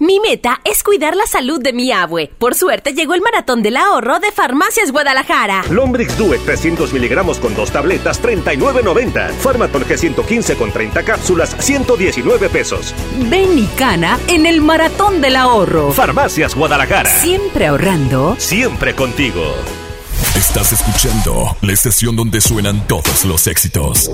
Mi 0.00 0.20
meta 0.20 0.60
es 0.64 0.84
cuidar 0.84 1.16
la 1.16 1.26
salud 1.26 1.60
de 1.60 1.72
mi 1.72 1.90
abue. 1.90 2.30
Por 2.38 2.54
suerte 2.54 2.92
llegó 2.92 3.14
el 3.14 3.20
maratón 3.20 3.64
del 3.64 3.76
ahorro 3.76 4.20
de 4.20 4.30
Farmacias 4.30 4.92
Guadalajara. 4.92 5.64
Lombrix 5.70 6.16
Due 6.16 6.38
300 6.38 6.92
miligramos 6.92 7.38
con 7.40 7.56
dos 7.56 7.72
tabletas, 7.72 8.22
39.90. 8.22 9.30
Farmaton 9.30 9.82
G115 9.82 10.56
con 10.56 10.70
30 10.70 11.02
cápsulas, 11.02 11.56
119 11.58 12.48
pesos. 12.48 12.94
Ven 13.28 13.58
y 13.58 13.66
cana 13.76 14.20
en 14.28 14.46
el 14.46 14.60
maratón 14.60 15.20
del 15.20 15.34
ahorro. 15.34 15.90
Farmacias 15.90 16.54
Guadalajara. 16.54 17.10
Siempre 17.10 17.66
ahorrando. 17.66 18.36
Siempre 18.38 18.94
contigo. 18.94 19.52
Estás 20.36 20.72
escuchando 20.72 21.56
la 21.60 21.72
estación 21.72 22.14
donde 22.14 22.40
suenan 22.40 22.86
todos 22.86 23.24
los 23.24 23.48
éxitos. 23.48 24.12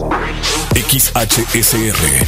XHSR. 0.74 2.24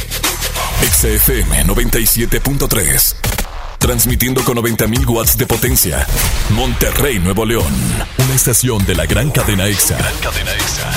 XFM 0.91 1.65
97.3. 1.65 3.36
Transmitiendo 3.79 4.43
con 4.43 4.57
90.000 4.57 5.07
watts 5.07 5.37
de 5.37 5.45
potencia. 5.45 6.05
Monterrey, 6.49 7.19
Nuevo 7.19 7.45
León. 7.45 7.71
Una 8.17 8.33
estación 8.35 8.85
de 8.85 8.95
la 8.95 9.05
gran 9.05 9.29
cadena 9.31 9.67
EXA. 9.67 9.97
cadena 10.21 10.51
EXA. 10.53 10.91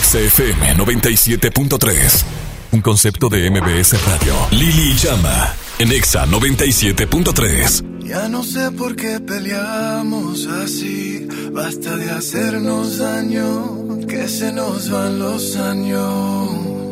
XFM 0.00 0.76
97.3. 0.76 2.24
Un 2.72 2.80
concepto 2.80 3.28
de 3.28 3.50
MBS 3.50 4.02
Radio. 4.06 4.34
Lili 4.50 4.94
Llama. 4.96 5.54
En 5.78 5.92
EXA 5.92 6.26
97.3. 6.26 8.06
Ya 8.06 8.28
no 8.28 8.42
sé 8.42 8.70
por 8.72 8.96
qué 8.96 9.20
peleamos 9.20 10.46
así. 10.46 11.28
Basta 11.52 11.96
de 11.96 12.10
hacernos 12.10 12.98
daño, 12.98 14.06
que 14.08 14.26
se 14.28 14.52
nos 14.52 14.90
van 14.90 15.18
los 15.18 15.56
años. 15.56 16.91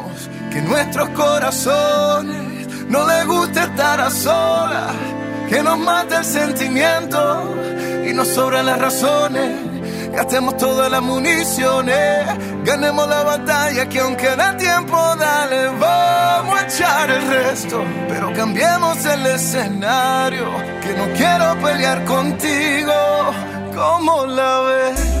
nuestros 0.71 1.09
corazones 1.09 2.67
no 2.87 3.05
les 3.05 3.25
gusta 3.27 3.63
estar 3.65 3.99
a 3.99 4.09
solas. 4.09 4.95
Que 5.49 5.61
nos 5.61 5.77
mata 5.77 6.19
el 6.19 6.25
sentimiento 6.25 7.55
y 8.07 8.13
nos 8.13 8.29
sobran 8.29 8.65
las 8.65 8.79
razones. 8.79 9.49
Gastemos 10.13 10.57
todas 10.57 10.89
las 10.89 11.01
municiones, 11.01 12.25
ganemos 12.63 13.07
la 13.07 13.23
batalla 13.23 13.87
que 13.87 13.99
aunque 13.99 14.27
da 14.35 14.55
tiempo, 14.57 14.97
dale, 15.17 15.67
vamos 15.79 16.59
a 16.59 16.65
echar 16.65 17.09
el 17.09 17.27
resto, 17.27 17.81
pero 18.09 18.33
cambiemos 18.33 19.05
el 19.05 19.25
escenario, 19.25 20.47
que 20.81 20.93
no 20.95 21.05
quiero 21.15 21.61
pelear 21.61 22.03
contigo, 22.03 22.93
¿cómo 23.73 24.25
la 24.25 24.59
ves? 24.59 25.20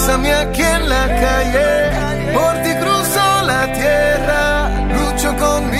Bésame 0.00 0.32
aquí 0.32 0.62
en 0.62 0.88
la 0.88 1.06
calle, 1.08 1.90
por 2.32 2.54
ti 2.62 2.72
cruzo 2.80 3.42
la 3.42 3.72
tierra, 3.72 4.70
lucho 4.94 5.36
con 5.36 5.70
mil 5.72 5.77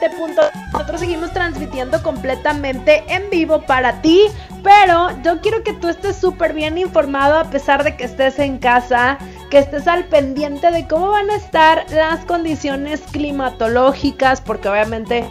XFM 0.00 0.34
97. 0.34 0.70
Nosotros 0.72 1.00
seguimos 1.00 1.32
transmitiendo 1.32 2.02
completamente 2.02 3.04
en 3.08 3.28
vivo 3.30 3.62
para 3.62 4.00
ti, 4.02 4.22
pero 4.62 5.10
yo 5.22 5.40
quiero 5.40 5.62
que 5.62 5.72
tú 5.74 5.88
estés 5.88 6.16
súper 6.16 6.52
bien 6.52 6.78
informado 6.78 7.38
a 7.38 7.50
pesar 7.50 7.84
de 7.84 7.96
que 7.96 8.04
estés 8.04 8.38
en 8.38 8.58
casa, 8.58 9.18
que 9.50 9.58
estés 9.58 9.86
al 9.86 10.04
pendiente 10.04 10.70
de 10.70 10.86
cómo 10.86 11.10
van 11.10 11.30
a 11.30 11.36
estar 11.36 11.86
las 11.90 12.24
condiciones 12.24 13.00
climatológicas, 13.12 14.40
porque 14.40 14.68
obviamente 14.68 15.28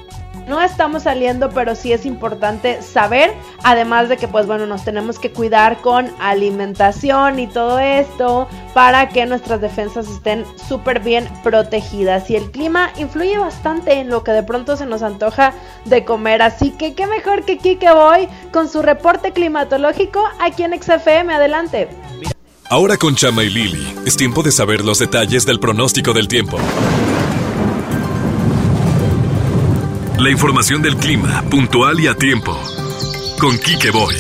no 0.50 0.62
estamos 0.62 1.04
saliendo, 1.04 1.50
pero 1.52 1.76
sí 1.76 1.94
es 1.94 2.06
importante 2.06 2.82
saber, 2.82 3.34
además 3.64 4.10
de 4.10 4.18
que 4.18 4.28
pues 4.28 4.48
bueno, 4.48 4.66
nos 4.66 4.84
tenemos 4.84 5.20
que 5.20 5.32
cuidar 5.32 5.78
con 5.82 6.10
alimentación 6.20 7.40
y 7.40 7.48
todo 7.48 7.80
esto 7.80 8.48
para 8.74 9.10
que 9.10 9.26
nuestras 9.28 9.62
defensas 9.62 10.10
estén 10.10 10.44
súper 10.68 11.00
bien 11.00 11.30
protegidas. 11.44 12.30
Y 12.30 12.36
el 12.36 12.52
clima 12.52 12.92
influye 12.98 13.38
bastante 13.38 13.94
en 13.94 14.10
lo 14.10 14.24
que 14.24 14.32
de 14.32 14.44
pronto 14.44 14.76
se 14.76 14.86
nos 14.86 15.04
antoja 15.04 15.54
de 15.86 16.04
comer, 16.04 16.42
así 16.42 16.72
que 16.72 16.96
qué 16.96 17.06
mejor 17.06 17.46
que 17.46 17.60
Kike 17.60 17.94
Boy 17.94 18.28
con 18.52 18.68
su 18.68 18.82
reporte 18.82 19.32
climatológico 19.32 20.24
aquí 20.40 20.64
en 20.64 20.82
XFM, 20.82 21.34
adelante. 21.34 21.88
Ahora 22.72 22.98
con 22.98 23.16
Chama 23.16 23.44
y 23.44 23.50
Lili, 23.50 23.96
es 24.06 24.18
tiempo 24.18 24.44
de 24.44 24.52
saber 24.52 24.84
los 24.84 25.00
detalles 25.00 25.46
del 25.46 25.60
pronóstico 25.60 26.14
del 26.14 26.28
tiempo. 26.28 26.58
La 30.20 30.30
información 30.30 30.82
del 30.82 30.98
clima, 30.98 31.42
puntual 31.50 31.98
y 32.02 32.08
a 32.08 32.14
tiempo. 32.14 32.54
Con 33.40 33.58
Quique 33.58 33.90
Boy. 33.90 34.16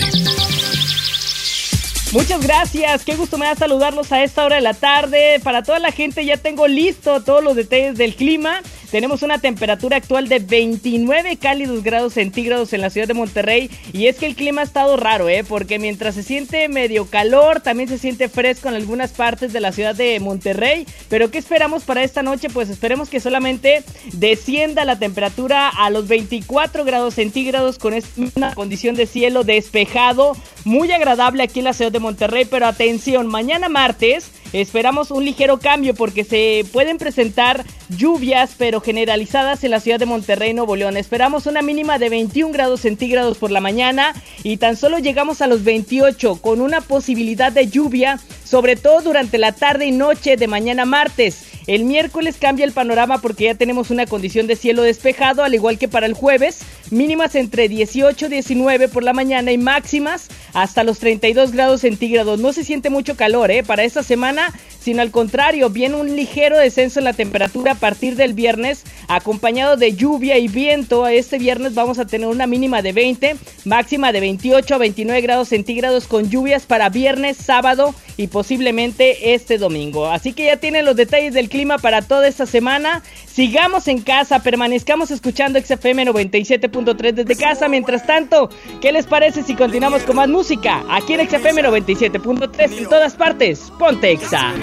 Muchas 2.12 2.41
gracias, 2.41 3.05
qué 3.05 3.16
gusto 3.16 3.38
me 3.38 3.45
da 3.45 3.53
saludarlos 3.53 4.12
a 4.12 4.24
esta 4.24 4.43
hora 4.43 4.55
de 4.55 4.64
la 4.64 4.74
tarde. 4.74 5.39
Para 5.43 5.62
toda 5.62 5.78
la 5.78 5.91
gente 5.91 6.26
ya 6.26 6.38
tengo 6.38 6.68
listo 6.68 7.22
todos 7.22 7.43
los 7.43 7.55
detalles 7.55 7.99
del 7.99 8.16
clima. 8.16 8.64
Tenemos 8.89 9.22
una 9.22 9.38
temperatura 9.38 9.97
actual 9.97 10.28
de 10.28 10.39
29 10.39 11.38
cálidos 11.38 11.84
grados 11.84 12.14
centígrados 12.14 12.74
en 12.74 12.82
la 12.82 12.89
ciudad 12.89 13.07
de 13.07 13.14
Monterrey. 13.14 13.70
Y 13.93 14.07
es 14.07 14.18
que 14.18 14.26
el 14.26 14.36
clima 14.36 14.62
ha 14.62 14.64
estado 14.64 14.97
raro, 14.97 15.30
¿eh? 15.30 15.43
Porque 15.47 15.78
mientras 15.78 16.16
se 16.16 16.24
siente 16.24 16.68
medio 16.68 17.05
calor, 17.05 17.62
también 17.62 17.88
se 17.88 17.99
siente 17.99 18.30
fresco 18.30 18.68
en 18.70 18.74
algunas 18.74 19.12
partes 19.12 19.53
de 19.53 19.60
la 19.60 19.72
ciudad 19.72 19.93
de 19.93 20.20
Monterrey. 20.20 20.88
Pero 21.07 21.30
¿qué 21.30 21.38
esperamos 21.38 21.84
para 21.84 22.03
esta 22.03 22.24
noche? 22.24 22.49
Pues 22.49 22.70
esperemos 22.70 23.10
que 23.10 23.20
solamente 23.20 23.84
descienda 24.14 24.86
la 24.86 24.97
temperatura 24.97 25.70
a 25.70 25.91
los 25.91 26.07
24 26.07 26.84
grados 26.84 27.14
centígrados 27.14 27.78
con 27.78 27.93
una 28.36 28.55
condición 28.55 28.95
de 28.95 29.05
cielo 29.05 29.43
despejado. 29.43 30.36
Muy 30.70 30.91
agradable 30.91 31.41
aquí 31.41 31.61
en 31.61 31.65
la 31.65 31.74
ciudad 31.74 31.91
de 31.91 31.97
Monterrey. 31.97 32.45
Pero 32.45 32.67
atención, 32.67 33.26
mañana 33.26 33.70
martes 33.70 34.30
esperamos 34.53 35.09
un 35.09 35.26
ligero 35.26 35.57
cambio 35.57 35.95
porque 35.95 36.24
se 36.24 36.63
pueden 36.72 36.99
presentar 36.99 37.65
lluvias, 37.89 38.53
pero 38.55 38.80
generalizadas 38.80 39.63
en 39.63 39.72
la 39.72 39.80
ciudad 39.80 39.97
de 39.97 40.05
Monterrey, 40.05 40.53
Nuevo 40.53 40.76
León. 40.76 40.95
Esperamos 40.95 41.47
una 41.47 41.63
mínima 41.63 41.97
de 41.97 42.09
21 42.09 42.53
grados 42.53 42.82
centígrados 42.82 43.39
por 43.39 43.49
la 43.49 43.61
mañana 43.61 44.13
y 44.43 44.57
tan 44.57 44.78
solo 44.78 44.99
llegamos 44.99 45.41
a 45.41 45.47
los 45.47 45.63
28 45.63 46.36
con 46.36 46.61
una 46.61 46.82
posibilidad 46.82 47.51
de 47.51 47.67
lluvia, 47.67 48.20
sobre 48.43 48.76
todo 48.76 49.01
durante 49.01 49.39
la 49.39 49.53
tarde 49.53 49.88
y 49.88 49.91
noche 49.91 50.38
de 50.38 50.47
mañana 50.47 50.86
martes. 50.86 51.49
El 51.70 51.84
miércoles 51.84 52.38
cambia 52.41 52.65
el 52.65 52.72
panorama 52.72 53.20
porque 53.20 53.43
ya 53.43 53.53
tenemos 53.53 53.91
una 53.91 54.07
condición 54.07 54.47
de 54.47 54.55
cielo 54.55 54.82
despejado, 54.82 55.43
al 55.43 55.53
igual 55.53 55.78
que 55.78 55.88
para 55.88 56.07
el 56.07 56.15
jueves. 56.15 56.61
Mínimas 56.89 57.36
entre 57.36 57.70
18 57.70 58.26
y 58.26 58.30
19 58.30 58.88
por 58.88 59.03
la 59.03 59.13
mañana 59.13 59.51
y 59.51 59.59
máximas 59.59 60.30
hasta 60.53 60.84
los 60.84 60.97
32 60.97 61.51
grados 61.51 61.82
centígrados. 61.82 62.39
No 62.39 62.53
se 62.53 62.63
siente 62.63 62.89
mucho 62.89 63.15
calor 63.15 63.51
¿eh? 63.51 63.61
para 63.61 63.84
esta 63.84 64.01
semana, 64.01 64.51
sino 64.80 65.03
al 65.03 65.11
contrario, 65.11 65.70
viene 65.70 65.97
un 65.97 66.15
ligero 66.15 66.57
descenso 66.57 67.01
en 67.01 67.05
la 67.05 67.13
temperatura 67.13 67.74
a 67.74 67.76
partir 67.76 68.15
del 68.15 68.34
viernes, 68.34 68.84
acompañado 69.07 69.78
de 69.78 69.93
lluvia 69.93 70.39
y 70.39 70.47
viento. 70.47 71.05
Este 71.07 71.38
viernes 71.38 71.76
vamos 71.76 71.99
a 71.99 72.07
tener 72.07 72.30
una 72.30 72.47
mínima 72.47 72.82
de 72.82 72.93
20, 72.93 73.36
máxima 73.65 74.11
de 74.11 74.22
28 74.22 74.74
a 74.74 74.78
29 74.80 75.22
grados 75.22 75.49
centígrados 75.49 76.07
con 76.07 76.32
lluvias 76.32 76.65
para 76.65 76.89
viernes, 76.89 77.38
sábado 77.38 77.93
y 78.17 78.26
posiblemente 78.26 79.36
este 79.36 79.59
domingo. 79.59 80.07
Así 80.07 80.34
que 80.34 80.45
ya 80.45 80.57
tienen 80.57 80.86
los 80.86 80.95
detalles 80.95 81.36
del 81.36 81.47
clima 81.47 81.59
para 81.68 82.01
toda 82.01 82.28
esta 82.28 82.45
semana. 82.45 83.03
Sigamos 83.26 83.88
en 83.88 84.01
casa, 84.01 84.41
permanezcamos 84.41 85.12
escuchando 85.12 85.60
XFM 85.60 86.05
97.3 86.05 87.14
desde 87.14 87.36
casa. 87.36 87.68
Mientras 87.68 88.05
tanto, 88.05 88.49
¿qué 88.82 88.91
les 88.91 89.05
parece 89.05 89.43
si 89.43 89.55
continuamos 89.55 90.03
con 90.03 90.16
más 90.16 90.30
música? 90.30 90.84
Aquí 90.89 91.14
en 91.14 91.30
XFM 91.30 91.64
97.3 91.64 92.78
en 92.78 92.89
todas 92.89 93.16
partes. 93.16 93.72
Ponte 93.78 94.12
Exa. 94.12 94.53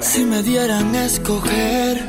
Si 0.00 0.24
me 0.24 0.42
dieran 0.42 0.94
a 0.94 1.04
escoger, 1.06 2.04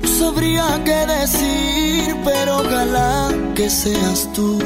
no 0.00 0.08
sabría 0.08 0.80
qué 0.84 1.06
decir, 1.06 2.16
pero 2.24 2.58
ojalá 2.58 3.30
que 3.54 3.70
seas 3.70 4.28
tú, 4.32 4.58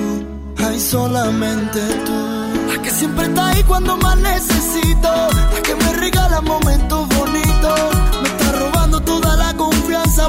ay 0.59 0.81
solamente 0.81 1.81
tú. 2.05 2.75
La 2.75 2.83
que 2.83 2.91
siempre 2.91 3.27
está 3.27 3.49
ahí 3.49 3.63
cuando 3.63 3.97
más 3.97 4.17
necesito, 4.19 5.09
la 5.09 5.63
que 5.63 5.75
me 5.75 5.93
regala 5.93 6.41
momentos 6.41 7.14
me 8.23 8.29
está 8.29 8.53
robando 8.53 9.01
toda 9.01 9.37
la 9.37 9.55
confianza 9.55 10.29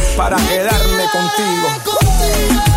para 0.21 0.35
quedarme 0.35 1.03
contigo. 1.09 2.70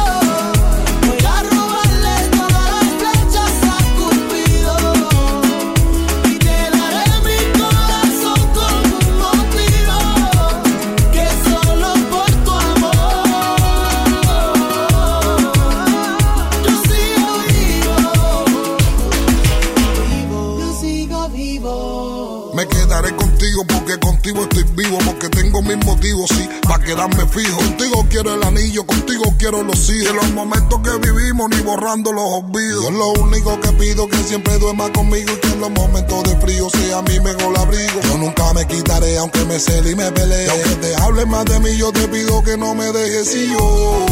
Estoy 24.43 24.65
vivo, 24.75 24.99
porque 25.05 25.29
tengo 25.29 25.63
mis 25.63 25.77
motivos, 25.85 26.29
sí, 26.31 26.49
para 26.63 26.83
quedarme 26.85 27.27
fijo. 27.27 27.57
Contigo 27.57 28.07
quiero 28.11 28.35
el 28.35 28.43
anillo, 28.43 28.87
contigo 28.87 29.35
quiero 29.39 29.63
los 29.63 29.89
hijos. 29.91 30.05
De 30.05 30.15
los 30.15 30.31
momentos 30.33 30.81
que 30.81 31.11
vivimos, 31.11 31.49
ni 31.51 31.61
borrando 31.63 32.13
los 32.13 32.25
olvidos. 32.25 32.85
Yo 32.85 32.91
lo 32.91 33.13
único 33.13 33.61
que 33.61 33.73
pido 33.73 34.09
que 34.09 34.19
siempre 34.19 34.59
duerma 34.59 34.93
conmigo 34.93 35.31
y 35.33 35.41
que 35.41 35.49
en 35.49 35.61
los 35.61 35.71
momentos 35.71 36.23
de 36.25 36.37
frío 36.39 36.69
sea 36.71 37.03
mi 37.03 37.21
mejor 37.21 37.59
abrigo. 37.59 38.01
Yo 38.03 38.19
nunca 38.19 38.53
me 38.55 38.67
quitaré, 38.67 39.19
aunque 39.19 39.45
me 39.45 39.59
cele 39.59 39.93
y 39.93 39.97
me 39.97 40.11
pelee. 40.13 40.47
Y 40.47 40.49
aunque 40.49 40.77
te 40.77 40.97
hable 40.97 41.27
más 41.27 41.45
de 41.45 41.61
mí, 41.61 41.77
yo 41.77 41.93
te 41.93 42.07
pido 42.09 42.43
que 42.43 42.57
no 42.57 42.75
me 42.75 42.93
dejes 42.93 43.35
y 43.35 43.49
yo. 43.53 44.05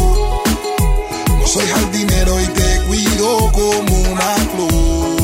No 1.39 1.47
soy 1.47 1.65
jardinero 1.67 2.41
y 2.41 2.45
te 2.47 2.81
cuido 2.87 3.51
como 3.51 4.11
una 4.11 4.35
flor. 4.55 5.22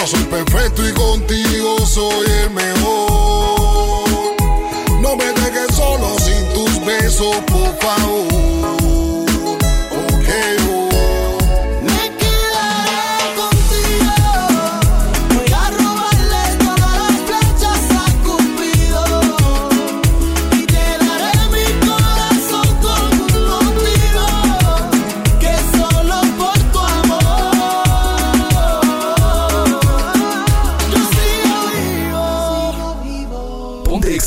No 0.00 0.06
soy 0.06 0.24
perfecto 0.24 0.88
y 0.88 0.92
contigo 0.94 1.84
soy 1.84 2.26
el 2.42 2.50
mejor. 2.52 4.08
No 5.02 5.14
me 5.14 5.26
dejes 5.26 5.76
solo 5.76 6.16
sin 6.18 6.42
tus 6.54 6.82
besos, 6.86 7.36
por 7.46 7.76
favor. 7.80 8.79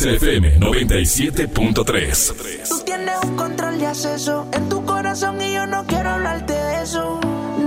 XFM 0.03 0.59
97.3. 0.59 2.67
Tú 2.67 2.79
tienes 2.83 3.15
un 3.23 3.37
control 3.37 3.79
de 3.79 3.87
acceso 3.87 4.45
en 4.51 4.67
tu 4.67 4.83
corazón 4.83 5.41
y 5.41 5.53
yo 5.53 5.65
no 5.65 5.85
quiero 5.85 6.09
hablarte 6.09 6.51
de 6.51 6.83
eso. 6.83 7.21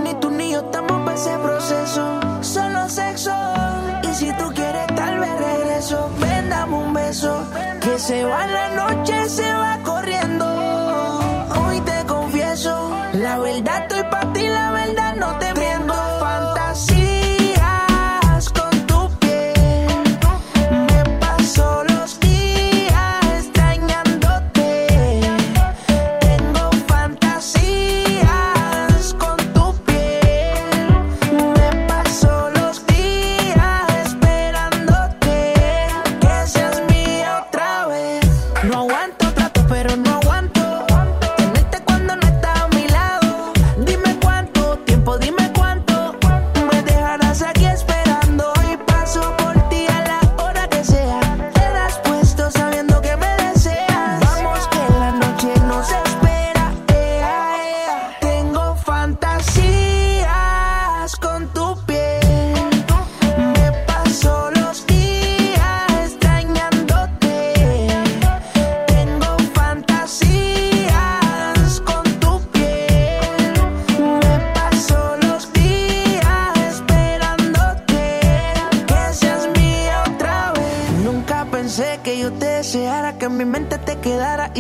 Ni 0.05 0.13
tú 0.21 0.31
ni 0.31 0.53
yo 0.53 0.61
estamos 0.61 1.01
para 1.01 1.15
ese 1.15 1.31
proceso. 1.39 2.21
Solo 2.43 2.91
sexo. 2.91 3.33
Y 4.03 4.15
si 4.15 4.31
tú 4.37 4.53
quieres, 4.55 4.87
tal 4.89 5.19
vez 5.19 5.31
regreso. 5.39 6.11
Ven, 6.21 6.51
dame 6.51 6.77
un 6.77 6.93
beso. 6.93 7.43
Que 7.81 7.99
se 7.99 8.23
va 8.25 8.47
la 8.47 8.69
noche, 8.69 9.31
se 9.31 9.51
va 9.55 9.79
corriendo. 9.83 10.45
Hoy 11.59 11.81
te 11.81 12.05
confieso. 12.07 12.91
La 13.15 13.39
verdad 13.39 13.81
estoy 13.81 14.03
para 14.11 14.31
ti, 14.35 14.47
la 14.47 14.73
verdad 14.73 14.96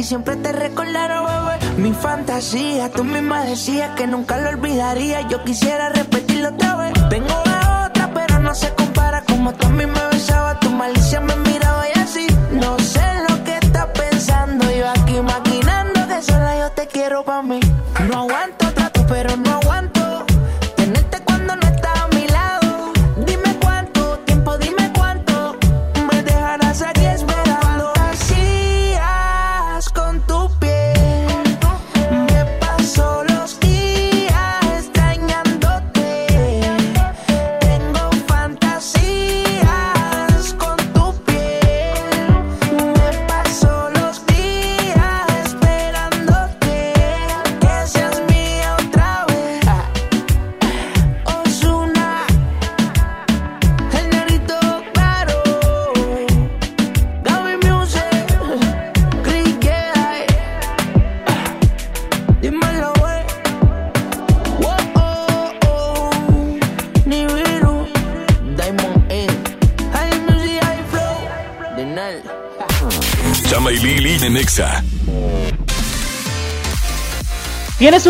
siempre 0.07 0.37
te 0.37 0.53
recordara, 0.53 1.21
bebé. 1.21 1.79
Mi 1.79 1.93
fantasía, 1.93 2.91
tú 2.91 3.03
misma 3.03 3.43
decías 3.43 3.91
que 3.97 4.07
nunca 4.07 4.39
lo 4.39 4.51
olvidaría. 4.51 5.23
Yo 5.29 5.43
quisiera 5.43 5.89
repetirlo 5.89 6.51
otra 6.51 6.77
vez. 6.77 6.93
Tengo 7.11 7.46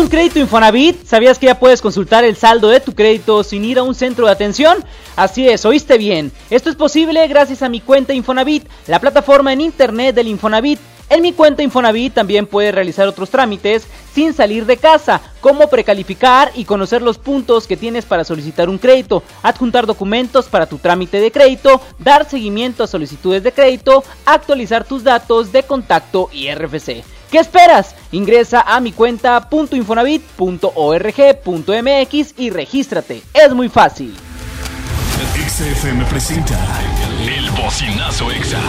un 0.07 0.11
crédito 0.11 0.39
Infonavit? 0.39 1.05
¿Sabías 1.05 1.37
que 1.37 1.47
ya 1.47 1.59
puedes 1.59 1.81
consultar 1.81 2.23
el 2.23 2.37
saldo 2.37 2.69
de 2.69 2.79
tu 2.79 2.95
crédito 2.95 3.43
sin 3.43 3.65
ir 3.65 3.77
a 3.77 3.83
un 3.83 3.93
centro 3.93 4.25
de 4.25 4.31
atención? 4.31 4.77
Así 5.17 5.49
es, 5.49 5.65
oíste 5.65 5.97
bien. 5.97 6.31
Esto 6.49 6.69
es 6.69 6.77
posible 6.77 7.27
gracias 7.27 7.61
a 7.61 7.67
mi 7.67 7.81
cuenta 7.81 8.13
Infonavit, 8.13 8.65
la 8.87 9.01
plataforma 9.01 9.51
en 9.51 9.59
internet 9.59 10.15
del 10.15 10.29
Infonavit. 10.29 10.79
En 11.09 11.21
mi 11.21 11.33
cuenta 11.33 11.61
Infonavit 11.61 12.13
también 12.13 12.47
puedes 12.47 12.73
realizar 12.73 13.05
otros 13.05 13.29
trámites 13.29 13.85
sin 14.13 14.33
salir 14.33 14.65
de 14.65 14.77
casa, 14.77 15.19
como 15.41 15.69
precalificar 15.69 16.53
y 16.55 16.63
conocer 16.63 17.01
los 17.01 17.17
puntos 17.17 17.67
que 17.67 17.75
tienes 17.75 18.05
para 18.05 18.23
solicitar 18.23 18.69
un 18.69 18.77
crédito, 18.77 19.23
adjuntar 19.43 19.85
documentos 19.85 20.45
para 20.45 20.67
tu 20.67 20.77
trámite 20.77 21.19
de 21.19 21.33
crédito, 21.33 21.81
dar 21.99 22.29
seguimiento 22.29 22.85
a 22.85 22.87
solicitudes 22.87 23.43
de 23.43 23.51
crédito, 23.51 24.05
actualizar 24.25 24.85
tus 24.85 25.03
datos 25.03 25.51
de 25.51 25.63
contacto 25.63 26.29
y 26.31 26.49
RFC. 26.49 27.16
¿Qué 27.31 27.39
esperas? 27.39 27.95
Ingresa 28.11 28.61
a 28.61 28.79
mi 28.79 28.91
cuenta 28.91 29.47
.infonavit.org.mx 29.51 32.33
y 32.37 32.49
regístrate. 32.49 33.21
Es 33.33 33.53
muy 33.53 33.69
fácil. 33.69 34.15
XFM 35.47 36.05
presenta 36.05 36.57
El 37.25 37.49
Bocinazo 37.51 38.31
Exa. 38.31 38.59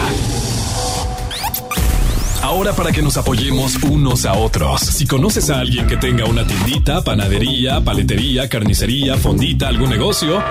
Ahora 2.41 2.73
para 2.73 2.91
que 2.91 3.01
nos 3.01 3.17
apoyemos 3.17 3.75
unos 3.83 4.25
a 4.25 4.33
otros. 4.33 4.81
Si 4.81 5.05
conoces 5.05 5.49
a 5.49 5.59
alguien 5.59 5.87
que 5.87 5.97
tenga 5.97 6.25
una 6.25 6.47
tiendita, 6.47 7.01
panadería, 7.03 7.81
paletería, 7.81 8.47
carnicería, 8.47 9.17
fondita, 9.17 9.67
algún 9.67 9.89
negocio, 9.89 10.41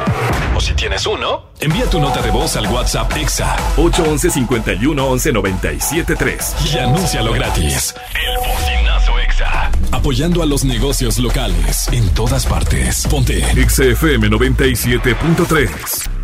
o 0.55 0.61
si 0.61 0.75
tienes 0.75 1.07
uno, 1.07 1.45
envía 1.61 1.89
tu 1.89 1.99
nota 1.99 2.21
de 2.21 2.31
voz 2.31 2.57
al 2.57 2.67
WhatsApp 2.67 3.11
Exa 3.17 3.57
811 3.79 4.31
51 4.31 5.07
11 5.07 5.33
97 5.33 6.15
3. 6.17 6.55
y 6.75 6.79
anúncialo 6.79 7.33
gratis. 7.33 7.95
El 8.15 8.37
Bocinazo 8.49 9.19
Exa. 9.21 9.71
Apoyando 9.91 10.43
a 10.43 10.47
los 10.47 10.65
negocios 10.65 11.19
locales 11.19 11.89
en 11.91 12.09
todas 12.11 12.45
partes. 12.45 13.07
Ponte 13.11 13.41
XFM 13.67 14.29
97.3. 14.29 16.18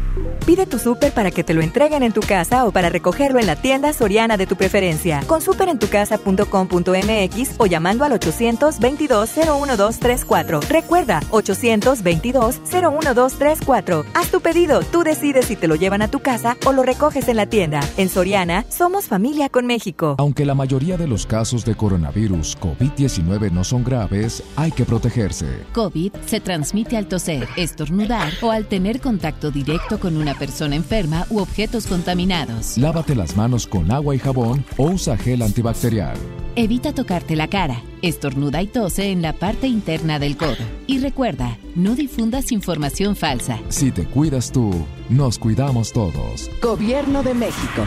Pide 0.47 0.67
tu 0.67 0.79
súper 0.79 1.13
para 1.13 1.31
que 1.31 1.43
te 1.43 1.55
lo 1.55 1.63
entreguen 1.63 2.03
en 2.03 2.13
tu 2.13 2.21
casa 2.21 2.67
o 2.67 2.71
para 2.71 2.91
recogerlo 2.91 3.39
en 3.39 3.47
la 3.47 3.57
tienda 3.57 3.95
Soriana 3.95 4.37
de 4.37 4.47
tu 4.47 4.57
preferencia. 4.57 5.23
Con 5.27 5.41
superentucasa.com.mx 5.41 7.55
o 7.57 7.65
llamando 7.65 8.05
al 8.05 8.13
822-01234. 8.13 10.69
Recuerda, 10.69 11.21
822-01234. 11.31 14.05
Haz 14.13 14.31
tu 14.31 14.43
pedido, 14.43 14.83
tú 14.83 15.03
decides 15.03 15.47
si 15.47 15.57
te 15.57 15.67
lo 15.67 15.77
llevan 15.77 16.03
a 16.03 16.09
tu 16.09 16.21
casa 16.21 16.59
o 16.67 16.73
lo 16.73 16.83
recoges 16.83 17.29
en 17.29 17.37
la 17.37 17.47
tienda. 17.47 17.81
En 17.97 18.11
Soriana, 18.11 18.67
somos 18.69 19.07
familia 19.07 19.49
con 19.49 19.65
México. 19.65 20.15
Aunque 20.19 20.45
la 20.45 20.55
mayoría 20.55 20.99
de 20.99 21.09
los 21.09 21.25
casos 21.25 21.65
de 21.65 21.75
coronavirus 21.75 22.59
COVID-19 22.61 23.51
no 23.51 23.65
son 23.65 23.83
graves, 23.83 24.43
hay 24.57 24.73
que 24.73 24.85
protegerse. 24.85 25.47
COVID 25.73 26.13
se 26.27 26.41
transmite 26.41 26.99
al 26.99 27.07
toser, 27.07 27.49
estornudar 27.57 28.31
o 28.43 28.51
al 28.51 28.67
tener 28.67 29.01
contacto 29.01 29.51
directo 29.51 29.99
con 29.99 30.19
una 30.19 30.34
persona 30.35 30.77
enferma 30.77 31.27
u 31.31 31.39
objetos 31.39 31.87
contaminados. 31.87 32.77
Lávate 32.79 33.15
las 33.15 33.37
manos 33.37 33.67
con 33.67 33.91
agua 33.91 34.15
y 34.15 34.19
jabón 34.19 34.65
o 34.77 34.91
usa 34.91 35.17
gel 35.17 35.43
antibacterial. 35.43 36.17
Evita 36.57 36.93
tocarte 36.93 37.35
la 37.35 37.49
cara, 37.49 37.83
estornuda 38.03 38.63
y 38.63 38.69
tose 38.69 39.11
en 39.11 39.23
la 39.23 39.33
parte 39.33 39.67
interna 39.67 40.19
del 40.19 40.37
codo. 40.37 40.57
Y 40.87 40.99
recuerda, 40.99 41.59
no 41.75 41.97
difundas 41.97 42.53
información 42.53 43.17
falsa. 43.17 43.59
Si 43.69 43.91
te 43.91 44.05
cuidas 44.05 44.53
tú, 44.53 44.71
nos 45.09 45.39
cuidamos 45.39 45.93
todos. 45.93 46.51
Gobierno 46.63 47.23
de 47.23 47.35
México. 47.35 47.87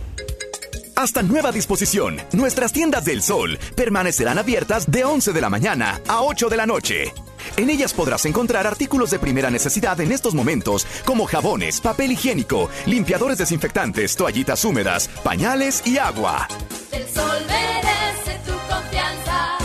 Hasta 1.01 1.23
nueva 1.23 1.51
disposición, 1.51 2.17
nuestras 2.31 2.71
tiendas 2.71 3.05
del 3.05 3.23
sol 3.23 3.57
permanecerán 3.75 4.37
abiertas 4.37 4.91
de 4.91 5.03
11 5.03 5.33
de 5.33 5.41
la 5.41 5.49
mañana 5.49 5.99
a 6.07 6.21
8 6.21 6.47
de 6.47 6.57
la 6.57 6.67
noche. 6.67 7.11
En 7.57 7.71
ellas 7.71 7.91
podrás 7.91 8.23
encontrar 8.27 8.67
artículos 8.67 9.09
de 9.09 9.17
primera 9.17 9.49
necesidad 9.49 9.99
en 9.99 10.11
estos 10.11 10.35
momentos, 10.35 10.85
como 11.03 11.25
jabones, 11.25 11.81
papel 11.81 12.11
higiénico, 12.11 12.69
limpiadores 12.85 13.39
desinfectantes, 13.39 14.15
toallitas 14.15 14.63
húmedas, 14.63 15.07
pañales 15.23 15.81
y 15.87 15.97
agua. 15.97 16.47
El 16.91 17.07
sol 17.07 17.47
merece 17.47 18.39
tu 18.45 18.51
confianza. 18.71 19.57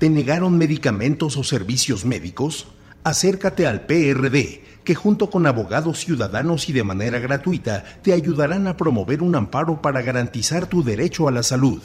¿Te 0.00 0.10
negaron 0.10 0.58
medicamentos 0.58 1.36
o 1.36 1.44
servicios 1.44 2.04
médicos? 2.04 2.66
Acércate 3.04 3.68
al 3.68 3.86
PRD 3.86 4.71
que 4.84 4.94
junto 4.94 5.30
con 5.30 5.46
abogados 5.46 5.98
ciudadanos 5.98 6.68
y 6.68 6.72
de 6.72 6.84
manera 6.84 7.18
gratuita 7.18 7.84
te 8.02 8.12
ayudarán 8.12 8.66
a 8.66 8.76
promover 8.76 9.22
un 9.22 9.34
amparo 9.34 9.80
para 9.80 10.02
garantizar 10.02 10.66
tu 10.66 10.82
derecho 10.82 11.28
a 11.28 11.32
la 11.32 11.42
salud. 11.42 11.82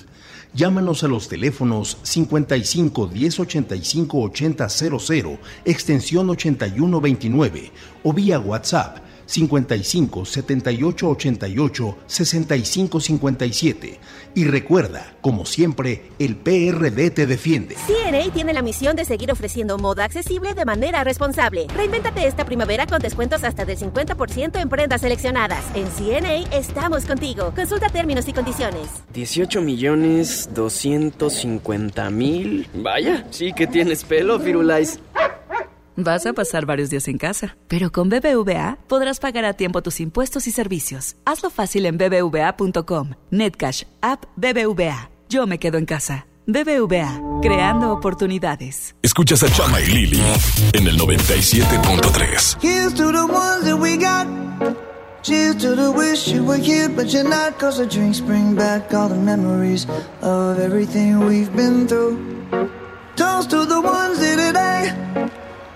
Llámanos 0.53 1.03
a 1.03 1.07
los 1.07 1.28
teléfonos 1.28 1.98
55 2.03 3.07
1085 3.07 4.19
8000, 4.19 5.40
extensión 5.65 6.30
8129 6.30 7.72
o 8.03 8.14
vía 8.14 8.40
WhatsApp 8.40 9.07
55 9.28 10.26
78 10.26 11.10
88 11.10 11.98
65 12.08 12.99
57. 12.99 13.99
Y 14.34 14.45
recuerda, 14.45 15.16
como 15.22 15.45
siempre, 15.45 16.10
el 16.20 16.36
PRD 16.36 17.12
te 17.12 17.28
defiende. 17.28 17.76
CNA 17.88 18.32
tiene 18.34 18.54
la 18.54 18.62
misión 18.62 18.95
de 18.95 19.06
seguir 19.06 19.32
ofreciendo 19.32 19.78
moda 19.78 20.06
accesible 20.06 20.54
de 20.54 20.66
manera 20.66 21.04
responsable. 21.04 21.68
Reinvéntate 21.76 22.26
esta 22.26 22.45
primavera 22.45 22.88
con 22.88 22.99
descuentos 22.99 23.44
hasta 23.44 23.66
del 23.66 23.78
50% 23.78 24.60
en 24.60 24.70
prendas 24.70 25.02
seleccionadas. 25.02 25.64
En 25.76 25.88
CNA 25.88 26.56
estamos 26.56 27.06
contigo. 27.06 27.52
Consulta 27.56 27.90
términos 27.90 28.28
y 28.28 28.34
condiciones. 28.34 28.88
18 29.14 29.62
millones 29.62 30.49
250 30.54 32.10
mil. 32.10 32.68
Vaya, 32.74 33.26
sí 33.32 33.54
que 33.54 33.68
tienes 33.68 34.04
pelo, 34.04 34.40
Firulais. 34.40 34.99
Vas 35.99 36.28
a 36.28 36.34
pasar 36.34 36.68
varios 36.68 36.91
días 36.91 37.07
en 37.07 37.18
casa, 37.18 37.57
pero 37.68 37.91
con 37.91 38.07
BBVA 38.07 38.78
podrás 38.88 39.19
pagar 39.19 39.45
a 39.45 39.53
tiempo 39.53 39.82
tus 39.82 39.99
impuestos 39.99 40.45
y 40.45 40.52
servicios. 40.52 41.15
Hazlo 41.26 41.49
fácil 41.49 41.88
en 41.88 41.98
bbva.com. 41.98 43.14
Netcash, 43.32 43.82
app 44.02 44.26
BBVA. 44.36 45.10
Yo 45.28 45.48
me 45.48 45.57
quedo 45.57 45.80
en 45.80 45.88
casa. 45.88 46.28
BBVA, 46.45 47.19
creando 47.41 47.91
oportunidades. 47.91 48.95
Escuchas 49.02 49.41
a 49.41 49.52
Chama 49.52 49.82
y 49.82 49.88
Lili 49.88 50.22
en 50.74 50.88
el 50.88 50.99
97.3. 50.99 52.60
Here's 52.61 52.94
to 52.94 53.11
the 53.11 53.26
ones 53.26 53.65
that 53.65 53.78
we 53.80 53.98
got. 53.98 54.28
Cheers 55.24 55.57
to 55.57 55.76
the 55.76 55.91
wish 55.91 56.28
you 56.28 56.45
were 56.45 56.61
here, 56.61 56.90
but 56.90 57.07
you're 57.07 57.28
not. 57.28 57.57
Cause 57.57 57.80
the 57.80 57.88
drinks 57.88 58.22
bring 58.22 58.56
back 58.56 58.94
all 58.94 59.10
the 59.10 59.15
memories 59.15 59.88
of 60.22 60.60
everything 60.60 61.26
we've 61.26 61.52
been 61.56 61.88
through. 61.88 62.19
Toast 63.15 63.49
to 63.49 63.65
the 63.65 63.82
ones 63.82 64.19
here 64.19 64.38
today. 64.38 64.94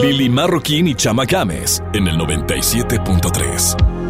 Lili 0.00 0.28
Marroquín 0.28 0.88
y 0.88 0.94
Chama 0.94 1.24
Games 1.24 1.82
en 1.92 2.08
el 2.08 2.16
97.3. 2.16 4.01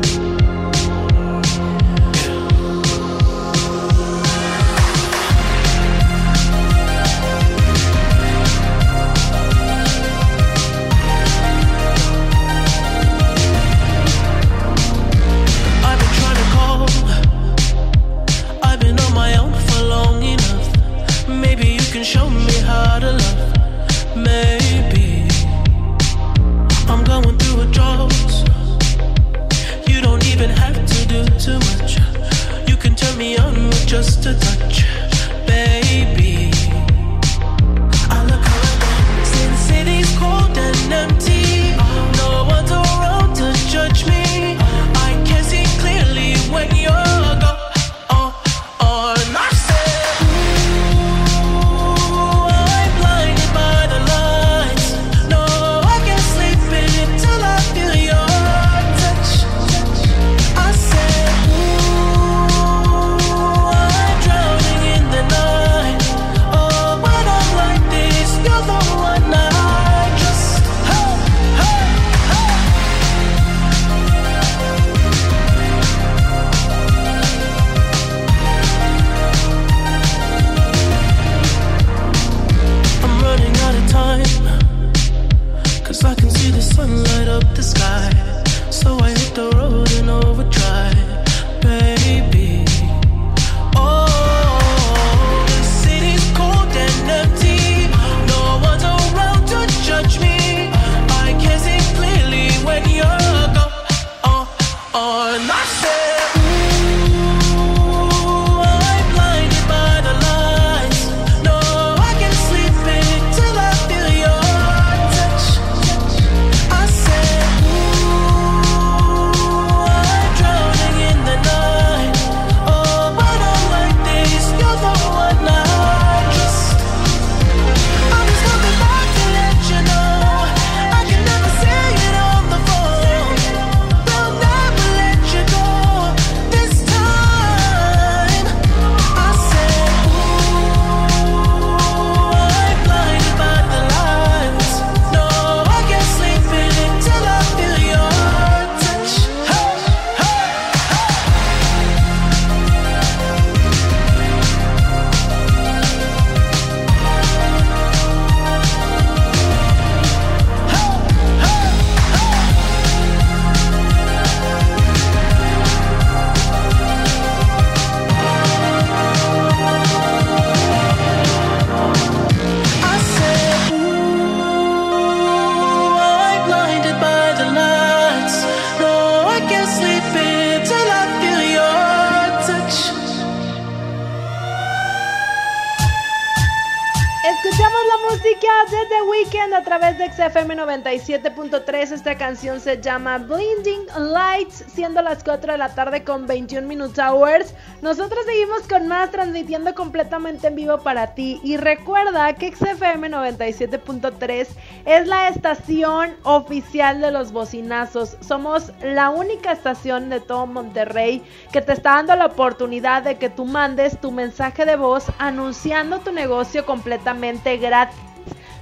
se 192.42 192.80
llama 192.80 193.18
Blinding 193.18 193.86
Lights, 194.12 194.64
siendo 194.74 195.00
las 195.00 195.22
4 195.22 195.52
de 195.52 195.58
la 195.58 195.72
tarde 195.76 196.02
con 196.02 196.26
21 196.26 196.66
Minutes 196.66 196.98
Hours. 196.98 197.54
Nosotros 197.82 198.24
seguimos 198.26 198.62
con 198.68 198.88
más 198.88 199.12
transmitiendo 199.12 199.72
completamente 199.76 200.48
en 200.48 200.56
vivo 200.56 200.78
para 200.78 201.14
ti. 201.14 201.40
Y 201.44 201.56
recuerda 201.56 202.32
que 202.32 202.52
XFM 202.52 203.10
97.3 203.10 204.48
es 204.86 205.06
la 205.06 205.28
estación 205.28 206.16
oficial 206.24 207.00
de 207.00 207.12
los 207.12 207.30
bocinazos. 207.30 208.16
Somos 208.20 208.72
la 208.82 209.10
única 209.10 209.52
estación 209.52 210.08
de 210.08 210.18
todo 210.18 210.48
Monterrey 210.48 211.22
que 211.52 211.60
te 211.60 211.74
está 211.74 211.92
dando 211.92 212.16
la 212.16 212.26
oportunidad 212.26 213.04
de 213.04 213.18
que 213.18 213.30
tú 213.30 213.44
mandes 213.44 214.00
tu 214.00 214.10
mensaje 214.10 214.64
de 214.64 214.74
voz 214.74 215.04
anunciando 215.20 216.00
tu 216.00 216.10
negocio 216.10 216.66
completamente 216.66 217.56
gratis. 217.58 218.11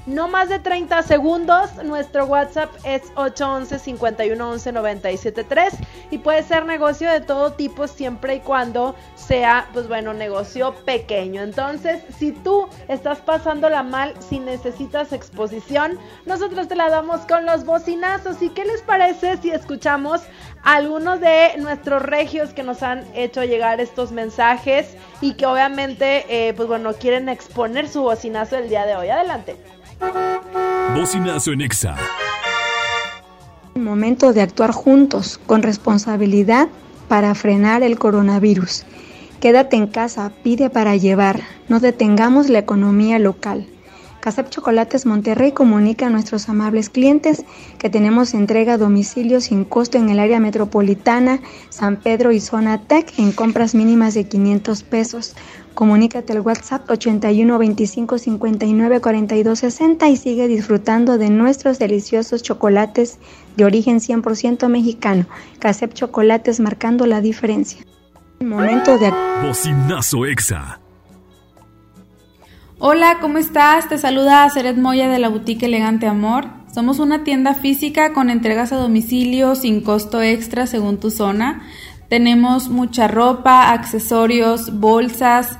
No 0.06 0.28
más 0.28 0.48
de 0.48 0.58
30 0.58 1.02
segundos. 1.02 1.74
Nuestro 1.84 2.24
WhatsApp 2.24 2.70
es 2.84 3.02
811 3.16 3.78
511 3.84 4.72
973 4.72 5.74
y 6.10 6.18
puede 6.18 6.42
ser 6.42 6.64
negocio 6.64 7.10
de 7.10 7.20
todo 7.20 7.52
tipo 7.52 7.86
siempre 7.86 8.36
y 8.36 8.40
cuando 8.40 8.94
sea, 9.14 9.68
pues 9.72 9.88
bueno, 9.88 10.14
negocio 10.14 10.74
pequeño. 10.84 11.42
Entonces, 11.42 12.02
si 12.18 12.32
tú 12.32 12.68
estás 12.88 13.18
pasándola 13.20 13.82
mal, 13.82 14.14
si 14.26 14.40
necesitas 14.40 15.12
exposición, 15.12 15.98
nosotros 16.24 16.66
te 16.66 16.76
la 16.76 16.88
damos 16.88 17.20
con 17.26 17.44
los 17.44 17.64
bocinazos. 17.64 18.40
¿Y 18.42 18.48
qué 18.48 18.64
les 18.64 18.80
parece 18.82 19.36
si 19.36 19.50
escuchamos 19.50 20.22
algunos 20.62 21.20
de 21.20 21.52
nuestros 21.58 22.02
regios 22.02 22.52
que 22.54 22.62
nos 22.62 22.82
han 22.82 23.04
hecho 23.14 23.44
llegar 23.44 23.80
estos 23.80 24.12
mensajes 24.12 24.96
y 25.20 25.34
que 25.34 25.46
obviamente, 25.46 26.24
eh, 26.28 26.54
pues 26.54 26.68
bueno, 26.68 26.94
quieren 26.94 27.28
exponer 27.28 27.88
su 27.88 28.02
bocinazo 28.02 28.56
el 28.56 28.68
día 28.68 28.86
de 28.86 28.96
hoy? 28.96 29.08
Adelante. 29.08 29.56
Bocinazo 30.94 31.52
en 31.52 31.60
Exa. 31.60 31.96
Momento 33.74 34.32
de 34.32 34.42
actuar 34.42 34.72
juntos 34.72 35.38
con 35.46 35.62
responsabilidad 35.62 36.68
para 37.08 37.34
frenar 37.34 37.82
el 37.82 37.98
coronavirus. 37.98 38.84
Quédate 39.40 39.76
en 39.76 39.86
casa, 39.86 40.32
pide 40.42 40.68
para 40.68 40.96
llevar, 40.96 41.40
no 41.68 41.80
detengamos 41.80 42.48
la 42.50 42.58
economía 42.58 43.18
local. 43.18 43.66
Casap 44.20 44.50
Chocolates 44.50 45.06
Monterrey 45.06 45.52
comunica 45.52 46.06
a 46.06 46.10
nuestros 46.10 46.48
amables 46.48 46.90
clientes 46.90 47.44
que 47.78 47.88
tenemos 47.88 48.34
entrega 48.34 48.74
a 48.74 48.78
domicilio 48.78 49.40
sin 49.40 49.64
costo 49.64 49.96
en 49.96 50.10
el 50.10 50.18
área 50.18 50.40
metropolitana, 50.40 51.40
San 51.70 51.96
Pedro 51.96 52.30
y 52.30 52.40
Zona 52.40 52.86
Tech 52.86 53.12
en 53.18 53.32
compras 53.32 53.74
mínimas 53.74 54.14
de 54.14 54.24
500 54.24 54.82
pesos. 54.82 55.34
Comunícate 55.74 56.34
al 56.34 56.40
WhatsApp 56.40 56.90
81 56.90 57.58
25 57.58 58.18
59 58.18 59.00
42 59.00 59.58
60 59.58 60.08
y 60.10 60.16
sigue 60.16 60.48
disfrutando 60.48 61.16
de 61.16 61.30
nuestros 61.30 61.78
deliciosos 61.78 62.42
chocolates 62.42 63.18
de 63.56 63.64
origen 63.64 64.00
100% 64.00 64.68
mexicano. 64.68 65.26
Casep 65.58 65.94
Chocolates 65.94 66.60
marcando 66.60 67.06
la 67.06 67.22
diferencia. 67.22 67.82
Momento 68.40 68.98
de 68.98 69.10
Bocinazo 69.46 70.26
Exa. 70.26 70.79
Hola, 72.82 73.18
¿cómo 73.20 73.36
estás? 73.36 73.90
Te 73.90 73.98
saluda 73.98 74.48
Seret 74.48 74.78
Moya 74.78 75.06
de 75.10 75.18
la 75.18 75.28
boutique 75.28 75.66
Elegante 75.66 76.06
Amor. 76.06 76.46
Somos 76.74 76.98
una 76.98 77.24
tienda 77.24 77.52
física 77.52 78.14
con 78.14 78.30
entregas 78.30 78.72
a 78.72 78.76
domicilio 78.76 79.54
sin 79.54 79.82
costo 79.82 80.22
extra 80.22 80.66
según 80.66 80.98
tu 80.98 81.10
zona. 81.10 81.60
Tenemos 82.08 82.70
mucha 82.70 83.06
ropa, 83.06 83.70
accesorios, 83.72 84.80
bolsas, 84.80 85.58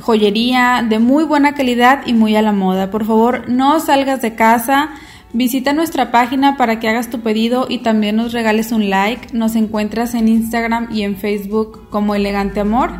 joyería 0.00 0.84
de 0.86 0.98
muy 0.98 1.24
buena 1.24 1.54
calidad 1.54 2.02
y 2.04 2.12
muy 2.12 2.36
a 2.36 2.42
la 2.42 2.52
moda. 2.52 2.90
Por 2.90 3.06
favor, 3.06 3.48
no 3.48 3.80
salgas 3.80 4.20
de 4.20 4.34
casa. 4.34 4.90
Visita 5.32 5.72
nuestra 5.72 6.10
página 6.10 6.58
para 6.58 6.78
que 6.78 6.90
hagas 6.90 7.08
tu 7.08 7.20
pedido 7.20 7.68
y 7.70 7.78
también 7.78 8.16
nos 8.16 8.34
regales 8.34 8.70
un 8.70 8.90
like. 8.90 9.28
Nos 9.32 9.56
encuentras 9.56 10.12
en 10.12 10.28
Instagram 10.28 10.88
y 10.92 11.04
en 11.04 11.16
Facebook 11.16 11.88
como 11.88 12.14
Elegante 12.14 12.60
Amor. 12.60 12.90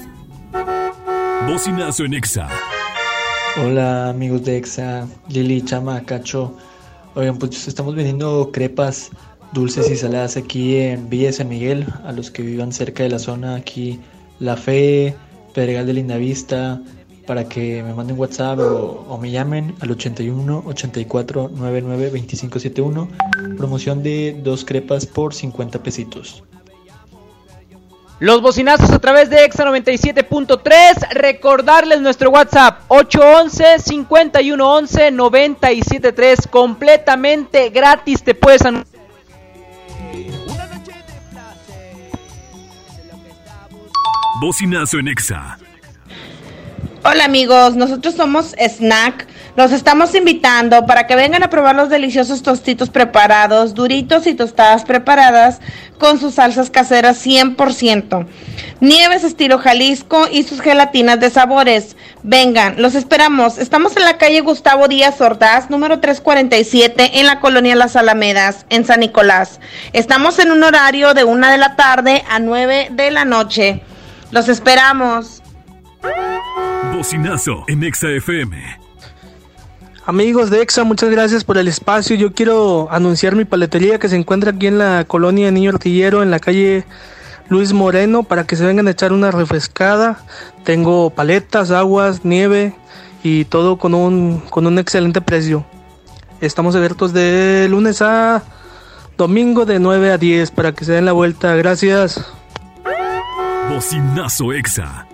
Bocinazo 1.49 2.05
en 2.05 2.15
Exa. 2.15 2.49
Hola 3.57 4.09
amigos 4.09 4.45
de 4.45 4.59
Exa, 4.59 5.09
Lili, 5.29 5.63
Chama, 5.63 6.03
Cacho. 6.03 6.57
Oigan, 7.17 7.39
pues 7.39 7.67
estamos 7.67 7.97
vendiendo 7.97 8.51
crepas 8.53 9.11
dulces 9.53 9.91
y 9.91 9.97
saladas 9.97 10.37
aquí 10.37 10.77
en 10.77 11.11
Villa 11.11 11.27
de 11.27 11.33
San 11.33 11.49
Miguel, 11.49 11.87
a 12.05 12.13
los 12.13 12.31
que 12.31 12.43
vivan 12.43 12.73
cerca 12.73 13.03
de 13.03 13.09
la 13.09 13.19
zona, 13.19 13.57
aquí 13.57 13.99
La 14.39 14.57
Fe, 14.57 15.17
Pedregal 15.55 15.87
de 15.87 15.95
Lindavista, 15.95 16.81
para 17.27 17.49
que 17.49 17.83
me 17.83 17.95
manden 17.95 18.19
WhatsApp 18.19 18.59
o, 18.59 19.07
o 19.09 19.19
me 19.19 19.31
llamen 19.31 19.75
al 19.81 19.91
81 19.91 20.65
84 20.67 21.51
99 21.55 22.05
2571. 22.11 23.09
Promoción 23.57 24.03
de 24.03 24.37
dos 24.43 24.65
crepas 24.65 25.07
por 25.07 25.35
50 25.35 25.83
pesitos. 25.83 26.43
Los 28.21 28.41
bocinazos 28.41 28.91
a 28.91 28.99
través 29.01 29.29
de 29.29 29.45
Exa 29.45 29.65
97.3. 29.65 31.11
Recordarles 31.11 32.01
nuestro 32.01 32.31
WhatsApp 32.31 32.83
811 32.89 33.81
5111 33.81 35.11
973 35.11 36.47
completamente 36.49 37.71
gratis. 37.71 38.23
Te 38.23 38.35
puedes 38.35 38.63
anunciar. 38.63 38.95
Bocinazo 44.41 44.99
en 44.99 45.09
Exa. 45.09 45.59
Hola 47.07 47.27
amigos, 47.27 47.77
nosotros 47.77 48.15
somos 48.15 48.55
Snack. 48.59 49.27
Los 49.57 49.73
estamos 49.73 50.15
invitando 50.15 50.87
para 50.87 51.07
que 51.07 51.15
vengan 51.15 51.43
a 51.43 51.51
probar 51.51 51.77
los 51.77 51.91
deliciosos 51.91 52.43
tostitos 52.43 52.89
preparados, 52.89 53.75
duritos 53.75 54.27
y 54.27 54.33
tostadas 54.33 54.87
preparadas 54.87 55.61
con 55.99 56.19
sus 56.19 56.37
salsas 56.37 56.71
caseras 56.71 57.25
100%. 57.25 58.27
Nieves 58.81 59.23
estilo 59.23 59.59
Jalisco 59.59 60.29
y 60.33 60.45
sus 60.45 60.63
gelatinas 60.63 61.21
de 61.21 61.29
sabores. 61.29 61.95
Vengan, 62.23 62.81
los 62.81 62.95
esperamos. 62.95 63.59
Estamos 63.59 63.99
en 63.99 64.05
la 64.05 64.17
calle 64.17 64.41
Gustavo 64.41 64.89
Díaz 64.89 65.21
Ordaz, 65.21 65.69
número 65.69 66.01
347, 66.01 67.21
en 67.21 67.27
la 67.27 67.39
colonia 67.39 67.77
Las 67.77 67.97
Alamedas, 67.97 68.65
en 68.71 68.87
San 68.87 69.01
Nicolás. 69.01 69.61
Estamos 69.93 70.39
en 70.39 70.51
un 70.51 70.63
horario 70.63 71.13
de 71.13 71.25
una 71.25 71.53
de 71.53 71.59
la 71.59 71.77
tarde 71.77 72.25
a 72.31 72.39
9 72.39 72.89
de 72.93 73.11
la 73.11 73.27
noche. 73.27 73.83
Los 74.31 74.49
esperamos. 74.49 75.43
Bocinazo 76.95 77.65
en 77.67 77.83
Exa 77.83 78.09
FM. 78.09 78.57
Amigos 80.07 80.49
de 80.51 80.63
EXA, 80.63 80.85
muchas 80.85 81.11
gracias 81.11 81.43
por 81.43 81.59
el 81.59 81.67
espacio. 81.67 82.15
Yo 82.15 82.33
quiero 82.33 82.87
anunciar 82.93 83.35
mi 83.35 83.45
paletería 83.45 83.99
que 83.99 84.09
se 84.09 84.15
encuentra 84.15 84.53
aquí 84.53 84.69
en 84.69 84.79
la 84.79 85.05
colonia 85.05 85.51
Niño 85.51 85.71
Artillero, 85.71 86.23
en 86.23 86.31
la 86.31 86.39
calle 86.39 86.85
Luis 87.49 87.73
Moreno, 87.73 88.23
para 88.23 88.47
que 88.47 88.55
se 88.55 88.65
vengan 88.65 88.87
a 88.87 88.93
echar 88.93 89.13
una 89.13 89.33
refrescada. 89.33 90.25
Tengo 90.63 91.11
paletas, 91.11 91.73
aguas, 91.73 92.25
nieve 92.25 92.77
y 93.25 93.45
todo 93.47 93.77
con 93.77 93.93
un, 93.93 94.39
con 94.49 94.65
un 94.65 94.79
excelente 94.79 95.21
precio. 95.21 95.67
Estamos 96.41 96.77
abiertos 96.77 97.13
de 97.13 97.67
lunes 97.69 98.03
a 98.03 98.45
domingo 99.19 99.65
de 99.65 99.81
9 99.81 100.13
a 100.13 100.19
10 100.19 100.53
para 100.53 100.73
que 100.73 100.85
se 100.85 100.93
den 100.93 101.07
la 101.07 101.13
vuelta. 101.13 101.57
Gracias. 101.57 102.25
Bocinazo 103.69 104.53
Exa. 104.53 105.09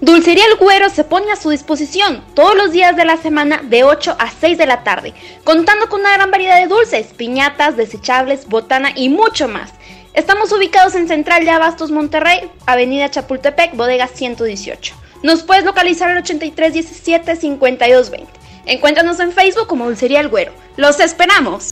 Dulcería 0.00 0.44
El 0.46 0.58
Güero 0.58 0.90
se 0.90 1.02
pone 1.02 1.32
a 1.32 1.36
su 1.36 1.50
disposición 1.50 2.24
todos 2.34 2.54
los 2.54 2.70
días 2.70 2.94
de 2.94 3.04
la 3.04 3.16
semana 3.16 3.62
de 3.64 3.82
8 3.82 4.14
a 4.16 4.30
6 4.30 4.56
de 4.56 4.66
la 4.66 4.84
tarde, 4.84 5.12
contando 5.42 5.88
con 5.88 6.00
una 6.00 6.12
gran 6.12 6.30
variedad 6.30 6.60
de 6.60 6.68
dulces, 6.68 7.08
piñatas, 7.16 7.76
desechables, 7.76 8.46
botana 8.46 8.92
y 8.94 9.08
mucho 9.08 9.48
más. 9.48 9.72
Estamos 10.14 10.52
ubicados 10.52 10.94
en 10.94 11.08
Central 11.08 11.44
de 11.44 11.50
Abastos, 11.50 11.90
Monterrey, 11.90 12.48
Avenida 12.64 13.10
Chapultepec, 13.10 13.74
bodega 13.74 14.06
118. 14.06 14.94
Nos 15.24 15.42
puedes 15.42 15.64
localizar 15.64 16.10
al 16.10 16.18
8317 16.18 17.34
5220. 17.34 18.26
Encuéntranos 18.66 19.18
en 19.18 19.32
Facebook 19.32 19.66
como 19.66 19.86
Dulcería 19.86 20.20
El 20.20 20.28
Güero. 20.28 20.52
¡Los 20.76 21.00
esperamos! 21.00 21.70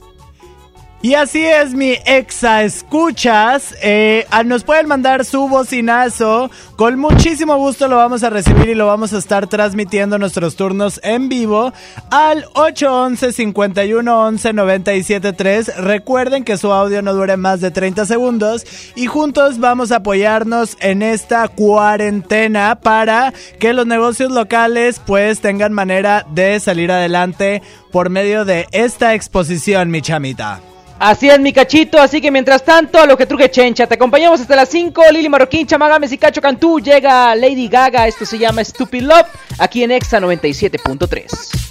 Y 1.07 1.13
así 1.13 1.45
es, 1.45 1.73
mi 1.73 1.93
exa 2.05 2.63
escuchas. 2.63 3.73
Eh, 3.81 4.27
ah, 4.29 4.43
nos 4.43 4.65
pueden 4.65 4.89
mandar 4.89 5.23
su 5.23 5.47
bocinazo. 5.47 6.51
Con 6.75 6.99
muchísimo 6.99 7.55
gusto 7.55 7.87
lo 7.87 7.95
vamos 7.95 8.23
a 8.23 8.29
recibir 8.29 8.67
y 8.67 8.75
lo 8.75 8.87
vamos 8.87 9.13
a 9.13 9.19
estar 9.19 9.47
transmitiendo 9.47 10.19
nuestros 10.19 10.57
turnos 10.57 10.99
en 11.05 11.29
vivo 11.29 11.71
al 12.11 12.43
811 12.55 13.31
5111 13.31 14.51
973. 14.51 15.77
Recuerden 15.77 16.43
que 16.43 16.57
su 16.57 16.73
audio 16.73 17.01
no 17.01 17.13
dure 17.13 17.37
más 17.37 17.61
de 17.61 17.71
30 17.71 18.05
segundos 18.05 18.65
y 18.97 19.05
juntos 19.05 19.59
vamos 19.59 19.93
a 19.93 19.97
apoyarnos 19.97 20.75
en 20.81 21.03
esta 21.03 21.47
cuarentena 21.47 22.81
para 22.81 23.33
que 23.61 23.71
los 23.71 23.87
negocios 23.87 24.29
locales 24.29 24.99
pues 25.05 25.39
tengan 25.39 25.71
manera 25.71 26.25
de 26.33 26.59
salir 26.59 26.91
adelante 26.91 27.61
por 27.93 28.09
medio 28.09 28.43
de 28.43 28.67
esta 28.73 29.13
exposición, 29.13 29.89
mi 29.89 30.01
chamita. 30.01 30.59
Así 30.99 31.29
es, 31.29 31.39
mi 31.39 31.53
cachito. 31.53 31.99
Así 31.99 32.21
que 32.21 32.31
mientras 32.31 32.63
tanto, 32.63 32.99
a 32.99 33.05
lo 33.05 33.17
que 33.17 33.25
truque 33.25 33.49
chencha. 33.51 33.87
Te 33.87 33.95
acompañamos 33.95 34.41
hasta 34.41 34.55
las 34.55 34.69
5. 34.69 35.03
Lili 35.11 35.29
Marroquín, 35.29 35.67
Chamagames 35.67 36.11
y 36.11 36.17
Cacho 36.17 36.41
Cantú. 36.41 36.79
Llega 36.79 37.35
Lady 37.35 37.67
Gaga. 37.67 38.07
Esto 38.07 38.25
se 38.25 38.37
llama 38.37 38.63
Stupid 38.63 39.03
Love. 39.03 39.27
Aquí 39.59 39.83
en 39.83 39.91
Exa 39.91 40.19
97.3. 40.19 41.67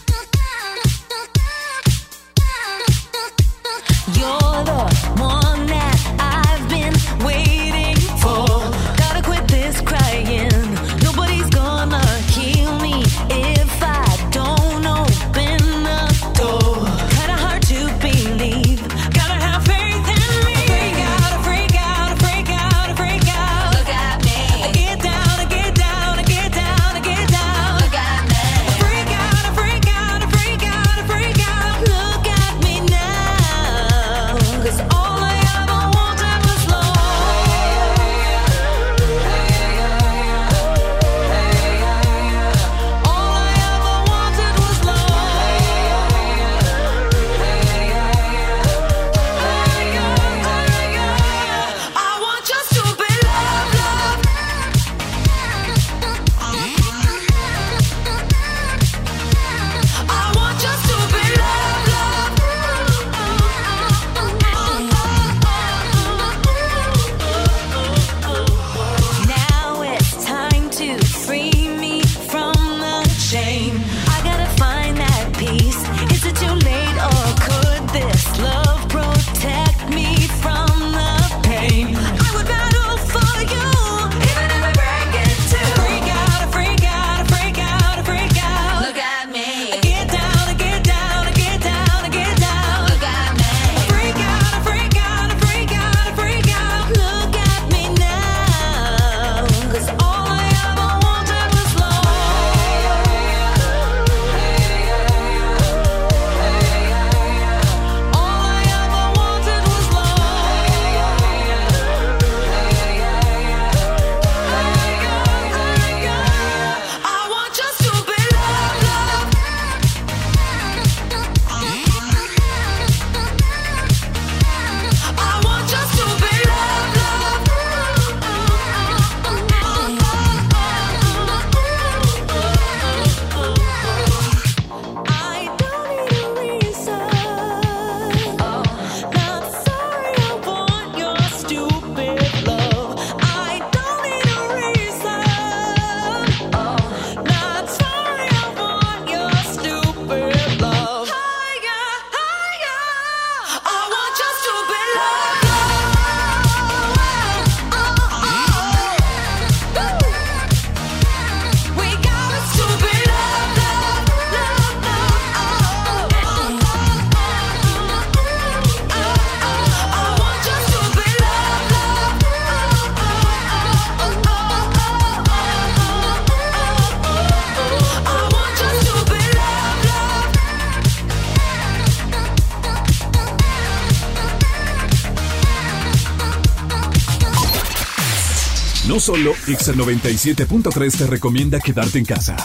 solo 189.06 189.34
Exa 189.46 189.72
97.3 189.72 190.98
te 190.98 191.06
recomienda 191.06 191.60
quedarte 191.60 191.96
en 191.96 192.04
casa. 192.04 192.36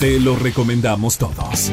Te 0.00 0.18
lo 0.18 0.34
recomendamos 0.34 1.18
todos. 1.18 1.70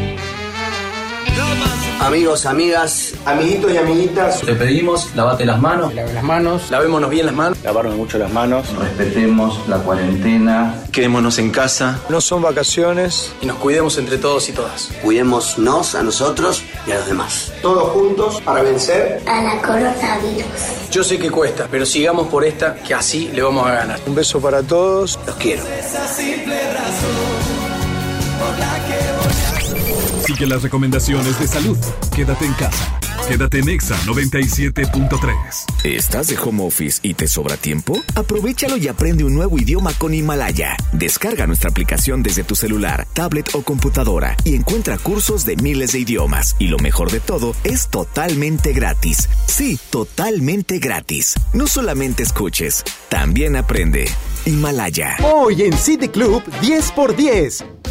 Amigos, 1.99 2.45
amigas, 2.45 3.13
amiguitos 3.25 3.71
y 3.71 3.77
amiguitas. 3.77 4.41
Te 4.41 4.53
pedimos, 4.53 5.15
lavate 5.15 5.43
las 5.43 5.59
manos. 5.59 5.95
Lave 5.95 6.13
las 6.13 6.23
manos. 6.23 6.69
Lavémonos 6.69 7.09
bien 7.09 7.25
las 7.25 7.33
manos. 7.33 7.57
Lavarnos 7.63 7.95
mucho 7.95 8.19
las 8.19 8.31
manos. 8.31 8.67
Respetemos 8.77 9.67
la 9.67 9.79
cuarentena. 9.79 10.83
Quedémonos 10.91 11.39
en 11.39 11.49
casa. 11.49 11.99
No 12.09 12.21
son 12.21 12.43
vacaciones. 12.43 13.33
Y 13.41 13.47
nos 13.47 13.57
cuidemos 13.57 13.97
entre 13.97 14.19
todos 14.19 14.49
y 14.49 14.51
todas. 14.51 14.91
Cuidémonos 15.01 15.95
a 15.95 16.03
nosotros 16.03 16.61
y 16.85 16.91
a 16.91 16.99
los 16.99 17.07
demás. 17.07 17.53
Todos 17.63 17.89
juntos 17.89 18.39
para 18.41 18.61
vencer 18.61 19.19
a 19.25 19.41
la 19.41 19.59
coronavirus. 19.63 20.70
Yo 20.91 21.05
sé 21.05 21.17
que 21.17 21.31
cuesta, 21.31 21.69
pero 21.71 21.85
sigamos 21.85 22.27
por 22.27 22.43
esta, 22.43 22.75
que 22.75 22.93
así 22.93 23.29
le 23.33 23.41
vamos 23.41 23.65
a 23.65 23.71
ganar. 23.71 24.01
Un 24.05 24.13
beso 24.13 24.41
para 24.41 24.61
todos. 24.61 25.17
Los 25.25 25.35
quiero. 25.37 25.63
Sigue 30.25 30.47
las 30.47 30.61
recomendaciones 30.61 31.39
de 31.39 31.47
salud. 31.47 31.77
Quédate 32.13 32.45
en 32.45 32.53
casa. 32.53 32.99
Quédate 33.27 33.59
en 33.59 33.69
Exa 33.69 33.95
97.3. 34.05 35.60
¿Estás 35.83 36.27
de 36.27 36.37
home 36.37 36.63
office 36.63 36.99
y 37.01 37.15
te 37.15 37.27
sobra 37.27 37.57
tiempo? 37.57 37.99
Aprovechalo 38.13 38.77
y 38.77 38.87
aprende 38.87 39.23
un 39.23 39.33
nuevo 39.33 39.57
idioma 39.57 39.91
con 39.97 40.13
Himalaya. 40.13 40.77
Descarga 40.93 41.47
nuestra 41.47 41.71
aplicación 41.71 42.21
desde 42.21 42.43
tu 42.43 42.55
celular, 42.55 43.07
tablet 43.13 43.49
o 43.55 43.63
computadora 43.63 44.37
y 44.43 44.55
encuentra 44.55 44.99
cursos 44.99 45.43
de 45.43 45.55
miles 45.55 45.93
de 45.93 45.99
idiomas. 45.99 46.55
Y 46.59 46.67
lo 46.67 46.77
mejor 46.77 47.09
de 47.09 47.19
todo, 47.19 47.55
es 47.63 47.87
totalmente 47.87 48.73
gratis. 48.73 49.27
Sí, 49.47 49.79
totalmente 49.89 50.77
gratis. 50.77 51.33
No 51.51 51.65
solamente 51.65 52.21
escuches, 52.21 52.83
también 53.09 53.55
aprende. 53.55 54.05
Himalaya. 54.45 55.17
Hoy 55.23 55.63
en 55.63 55.75
City 55.75 56.09
Club 56.09 56.43
10 56.61 56.91
por 56.91 57.15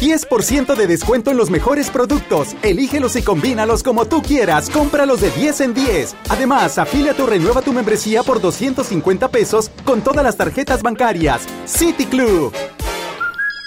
10. 0.01 0.21
10% 0.29 0.75
de 0.75 0.87
descuento 0.87 1.31
en 1.31 1.37
los 1.37 1.49
mejores 1.49 1.89
productos. 1.89 2.55
Elígelos 2.63 3.15
y 3.15 3.21
combínalos 3.21 3.83
como 3.83 4.05
tú 4.05 4.21
quieras. 4.21 4.69
Cómpralos 4.69 5.21
de 5.21 5.31
10 5.31 5.61
en 5.61 5.73
10. 5.73 6.15
Además, 6.29 6.77
afíliate 6.77 7.21
o 7.21 7.25
renueva 7.25 7.61
tu 7.61 7.71
membresía 7.73 8.23
por 8.23 8.41
250 8.41 9.29
pesos 9.29 9.71
con 9.85 10.01
todas 10.01 10.23
las 10.23 10.37
tarjetas 10.37 10.81
bancarias. 10.81 11.43
City 11.65 12.05
Club. 12.05 12.53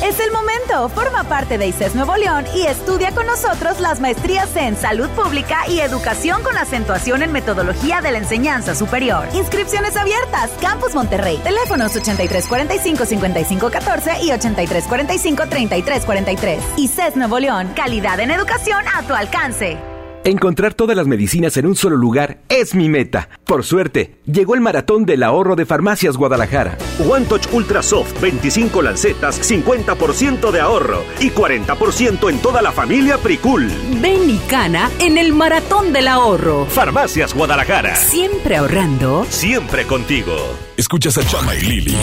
Es 0.03 0.19
el 0.19 0.31
momento. 0.33 0.89
Forma 0.89 1.23
parte 1.23 1.57
de 1.57 1.67
ICES 1.67 1.95
Nuevo 1.95 2.17
León 2.17 2.43
y 2.53 2.63
estudia 2.63 3.13
con 3.13 3.25
nosotros 3.25 3.79
las 3.79 4.01
maestrías 4.01 4.53
en 4.57 4.75
Salud 4.75 5.07
Pública 5.11 5.61
y 5.69 5.79
Educación 5.79 6.43
con 6.43 6.57
acentuación 6.57 7.23
en 7.23 7.31
Metodología 7.31 8.01
de 8.01 8.11
la 8.11 8.17
Enseñanza 8.17 8.75
Superior. 8.75 9.25
Inscripciones 9.33 9.95
abiertas. 9.95 10.51
Campus 10.59 10.93
Monterrey. 10.93 11.37
Teléfonos 11.37 11.95
8345-5514 11.95 14.23
y 14.23 14.31
8345-3343. 14.31 16.59
ICES 16.75 17.15
Nuevo 17.15 17.39
León. 17.39 17.71
Calidad 17.73 18.19
en 18.19 18.31
educación 18.31 18.83
a 18.93 19.03
tu 19.03 19.13
alcance. 19.13 19.92
Encontrar 20.25 20.73
todas 20.73 20.95
las 20.95 21.05
medicinas 21.05 21.57
en 21.57 21.65
un 21.65 21.75
solo 21.75 21.97
lugar 21.97 22.39
es 22.47 22.75
mi 22.75 22.87
meta. 22.87 23.27
Por 23.43 23.65
suerte, 23.65 24.21
llegó 24.25 24.55
el 24.55 24.61
maratón 24.61 25.05
del 25.05 25.21
ahorro 25.21 25.57
de 25.57 25.65
Farmacias 25.65 26.15
Guadalajara. 26.15 26.77
One 27.09 27.25
Touch 27.25 27.47
Ultra 27.51 27.83
Soft, 27.83 28.21
25 28.21 28.81
lancetas, 28.81 29.41
50% 29.41 30.51
de 30.51 30.61
ahorro 30.61 31.03
y 31.19 31.29
40% 31.29 32.29
en 32.29 32.39
toda 32.39 32.61
la 32.61 32.71
familia 32.71 33.17
Pricul. 33.17 33.69
Ven 34.01 34.29
y 34.29 34.37
cana 34.47 34.89
en 34.99 35.17
el 35.17 35.33
maratón 35.33 35.91
del 35.91 36.07
ahorro. 36.07 36.67
Farmacias 36.67 37.33
Guadalajara. 37.33 37.97
Siempre 37.97 38.55
ahorrando. 38.55 39.25
Siempre 39.29 39.83
contigo. 39.85 40.37
Escuchas 40.77 41.17
a 41.17 41.25
Chama 41.25 41.53
y 41.55 41.61
Lili 41.61 41.97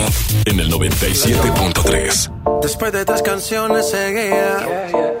en 0.45 0.59
el 0.59 0.71
97.3. 0.71 2.61
Después 2.61 2.91
de 2.93 3.03
tres 3.03 3.23
canciones 3.23 3.89
seguía 3.89 5.20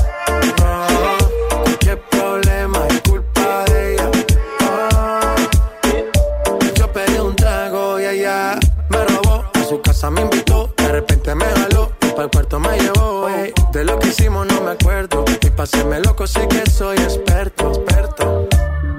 repente 11.01 11.35
me 11.35 11.45
jaló 11.45 11.91
y 12.01 12.11
pa'l 12.11 12.29
cuarto 12.29 12.59
me 12.59 12.77
llevó, 12.77 13.27
ey. 13.29 13.53
De 13.71 13.83
lo 13.83 13.97
que 13.99 14.09
hicimos 14.09 14.45
no 14.47 14.61
me 14.61 14.71
acuerdo. 14.71 15.25
Y 15.41 15.49
paséme 15.49 15.99
loco, 15.99 16.27
sé 16.27 16.47
que 16.47 16.69
soy 16.69 16.97
experto. 16.97 17.71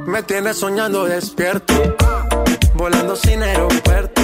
Me 0.06 0.22
tienes 0.22 0.58
soñando 0.58 1.04
despierto, 1.04 1.74
volando 2.74 3.16
sin 3.16 3.42
aeropuerto. 3.42 4.20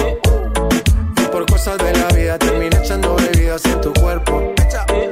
Y 1.17 1.25
por 1.31 1.45
cosas 1.45 1.77
de 1.77 1.93
la 1.93 2.07
vida 2.09 2.37
terminé 2.37 2.77
echando 2.77 3.15
bebidas 3.15 3.65
en 3.65 3.81
tu 3.81 3.93
cuerpo. 3.93 4.53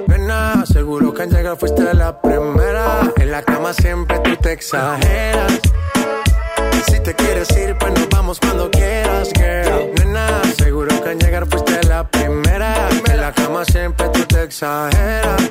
Nena, 0.08 0.66
seguro 0.66 1.14
que 1.14 1.24
al 1.24 1.30
llegar 1.30 1.58
fuiste 1.58 1.94
la 1.94 2.22
primera. 2.22 3.12
En 3.18 3.32
la 3.32 3.42
cama 3.42 3.74
siempre 3.74 4.20
tú 4.20 4.36
te 4.36 4.52
exageras. 4.52 5.60
Si 6.88 7.00
te 7.00 7.16
quieres 7.16 7.50
ir, 7.58 7.76
pues 7.80 7.94
nos 7.94 8.10
vamos 8.10 8.40
cuando 8.40 8.70
quieras, 8.70 9.32
girl. 9.36 9.87
Al 11.08 11.18
llegar 11.20 11.48
fuiste 11.48 11.82
la 11.88 12.06
primera. 12.06 12.90
En 13.10 13.22
la 13.22 13.32
cama 13.32 13.64
siempre 13.64 14.10
tú 14.10 14.26
te 14.26 14.44
exageras. 14.44 15.42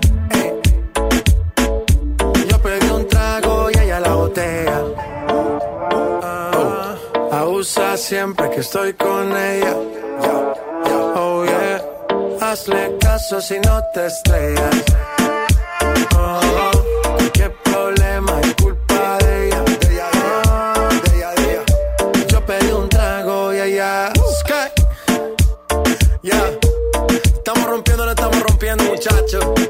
Yo 2.47 2.61
pedí 2.61 2.91
un 2.91 3.09
trago 3.09 3.70
y 3.70 3.78
ella 3.78 4.01
la 4.01 4.15
botella. 4.15 4.83
Ah, 6.23 6.95
abusa 7.33 7.97
siempre 7.97 8.51
que 8.51 8.61
estoy 8.61 8.93
con 8.93 9.35
ella. 9.35 9.74
Oh 11.15 11.45
yeah. 11.47 11.83
Hazle 12.43 12.99
caso 13.01 13.41
si 13.41 13.59
no 13.61 13.83
te 13.95 14.07
estrellas. 14.09 14.85
Oh, 16.19 16.70
qué 17.33 17.49
problema 17.65 18.41
es 18.43 18.65
muchachos. 29.27 29.69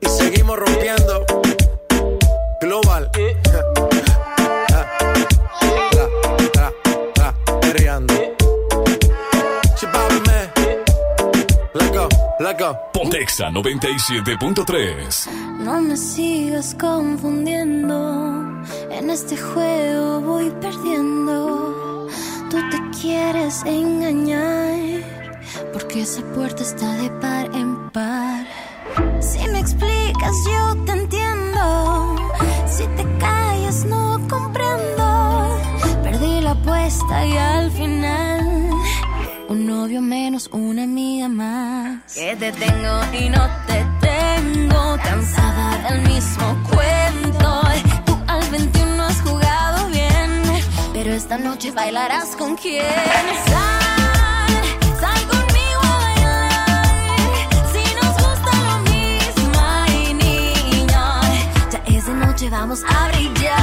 Y 0.00 0.08
seguimos 0.08 0.58
rompiendo. 0.58 1.24
Global. 2.60 3.10
Tra, 6.52 6.72
tra, 7.14 7.34
perreando. 7.60 8.14
Let 11.74 11.92
go, 11.92 12.08
let 12.40 12.58
go. 12.58 12.76
Pontexa 12.92 13.50
97.3. 13.50 15.30
No 15.60 15.80
me 15.80 15.96
sigas 15.96 16.74
confundiendo. 16.74 18.64
En 18.90 19.10
este 19.10 19.36
juego 19.36 20.20
voy 20.20 20.50
perdiendo. 20.60 22.08
Tú 22.50 22.56
te 22.70 22.98
quieres 23.00 23.62
engañar. 23.64 25.25
Porque 25.72 26.02
esa 26.02 26.22
puerta 26.34 26.62
está 26.62 26.92
de 26.94 27.10
par 27.10 27.46
en 27.54 27.90
par. 27.90 28.46
Si 29.20 29.46
me 29.48 29.60
explicas, 29.60 30.32
yo 30.44 30.84
te 30.84 30.92
entiendo. 30.92 32.16
Si 32.66 32.86
te 32.96 33.04
callas, 33.18 33.84
no 33.84 34.20
comprendo. 34.28 35.58
Perdí 36.02 36.40
la 36.40 36.52
apuesta 36.52 37.26
y 37.26 37.36
al 37.36 37.70
final. 37.70 38.70
Un 39.48 39.66
novio 39.66 40.00
menos, 40.00 40.48
una 40.52 40.84
amiga 40.84 41.28
más. 41.28 42.14
Que 42.14 42.36
te 42.36 42.52
tengo 42.52 43.00
y 43.12 43.28
no 43.28 43.48
te 43.66 43.84
tengo. 44.00 44.96
Cansada 45.02 45.88
del 45.88 46.02
mismo 46.02 46.56
cuento. 46.70 47.62
Tú 48.06 48.18
al 48.26 48.48
21 48.50 49.02
has 49.02 49.20
jugado 49.22 49.88
bien. 49.88 50.42
Pero 50.92 51.12
esta 51.12 51.38
noche 51.38 51.70
bailarás 51.70 52.34
con 52.36 52.56
quién. 52.56 52.84
Vamos 62.66 62.82
a 62.82 63.08
brillar. 63.12 63.55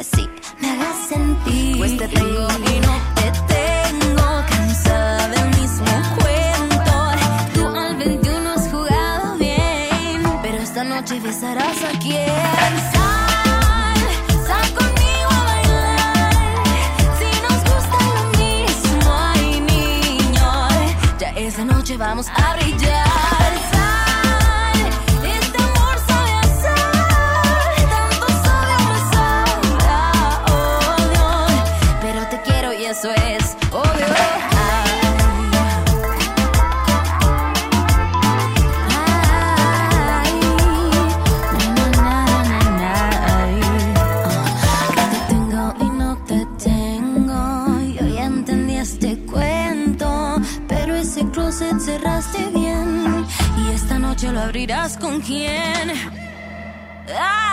Que 0.00 0.04
sí 0.16 0.30
me 0.60 0.70
hagas 0.70 0.96
sentir. 1.08 1.76
Pues 1.76 1.96
te 1.98 2.08
tengo 2.08 2.48
y 2.72 2.80
no 2.86 2.94
te 3.16 3.28
tengo, 3.54 4.44
cansada 4.48 5.28
del 5.28 5.48
mismo 5.60 5.92
cuento. 6.20 6.92
Tú 7.54 7.66
al 7.66 7.96
21 7.96 8.50
has 8.50 8.68
jugado 8.70 9.36
bien, 9.36 10.22
pero 10.42 10.58
esta 10.58 10.84
noche 10.84 11.20
besarás 11.20 11.84
a 11.84 11.98
quien. 11.98 12.26
Sal, 12.92 13.98
sal 14.46 14.68
conmigo 14.78 15.30
a 15.38 15.44
bailar. 15.50 16.32
Si 17.18 17.30
nos 17.46 17.60
gusta 17.70 17.98
lo 18.16 18.24
mismo, 18.38 19.12
ay 19.34 19.60
niño. 19.60 20.68
Ya 21.18 21.30
esa 21.30 21.64
noche 21.64 21.96
vamos 21.98 22.28
a 22.28 22.56
brillar. 22.56 23.09
Abrirás 54.70 54.96
con 54.96 55.20
quién. 55.20 55.90
Ay, 57.08 57.49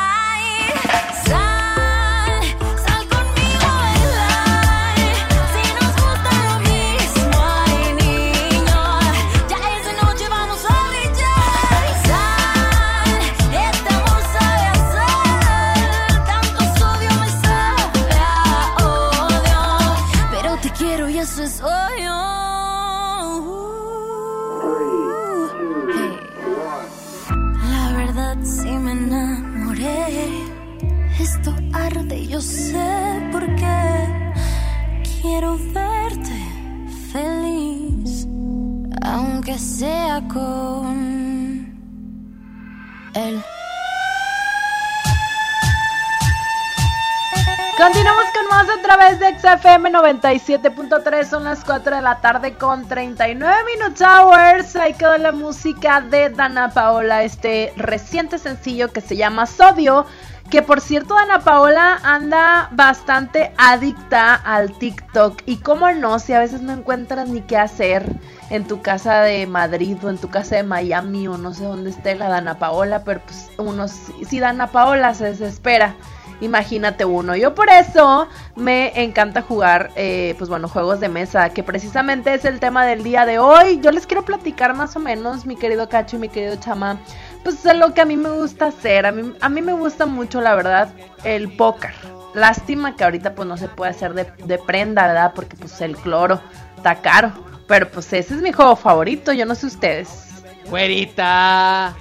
97.3, 50.07 51.25
son 51.25 51.43
las 51.43 51.65
4 51.65 51.97
de 51.97 52.01
la 52.01 52.21
tarde 52.21 52.53
con 52.53 52.87
39 52.87 53.55
minutos 53.65 54.01
hours. 54.01 54.77
Ahí 54.77 54.93
quedó 54.93 55.17
la 55.17 55.33
música 55.33 55.99
de 55.99 56.29
Dana 56.29 56.69
Paola, 56.69 57.23
este 57.23 57.73
reciente 57.75 58.37
sencillo 58.37 58.93
que 58.93 59.01
se 59.01 59.17
llama 59.17 59.45
Sodio. 59.45 60.05
Que 60.49 60.61
por 60.61 60.79
cierto, 60.79 61.13
Dana 61.13 61.41
Paola 61.41 61.99
anda 62.03 62.69
bastante 62.71 63.51
adicta 63.57 64.35
al 64.35 64.71
TikTok. 64.77 65.41
Y 65.45 65.57
cómo 65.57 65.91
no, 65.91 66.19
si 66.19 66.31
a 66.31 66.39
veces 66.39 66.61
no 66.61 66.71
encuentras 66.71 67.27
ni 67.27 67.41
qué 67.41 67.57
hacer 67.57 68.09
en 68.49 68.65
tu 68.65 68.81
casa 68.81 69.23
de 69.23 69.45
Madrid 69.45 69.97
o 70.03 70.09
en 70.09 70.17
tu 70.17 70.29
casa 70.29 70.55
de 70.55 70.63
Miami 70.63 71.27
o 71.27 71.37
no 71.37 71.53
sé 71.53 71.65
dónde 71.65 71.89
esté 71.89 72.15
la 72.15 72.29
Dana 72.29 72.59
Paola, 72.59 73.03
pero 73.03 73.19
pues 73.25 73.49
uno, 73.57 73.89
si 73.89 74.23
si 74.23 74.39
Dana 74.39 74.67
Paola 74.67 75.13
se 75.13 75.25
desespera 75.25 75.95
imagínate 76.41 77.05
uno. 77.05 77.35
Yo 77.35 77.55
por 77.55 77.69
eso 77.69 78.27
me 78.55 79.03
encanta 79.03 79.41
jugar, 79.41 79.91
eh, 79.95 80.35
pues 80.37 80.49
bueno, 80.49 80.67
juegos 80.67 80.99
de 80.99 81.09
mesa, 81.09 81.49
que 81.49 81.63
precisamente 81.63 82.33
es 82.33 82.45
el 82.45 82.59
tema 82.59 82.85
del 82.85 83.03
día 83.03 83.25
de 83.25 83.39
hoy. 83.39 83.79
Yo 83.81 83.91
les 83.91 84.07
quiero 84.07 84.25
platicar 84.25 84.75
más 84.75 84.95
o 84.95 84.99
menos, 84.99 85.45
mi 85.45 85.55
querido 85.55 85.89
Cacho 85.89 86.17
y 86.17 86.19
mi 86.19 86.29
querido 86.29 86.55
Chama, 86.57 86.99
Pues 87.43 87.65
es 87.65 87.75
lo 87.75 87.93
que 87.93 88.01
a 88.01 88.05
mí 88.05 88.17
me 88.17 88.29
gusta 88.29 88.67
hacer. 88.67 89.05
A 89.05 89.11
mí, 89.11 89.33
a 89.39 89.49
mí 89.49 89.61
me 89.61 89.73
gusta 89.73 90.05
mucho, 90.05 90.41
la 90.41 90.55
verdad, 90.55 90.89
el 91.23 91.55
póker. 91.55 91.93
Lástima 92.33 92.95
que 92.95 93.03
ahorita 93.03 93.33
pues 93.33 93.47
no 93.47 93.57
se 93.57 93.67
puede 93.67 93.91
hacer 93.91 94.13
de, 94.13 94.25
de 94.45 94.57
prenda, 94.59 95.07
¿verdad? 95.07 95.31
Porque 95.33 95.55
pues 95.55 95.79
el 95.81 95.95
cloro 95.95 96.39
está 96.75 96.95
caro. 96.95 97.31
Pero 97.67 97.89
pues 97.89 98.11
ese 98.13 98.35
es 98.35 98.41
mi 98.41 98.51
juego 98.51 98.75
favorito, 98.75 99.33
yo 99.33 99.45
no 99.45 99.55
sé 99.55 99.67
ustedes. 99.67 100.27
Güerita. 100.69 101.95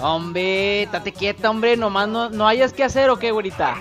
Hombre, 0.00 0.84
estate 0.84 1.12
quieta, 1.12 1.50
hombre. 1.50 1.76
Nomás 1.76 2.08
no, 2.08 2.30
no 2.30 2.46
hayas 2.46 2.72
que 2.72 2.84
hacer 2.84 3.10
o 3.10 3.18
qué, 3.18 3.30
güerita. 3.32 3.76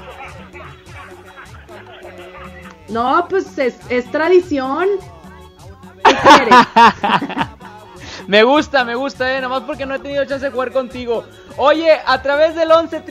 No, 2.90 3.28
pues 3.30 3.58
es, 3.58 3.78
es 3.90 4.10
tradición. 4.12 4.88
Me 8.28 8.44
gusta, 8.44 8.84
me 8.84 8.94
gusta, 8.94 9.36
eh, 9.36 9.42
nomás 9.42 9.64
porque 9.64 9.88
no 9.88 9.96
he 9.96 10.00
tenido 10.00 10.24
chance 10.24 10.46
de 10.46 10.52
jugar 10.52 10.72
contigo. 10.72 11.26
Oye, 11.58 11.98
a 12.06 12.22
través 12.22 12.54
del 12.54 12.72
11 12.72 13.04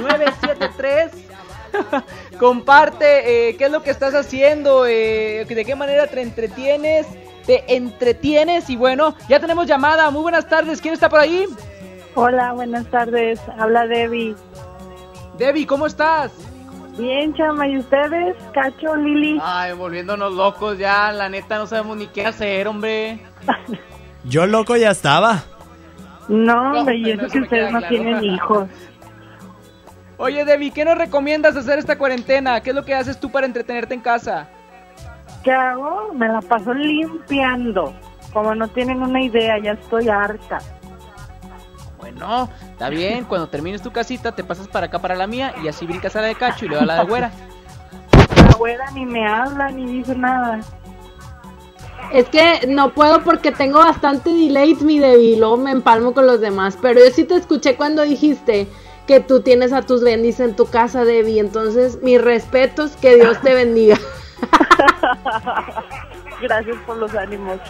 973 0.00 1.10
comparte 2.38 3.48
eh, 3.48 3.56
qué 3.56 3.64
es 3.64 3.72
lo 3.72 3.82
que 3.82 3.90
estás 3.90 4.14
haciendo, 4.14 4.86
eh, 4.86 5.44
de 5.48 5.64
qué 5.64 5.74
manera 5.74 6.06
te 6.06 6.22
entretienes, 6.22 7.08
te 7.44 7.74
entretienes 7.74 8.70
y 8.70 8.76
bueno, 8.76 9.16
ya 9.28 9.40
tenemos 9.40 9.66
llamada. 9.66 10.08
Muy 10.12 10.22
buenas 10.22 10.48
tardes, 10.48 10.80
¿quién 10.80 10.94
está 10.94 11.08
por 11.08 11.18
ahí? 11.18 11.46
Hola, 12.14 12.52
buenas 12.52 12.86
tardes. 12.90 13.40
Habla 13.58 13.86
Debbie. 13.86 14.34
Debbie, 15.38 15.66
¿cómo 15.66 15.86
estás? 15.86 16.32
Bien, 16.96 17.34
chama. 17.34 17.66
¿Y 17.66 17.78
ustedes? 17.78 18.36
Cacho, 18.52 18.94
Lili. 18.96 19.38
Ay, 19.42 19.72
volviéndonos 19.72 20.32
locos 20.32 20.78
ya, 20.78 21.10
la 21.12 21.28
neta 21.28 21.58
no 21.58 21.66
sabemos 21.66 21.96
ni 21.96 22.06
qué 22.06 22.26
hacer, 22.26 22.68
hombre. 22.68 23.18
Yo 24.24 24.46
loco 24.46 24.76
ya 24.76 24.90
estaba. 24.92 25.42
No, 26.28 26.78
hombre, 26.80 26.96
y 26.96 27.02
No, 27.02 27.08
eso 27.08 27.22
eso 27.26 27.32
que 27.32 27.40
ustedes 27.40 27.72
no 27.72 27.78
claro. 27.80 27.94
tienen 27.94 28.24
hijos. 28.34 28.68
Oye, 30.16 30.44
Debbie, 30.44 30.70
¿qué 30.70 30.84
nos 30.84 30.96
recomiendas 30.96 31.56
hacer 31.56 31.78
esta 31.80 31.98
cuarentena? 31.98 32.60
¿Qué 32.60 32.70
es 32.70 32.76
lo 32.76 32.84
que 32.84 32.94
haces 32.94 33.18
tú 33.18 33.30
para 33.30 33.46
entretenerte 33.46 33.94
en 33.94 34.00
casa? 34.00 34.48
¿Qué 35.42 35.50
hago? 35.50 36.12
Me 36.14 36.28
la 36.28 36.40
paso 36.40 36.72
limpiando. 36.72 37.92
Como 38.32 38.54
no 38.54 38.68
tienen 38.68 39.02
una 39.02 39.20
idea, 39.20 39.58
ya 39.58 39.72
estoy 39.72 40.08
harta. 40.08 40.58
Bueno, 42.04 42.50
está 42.70 42.90
bien, 42.90 43.24
cuando 43.24 43.48
termines 43.48 43.80
tu 43.80 43.90
casita 43.90 44.32
te 44.32 44.44
pasas 44.44 44.68
para 44.68 44.86
acá 44.86 44.98
para 44.98 45.14
la 45.14 45.26
mía 45.26 45.54
y 45.62 45.68
así 45.68 45.86
brincas 45.86 46.14
a 46.16 46.20
la 46.20 46.26
de 46.26 46.34
Cacho 46.34 46.66
y 46.66 46.68
luego 46.68 46.82
a 46.82 46.86
la 46.86 46.98
de 46.98 47.04
Güera. 47.06 47.32
La 48.36 48.52
abuela 48.52 48.90
ni 48.92 49.06
me 49.06 49.26
habla 49.26 49.70
ni 49.70 49.86
dice 49.86 50.14
nada. 50.14 50.60
Es 52.12 52.28
que 52.28 52.66
no 52.68 52.92
puedo 52.92 53.24
porque 53.24 53.52
tengo 53.52 53.78
bastante 53.78 54.28
delay, 54.28 54.74
mi 54.82 54.98
Debbie, 54.98 55.30
y 55.30 55.36
luego 55.36 55.56
me 55.56 55.70
empalmo 55.70 56.12
con 56.12 56.26
los 56.26 56.42
demás. 56.42 56.76
Pero 56.82 57.02
yo 57.02 57.10
sí 57.10 57.24
te 57.24 57.36
escuché 57.36 57.74
cuando 57.74 58.02
dijiste 58.02 58.68
que 59.06 59.20
tú 59.20 59.40
tienes 59.40 59.72
a 59.72 59.80
tus 59.80 60.04
bendis 60.04 60.40
en 60.40 60.54
tu 60.54 60.66
casa, 60.66 61.06
Debbie. 61.06 61.40
Entonces, 61.40 62.02
mis 62.02 62.20
respetos, 62.20 62.96
que 62.96 63.16
Dios 63.16 63.40
te 63.40 63.54
bendiga. 63.54 63.96
Gracias 66.42 66.76
por 66.84 66.98
los 66.98 67.14
ánimos. 67.14 67.60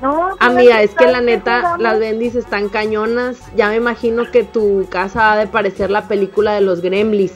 No, 0.00 0.36
Amiga, 0.38 0.76
pues, 0.76 0.90
es 0.90 0.96
que 0.96 1.06
la 1.06 1.12
¿sabes 1.14 1.26
qué 1.26 1.36
neta, 1.36 1.78
las 1.78 1.98
bendis 1.98 2.34
están 2.36 2.68
cañonas. 2.68 3.40
Ya 3.56 3.68
me 3.68 3.76
imagino 3.76 4.30
que 4.30 4.44
tu 4.44 4.86
casa 4.88 5.32
ha 5.32 5.36
de 5.36 5.46
parecer 5.46 5.90
la 5.90 6.06
película 6.06 6.54
de 6.54 6.60
los 6.60 6.80
gremlins. 6.80 7.32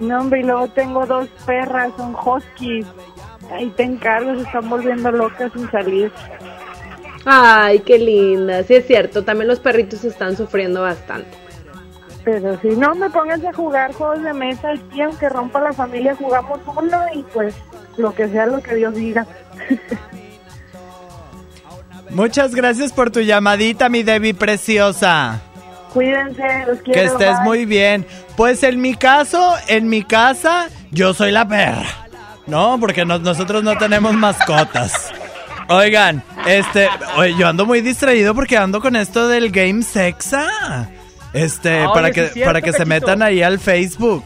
No, 0.00 0.20
hombre, 0.20 0.40
y 0.40 0.42
luego 0.42 0.68
tengo 0.68 1.06
dos 1.06 1.28
perras, 1.46 1.92
son 1.96 2.14
huskies. 2.14 2.86
Ahí 3.50 3.70
te 3.70 3.84
encargo, 3.84 4.34
se 4.34 4.42
están 4.42 4.68
volviendo 4.68 5.10
locas 5.12 5.52
sin 5.52 5.70
salir. 5.70 6.12
Ay, 7.24 7.80
qué 7.80 7.98
linda. 7.98 8.62
Sí, 8.64 8.74
es 8.74 8.86
cierto, 8.86 9.24
también 9.24 9.48
los 9.48 9.60
perritos 9.60 10.04
están 10.04 10.36
sufriendo 10.36 10.82
bastante. 10.82 11.30
Pero 12.24 12.58
si 12.60 12.68
no 12.68 12.94
me 12.94 13.08
pongas 13.10 13.44
a 13.44 13.52
jugar 13.52 13.92
juegos 13.94 14.22
de 14.22 14.32
mesa 14.32 14.72
aquí, 14.72 15.00
aunque 15.00 15.28
rompa 15.28 15.60
la 15.60 15.72
familia, 15.72 16.16
jugamos 16.16 16.60
uno 16.66 16.98
y 17.14 17.22
pues 17.22 17.54
lo 17.96 18.14
que 18.14 18.28
sea 18.28 18.46
lo 18.46 18.62
que 18.62 18.74
Dios 18.74 18.94
diga. 18.94 19.26
Muchas 22.14 22.54
gracias 22.54 22.92
por 22.92 23.10
tu 23.10 23.20
llamadita, 23.20 23.88
mi 23.88 24.02
Debbie 24.02 24.34
preciosa. 24.34 25.40
Cuídense, 25.92 26.42
los 26.66 26.78
quiero. 26.80 26.92
Que 27.00 27.04
estés 27.04 27.36
bye. 27.38 27.44
muy 27.44 27.64
bien. 27.66 28.06
Pues 28.36 28.62
en 28.62 28.80
mi 28.80 28.94
caso, 28.94 29.54
en 29.68 29.88
mi 29.88 30.02
casa, 30.02 30.68
yo 30.90 31.14
soy 31.14 31.30
la 31.32 31.46
perra. 31.46 31.86
No, 32.46 32.78
porque 32.80 33.04
no- 33.04 33.18
nosotros 33.18 33.62
no 33.62 33.76
tenemos 33.78 34.12
mascotas. 34.14 35.10
Oigan, 35.68 36.22
este, 36.46 36.88
oye, 37.16 37.34
yo 37.38 37.48
ando 37.48 37.64
muy 37.64 37.80
distraído 37.80 38.34
porque 38.34 38.56
ando 38.58 38.80
con 38.80 38.96
esto 38.96 39.28
del 39.28 39.50
Game 39.50 39.82
Sexa. 39.82 40.90
Este, 41.32 41.84
Ah, 41.84 41.92
para 41.92 42.10
que 42.10 42.26
es 42.26 42.32
cierto, 42.32 42.48
para 42.48 42.60
que 42.60 42.72
se 42.72 42.84
metan 42.84 43.22
ahí 43.22 43.42
al 43.42 43.58
Facebook. 43.58 44.24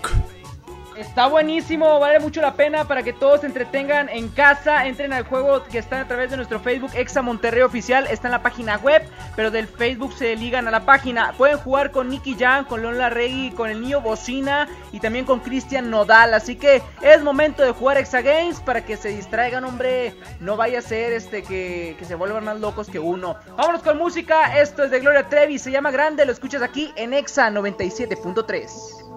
Está 1.09 1.27
buenísimo, 1.27 1.99
vale 1.99 2.21
mucho 2.21 2.41
la 2.41 2.55
pena 2.55 2.85
para 2.85 3.03
que 3.03 3.13
todos 3.13 3.41
se 3.41 3.47
entretengan 3.47 4.09
en 4.09 4.29
casa. 4.29 4.87
Entren 4.87 5.13
al 5.13 5.25
juego 5.25 5.65
que 5.65 5.79
está 5.79 6.03
a 6.03 6.07
través 6.07 6.31
de 6.31 6.37
nuestro 6.37 6.61
Facebook 6.61 6.93
Exa 6.95 7.23
Monterrey 7.23 7.63
Oficial. 7.63 8.07
Está 8.07 8.29
en 8.29 8.33
la 8.33 8.43
página 8.43 8.77
web, 8.77 9.03
pero 9.35 9.51
del 9.51 9.67
Facebook 9.67 10.13
se 10.13 10.37
ligan 10.37 10.69
a 10.69 10.71
la 10.71 10.85
página. 10.85 11.33
Pueden 11.37 11.59
jugar 11.59 11.91
con 11.91 12.09
Nicky 12.09 12.37
Jam, 12.39 12.67
con 12.67 12.83
Leon 12.83 12.99
Larregui, 12.99 13.51
con 13.51 13.69
el 13.69 13.81
niño 13.81 14.01
Bocina 14.01 14.69
y 14.93 15.01
también 15.01 15.25
con 15.25 15.41
Cristian 15.41 15.91
Nodal. 15.91 16.35
Así 16.35 16.55
que 16.55 16.83
es 17.03 17.23
momento 17.25 17.65
de 17.65 17.73
jugar 17.73 17.97
Exa 17.97 18.21
Games 18.21 18.61
para 18.61 18.85
que 18.85 18.97
se 18.97 19.09
distraigan, 19.09 19.65
hombre. 19.65 20.15
No 20.39 20.57
vaya 20.57 20.79
a 20.79 20.83
ser 20.83 21.15
este 21.15 21.43
que, 21.43 21.97
que 21.99 22.05
se 22.05 22.15
vuelvan 22.15 22.45
más 22.45 22.61
locos 22.61 22.89
que 22.89 23.01
uno. 23.01 23.37
Vámonos 23.57 23.83
con 23.83 23.99
música. 23.99 24.61
Esto 24.61 24.85
es 24.85 24.93
de 24.93 25.01
Gloria 25.01 25.29
Trevi. 25.29 25.59
Se 25.59 25.73
llama 25.73 25.91
Grande. 25.91 26.25
Lo 26.25 26.33
escuchas 26.33 26.63
aquí 26.63 26.93
en 26.95 27.13
Exa 27.13 27.51
97.3. 27.51 29.08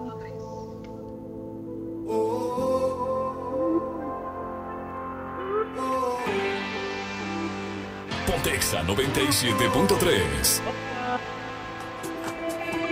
Pontexa 8.26 8.82
97.3. 8.82 10.60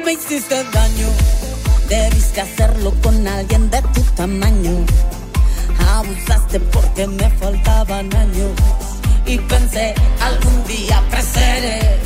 Me 0.05 0.13
hiciste 0.13 0.65
daño, 0.73 1.09
debiste 1.89 2.41
hacerlo 2.41 2.93
con 3.03 3.27
alguien 3.29 3.69
de 3.71 3.83
tu 3.83 4.03
tamaño. 4.17 4.87
Abusaste 5.97 6.61
porque 6.61 7.07
me 7.07 7.29
faltaban 7.31 8.15
años 8.17 8.53
y 9.27 9.39
pensé 9.39 9.95
algún 10.21 10.65
día 10.65 11.03
creceré. 11.11 11.99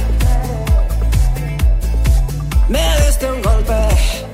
Me 2.69 3.07
diste 3.07 3.31
un 3.31 3.43
golpe 3.43 4.34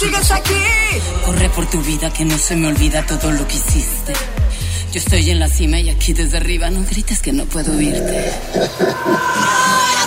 Sigues 0.00 0.30
aquí, 0.30 0.54
Corre 1.26 1.50
por 1.50 1.68
tu 1.68 1.82
vida 1.82 2.10
que 2.10 2.24
no 2.24 2.38
se 2.38 2.56
me 2.56 2.68
olvida 2.68 3.04
todo 3.04 3.30
lo 3.32 3.46
que 3.46 3.56
hiciste. 3.56 4.14
Yo 4.92 4.98
estoy 4.98 5.28
en 5.30 5.38
la 5.38 5.48
cima 5.48 5.78
y 5.78 5.90
aquí 5.90 6.14
desde 6.14 6.38
arriba 6.38 6.70
no 6.70 6.82
grites 6.88 7.20
que 7.20 7.32
no 7.32 7.44
puedo 7.44 7.76
oírte. 7.76 8.32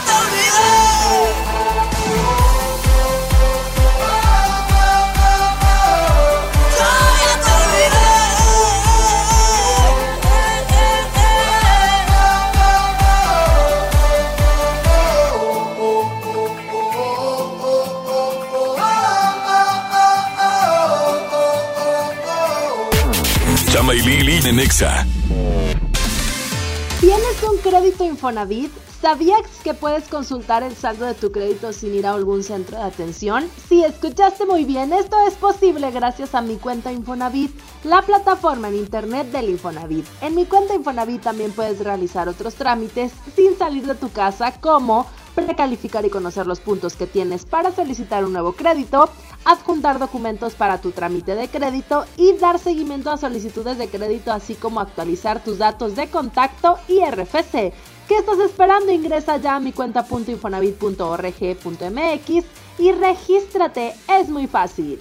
en. 24.54 25.08
¿Tienes 27.00 27.44
un 27.44 27.58
crédito 27.58 28.06
Infonavit? 28.06 28.72
¿Sabías 29.02 29.42
que 29.64 29.74
puedes 29.74 30.08
consultar 30.08 30.62
el 30.62 30.76
saldo 30.76 31.06
de 31.06 31.16
tu 31.16 31.32
crédito 31.32 31.74
sin 31.74 31.96
ir 31.96 32.06
a 32.06 32.14
algún 32.14 32.44
centro 32.44 32.78
de 32.78 32.84
atención? 32.84 33.50
Sí, 33.68 33.84
escuchaste 33.84 34.46
muy 34.46 34.64
bien. 34.64 34.94
Esto 34.94 35.18
es 35.28 35.34
posible 35.34 35.90
gracias 35.90 36.36
a 36.36 36.42
mi 36.42 36.58
cuenta 36.58 36.92
Infonavit, 36.92 37.52
la 37.84 38.04
plataforma 38.04 38.70
en 38.70 38.76
internet 38.76 39.32
del 39.32 39.50
Infonavit. 39.50 40.06
En 40.22 40.36
mi 40.36 40.46
cuenta 40.46 40.76
Infonavit 40.76 41.24
también 41.24 41.52
puedes 41.52 41.80
realizar 41.80 42.30
otros 42.30 42.54
trámites 42.54 43.12
sin 43.36 43.58
salir 43.58 43.88
de 43.88 43.96
tu 43.96 44.12
casa 44.12 44.54
como 44.62 45.08
precalificar 45.36 46.06
y 46.06 46.10
conocer 46.10 46.48
los 46.48 46.60
puntos 46.60 46.96
que 46.96 47.08
tienes 47.08 47.46
para 47.46 47.74
solicitar 47.74 48.26
un 48.26 48.34
nuevo 48.34 48.54
crédito, 48.54 49.10
adjuntar 49.46 50.00
documentos 50.00 50.54
para 50.54 50.80
tu 50.80 50.92
trámite 50.92 51.36
de 51.36 51.48
crédito 51.48 52.06
y 52.18 52.34
dar 52.34 52.60
seguimiento 52.60 53.12
a 53.12 53.18
solicitudes 53.18 53.78
de 53.78 53.88
crédito, 53.88 54.32
así 54.32 54.56
como 54.56 54.80
actualizar 54.80 55.44
tus 55.44 55.58
datos 55.58 55.96
de 55.96 56.08
contacto 56.08 56.78
y 56.88 57.04
RFC. 57.04 57.74
¿Qué 58.08 58.18
estás 58.18 58.40
esperando? 58.40 58.92
Ingresa 58.92 59.38
ya 59.38 59.56
a 59.56 59.60
mi 59.60 59.72
cuenta.infonavit.org.mx 59.72 62.46
y 62.80 62.92
regístrate, 62.92 63.94
es 64.08 64.30
muy 64.30 64.48
fácil. 64.48 65.00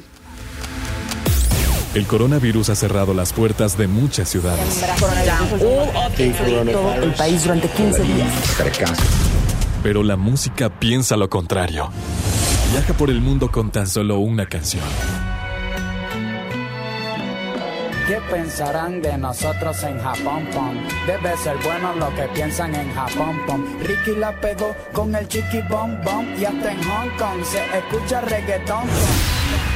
El 1.95 2.07
coronavirus 2.07 2.71
ha 2.71 2.75
cerrado 2.75 3.13
las 3.13 3.35
puertas 3.35 3.77
de 3.77 3.87
muchas 3.87 4.31
ciudades. 4.31 4.83
el 6.19 7.15
país 7.15 7.43
durante 7.43 7.69
15 7.69 8.03
días. 8.03 8.33
Pero 9.83 10.03
la 10.03 10.17
música 10.17 10.71
piensa 10.71 11.17
lo 11.17 11.29
contrario. 11.29 11.91
Viaja 12.71 12.95
por 12.95 13.11
el 13.11 13.21
mundo 13.21 13.51
con 13.51 13.71
tan 13.71 13.87
solo 13.87 14.19
una 14.19 14.47
canción. 14.47 14.85
¿Qué 18.07 18.19
pensarán 18.31 19.01
de 19.01 19.17
nosotros 19.17 19.83
en 19.85 19.99
Japón, 20.01 20.47
pom? 20.53 20.75
Debe 21.07 21.37
ser 21.37 21.57
bueno 21.65 21.95
lo 21.95 22.15
que 22.15 22.23
piensan 22.35 22.75
en 22.75 22.93
Japón, 22.93 23.41
pom. 23.47 23.65
Ricky 23.81 24.19
la 24.19 24.39
pegó 24.41 24.75
con 24.93 25.15
el 25.15 25.27
chiqui 25.29 25.61
bom 25.71 25.97
bom 26.05 26.27
y 26.39 26.45
hasta 26.45 26.73
en 26.73 26.83
Hong 26.83 27.11
Kong 27.19 27.45
se 27.45 27.63
escucha 27.79 28.21
reggaetón. 28.21 28.85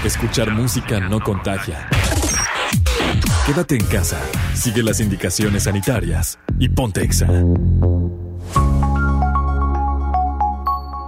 Escuchar 0.04 0.50
música 0.52 1.00
no 1.00 1.20
contagia. 1.20 1.88
Quédate 3.46 3.76
en 3.76 3.84
casa, 3.86 4.20
sigue 4.54 4.82
las 4.82 5.00
indicaciones 5.00 5.64
sanitarias 5.64 6.38
y 6.58 6.68
ponte 6.68 7.02
Exa. 7.02 7.28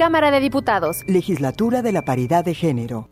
Cámara 0.00 0.30
de 0.30 0.40
Diputados. 0.40 1.04
Legislatura 1.06 1.82
de 1.82 1.92
la 1.92 2.06
Paridad 2.06 2.42
de 2.42 2.54
Género. 2.54 3.10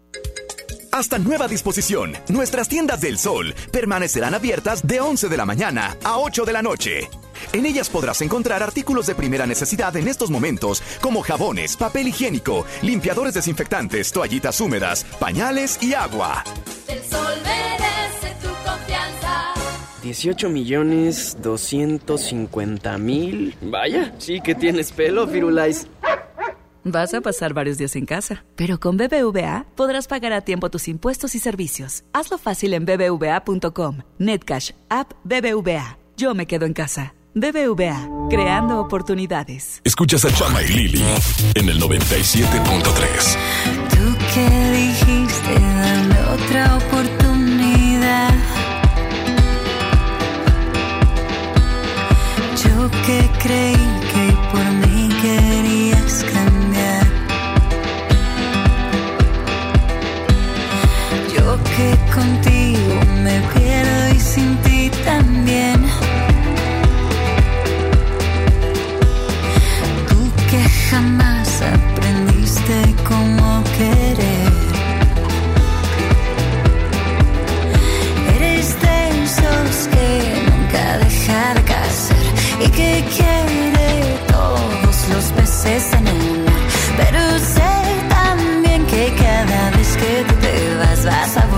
Hasta 0.90 1.19
nueva 1.19 1.47
disposición, 1.47 2.15
nuestras 2.31 2.66
tiendas 2.66 3.02
del 3.02 3.19
sol 3.19 3.55
permanecerán 3.70 4.32
abiertas 4.32 4.86
de 4.86 4.98
11 4.98 5.28
de 5.28 5.36
la 5.36 5.44
mañana 5.44 5.98
a 6.02 6.16
8 6.16 6.47
de 6.47 6.52
la 6.55 6.62
noche. 6.62 7.10
En 7.52 7.66
ellas 7.66 7.90
podrás 7.90 8.23
encontrar 8.23 8.62
artículos 8.62 9.06
de 9.06 9.15
primera 9.15 9.44
necesidad 9.44 9.94
en 9.97 10.09
estos 10.09 10.31
momentos, 10.31 10.82
como 11.02 11.20
jabones, 11.20 11.77
papel 11.77 12.09
higiénico, 12.09 12.65
limpiadores 12.81 13.35
desinfectantes, 13.35 14.10
toallitas 14.10 14.59
húmedas, 14.59 15.05
pañales 15.20 15.78
y 15.82 15.93
agua. 15.93 16.43
El 16.89 17.02
sol 17.05 17.35
merece 17.44 18.35
tu 18.40 18.48
confianza. 18.66 19.52
18 20.02 20.48
millones 20.48 21.36
250 21.43 22.97
mil. 22.97 23.55
Vaya, 23.60 24.15
sí 24.16 24.40
que 24.40 24.55
tienes 24.55 24.90
pelo, 24.93 25.28
Firulais. 25.28 25.86
Vas 26.85 27.13
a 27.15 27.21
pasar 27.21 27.55
varios 27.55 27.79
días 27.79 27.97
en 27.97 28.07
casa, 28.07 28.45
pero 28.57 28.79
con 28.81 28.97
BBVA 28.97 29.67
podrás 29.77 30.07
pagar 30.07 30.33
a 30.33 30.41
tiempo 30.43 30.71
tus 30.71 30.89
impuestos 30.89 31.35
y 31.35 31.39
servicios. 31.39 32.05
Hazlo 32.13 32.39
fácil 32.39 32.75
en 32.75 32.85
bbva.com. 32.85 33.99
Netcash, 34.19 34.71
app 34.89 35.13
BBVA. 35.25 35.99
Yo 36.17 36.35
me 36.35 36.47
quedo 36.47 36.67
en 36.67 36.73
casa. 36.73 37.15
BBVA, 37.35 38.09
creando 38.31 38.81
oportunidades. 38.81 39.81
Escuchas 39.85 40.25
a 40.25 40.33
Chama 40.33 40.63
y 40.63 40.69
Lili 40.69 41.05
en 41.55 41.69
el 41.69 41.81
97.3. 41.81 43.37
Tú 43.91 44.17
que 44.35 44.71
dijiste 44.73 45.55
dame 45.55 46.21
otra 46.35 46.77
oportunidad. 46.77 48.35
Yo 52.65 52.91
que 53.07 53.31
creí 53.41 53.87
que 54.13 54.37
por 54.51 54.65
mí 54.89 55.09
querías 55.23 56.25
cambiar. 56.25 56.57
Que 61.79 61.97
contigo 62.13 62.95
me 63.23 63.41
pierdo 63.53 64.15
y 64.17 64.19
sin 64.19 64.57
ti 64.65 64.91
también. 65.05 65.81
Tú 70.09 70.19
que 70.51 70.61
jamás 70.91 71.49
aprendiste 71.77 72.77
cómo 73.09 73.63
querer. 73.79 74.53
Eres 78.37 78.69
de 78.85 78.99
que 79.95 80.09
nunca 80.49 80.85
deja 81.05 81.55
de 81.55 81.63
cazar 81.73 82.27
y 82.65 82.69
que 82.79 83.05
quiere 83.17 83.91
todos 84.27 84.97
los 85.13 85.25
peces 85.37 85.93
en 85.93 86.09
el 86.09 86.45
mar. 86.45 86.63
Pero 87.01 87.21
sé 87.55 87.73
también 88.09 88.85
que 88.87 89.15
cada 89.25 89.71
vez 89.77 89.97
que 89.97 90.25
tú 90.29 90.35
te 90.45 90.75
vas 90.81 91.05
vas 91.05 91.37
a 91.37 91.47
volver, 91.47 91.57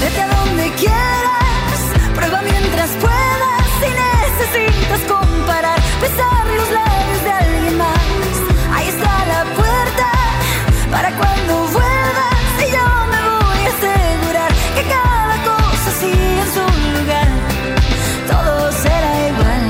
Vete 0.00 0.20
a 0.20 0.28
donde 0.28 0.70
quieras, 0.74 1.80
prueba 2.14 2.40
mientras 2.42 2.90
puedas. 3.04 3.64
Si 3.80 3.88
necesitas 4.04 5.00
comparar, 5.08 5.78
besar 6.00 6.46
los 6.58 6.70
labios 6.70 7.20
de 7.24 7.30
alguien 7.30 7.78
más. 7.78 8.34
Ahí 8.74 8.88
está 8.88 9.12
la 9.34 9.44
puerta 9.54 10.08
para 10.90 11.10
cuando 11.16 11.52
vuelvas. 11.76 12.50
Y 12.64 12.66
yo 12.76 12.86
me 13.12 13.20
voy 13.40 13.60
a 13.66 13.70
asegurar 13.76 14.50
que 14.74 14.82
cada 14.96 15.36
cosa 15.50 15.88
sigue 16.00 16.40
en 16.44 16.50
su 16.56 16.64
lugar. 16.96 17.28
Todo 18.30 18.72
será 18.72 19.12
igual, 19.30 19.66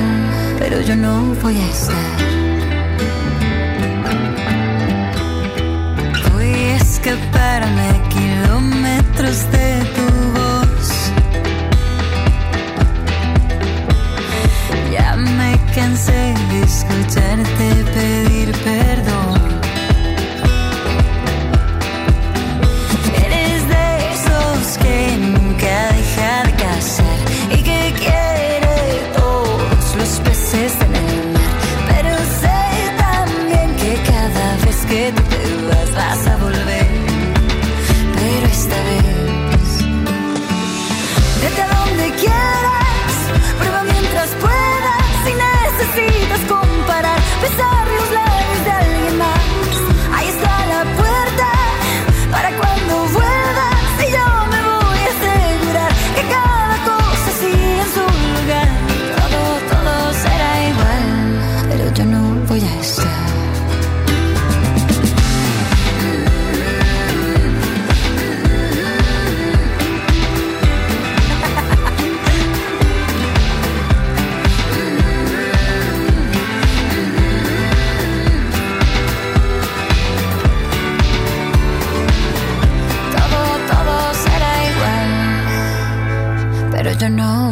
pero 0.59 0.81
yo 0.81 0.95
no 0.95 1.13
voy 1.41 1.57
a 1.57 1.67
estar. 1.69 2.17
Voy 6.33 6.51
a 6.53 6.75
escaparme 6.75 7.87
kilómetros 8.09 9.51
de 9.51 9.66
cansé 15.77 16.33
de 16.49 16.63
escucharte 16.63 17.67
pedir 17.93 18.26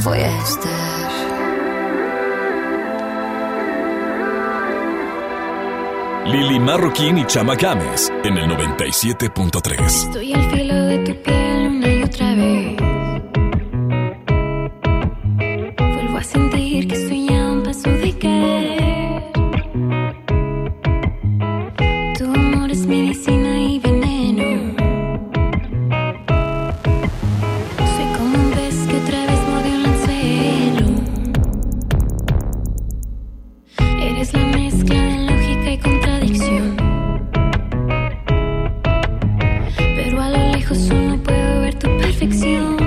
voy 0.06 0.20
a 0.20 0.42
estar. 0.44 1.12
Lili 6.28 6.60
Marroquín 6.60 7.18
y 7.18 7.26
Chama 7.26 7.56
Games 7.56 8.12
en 8.24 8.38
el 8.38 8.50
97.3. 8.50 9.86
Estoy 9.86 10.34
al 10.34 10.52
filo 10.52 10.85
Solo 40.74 41.16
puedo 41.22 41.62
ver 41.62 41.76
tu 41.76 41.88
perfección. 41.98 42.85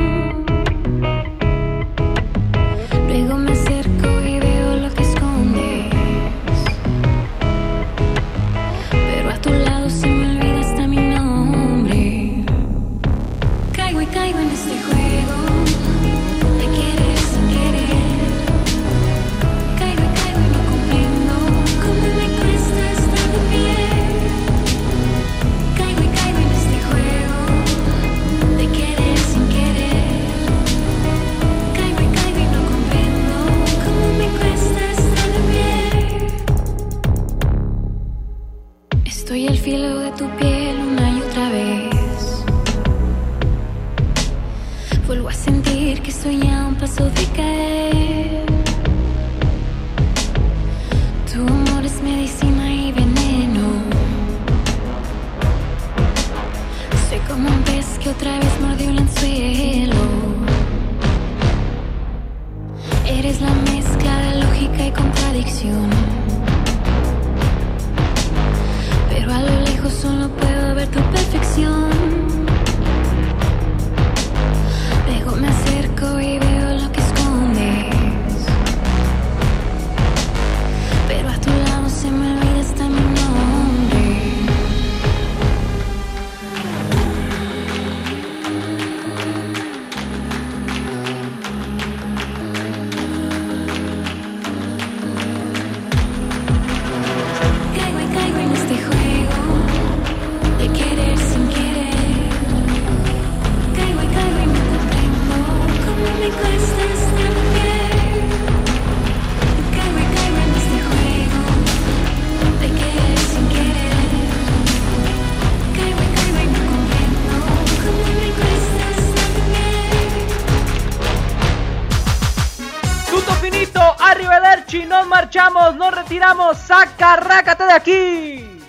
Saca, 126.55 127.17
rácate 127.17 127.65
de 127.65 127.73
aquí. 127.73 128.63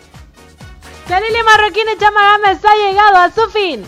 Que 1.08 1.20
Lili 1.20 1.44
Marroquín 1.44 1.88
y 1.94 1.98
Chama 1.98 2.22
Gámez 2.22 2.60
ha 2.64 2.76
llegado 2.76 3.18
a 3.18 3.32
su 3.32 3.50
fin. 3.50 3.84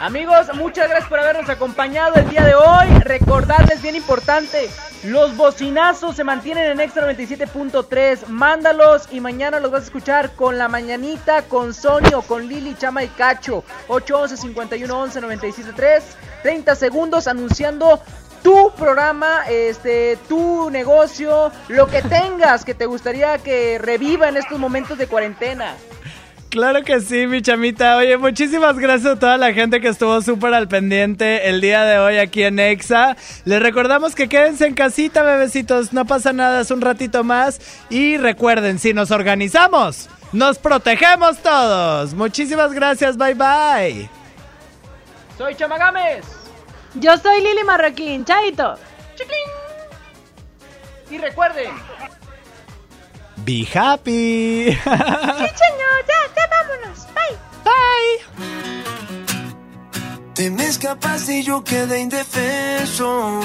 Amigos, 0.00 0.46
muchas 0.54 0.88
gracias 0.88 1.08
por 1.08 1.18
habernos 1.18 1.48
acompañado 1.48 2.14
el 2.14 2.28
día 2.28 2.44
de 2.44 2.54
hoy. 2.54 2.86
Recordarles 3.00 3.82
bien 3.82 3.96
importante, 3.96 4.70
los 5.02 5.36
bocinazos 5.36 6.14
se 6.14 6.22
mantienen 6.22 6.70
en 6.70 6.80
Extra 6.80 7.12
97.3. 7.12 8.26
Mándalos 8.28 9.08
y 9.10 9.20
mañana 9.20 9.58
los 9.58 9.72
vas 9.72 9.82
a 9.82 9.84
escuchar 9.86 10.32
con 10.36 10.56
la 10.56 10.68
mañanita, 10.68 11.42
con 11.42 11.74
Sony 11.74 12.14
o 12.14 12.22
con 12.22 12.46
Lili, 12.46 12.76
Chama 12.76 13.02
y 13.02 13.08
Cacho. 13.08 13.64
811 13.88 14.36
5111 14.36 15.20
973. 15.20 16.04
30 16.42 16.74
segundos 16.76 17.26
anunciando 17.26 18.00
programa, 18.78 19.42
este, 19.48 20.16
tu 20.28 20.70
negocio, 20.70 21.52
lo 21.68 21.86
que 21.86 22.00
tengas 22.02 22.64
que 22.64 22.74
te 22.74 22.86
gustaría 22.86 23.38
que 23.38 23.78
reviva 23.78 24.28
en 24.28 24.36
estos 24.36 24.58
momentos 24.58 24.96
de 24.96 25.06
cuarentena. 25.06 25.74
Claro 26.50 26.82
que 26.82 27.00
sí, 27.00 27.26
mi 27.26 27.42
chamita. 27.42 27.96
Oye, 27.96 28.16
muchísimas 28.16 28.78
gracias 28.78 29.16
a 29.16 29.18
toda 29.18 29.36
la 29.36 29.52
gente 29.52 29.82
que 29.82 29.88
estuvo 29.88 30.22
súper 30.22 30.54
al 30.54 30.66
pendiente 30.66 31.48
el 31.48 31.60
día 31.60 31.84
de 31.84 31.98
hoy 31.98 32.16
aquí 32.16 32.42
en 32.42 32.58
Exa. 32.58 33.16
Les 33.44 33.60
recordamos 33.60 34.14
que 34.14 34.28
quédense 34.28 34.66
en 34.66 34.74
casita, 34.74 35.22
bebecitos. 35.22 35.92
No 35.92 36.06
pasa 36.06 36.32
nada, 36.32 36.62
es 36.62 36.70
un 36.70 36.80
ratito 36.80 37.22
más. 37.22 37.60
Y 37.90 38.16
recuerden, 38.16 38.78
si 38.78 38.94
nos 38.94 39.10
organizamos, 39.10 40.08
nos 40.32 40.58
protegemos 40.58 41.38
todos. 41.38 42.14
Muchísimas 42.14 42.72
gracias, 42.72 43.18
bye 43.18 43.34
bye. 43.34 44.08
Soy 45.36 45.54
Chamagames. 45.54 46.37
Yo 46.94 47.16
soy 47.18 47.40
Lili 47.40 47.64
Marroquín, 47.64 48.24
chaito. 48.24 48.76
Y 51.10 51.18
recuerden, 51.18 51.70
Be 53.44 53.66
happy. 53.74 54.72
Sí, 54.72 54.74
señor, 54.74 55.98
ya, 56.06 56.20
ya 56.36 56.44
vámonos. 56.50 57.06
Bye. 57.14 57.36
Bye. 57.64 58.18
Te 60.34 60.50
me 60.50 60.66
escapaste 60.66 61.38
y 61.38 61.42
yo 61.44 61.64
quedé 61.64 62.00
indefenso. 62.00 63.40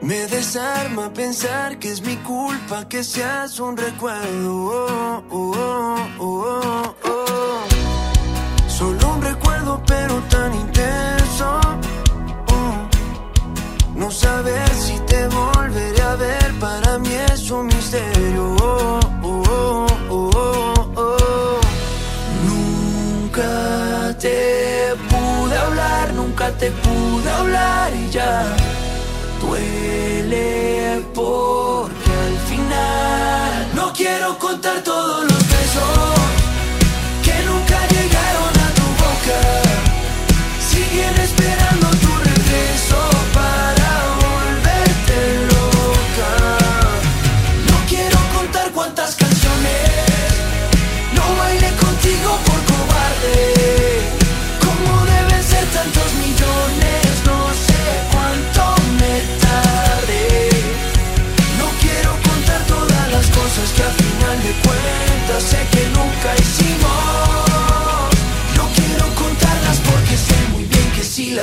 Me 0.00 0.26
desarma 0.28 1.12
pensar 1.12 1.78
que 1.78 1.90
es 1.90 2.00
mi 2.02 2.16
culpa 2.18 2.88
que 2.88 3.02
seas 3.02 3.58
un 3.58 3.76
recuerdo. 3.76 4.54
Oh, 4.54 5.24
oh, 5.30 6.06
oh, 6.18 6.20
oh, 6.20 6.94
oh. 7.04 7.66
Solo 8.68 9.14
un 9.14 9.22
recuerdo, 9.22 9.82
pero 9.86 10.22
tan 10.30 10.54
intenso. 10.54 11.17
No 13.98 14.12
saber 14.12 14.68
si 14.74 14.96
te 15.00 15.26
volveré 15.26 16.00
a 16.02 16.14
ver, 16.14 16.54
para 16.60 17.00
mí 17.00 17.12
es 17.32 17.50
un 17.50 17.66
misterio. 17.66 18.54
Oh, 18.62 19.00
oh, 19.22 19.86
oh. 20.94 21.60
Nunca 22.46 24.16
te 24.20 24.94
pude 25.10 25.58
hablar, 25.58 26.14
nunca 26.14 26.48
te 26.52 26.70
pude 26.70 27.28
hablar 27.28 27.92
y 27.92 28.08
ya 28.10 28.46
duele 29.40 31.04
porque 31.12 32.12
al 32.26 32.38
final 32.50 33.68
no 33.74 33.92
quiero 33.92 34.38
contar 34.38 34.80
todos 34.84 35.24
los 35.24 35.47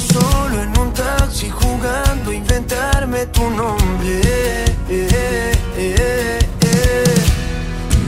Solo 0.00 0.62
en 0.62 0.78
un 0.78 0.92
taxi 0.92 1.50
jugando 1.50 2.30
a 2.30 2.34
inventarme 2.34 3.26
tu 3.26 3.48
nombre. 3.50 4.20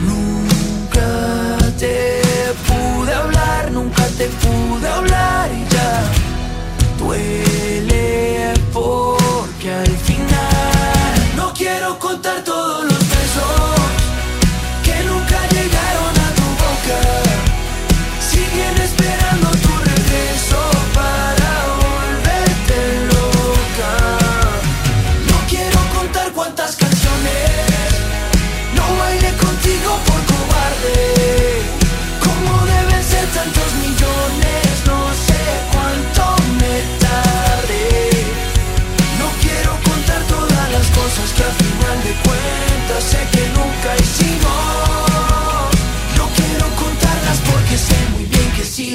Nunca 0.05 1.57
te 1.77 2.21
pude 2.67 3.13
hablar, 3.13 3.71
nunca 3.71 4.05
te 4.17 4.27
pude 4.27 4.87
hablar 4.87 5.49
y 5.51 5.73
ya 5.73 6.03
duele 6.97 8.53
porque 8.71 9.71
al 9.71 9.97
final 10.07 11.35
no 11.35 11.53
quiero 11.53 11.99
contar 11.99 12.43
todos 12.43 12.85
los 12.85 12.92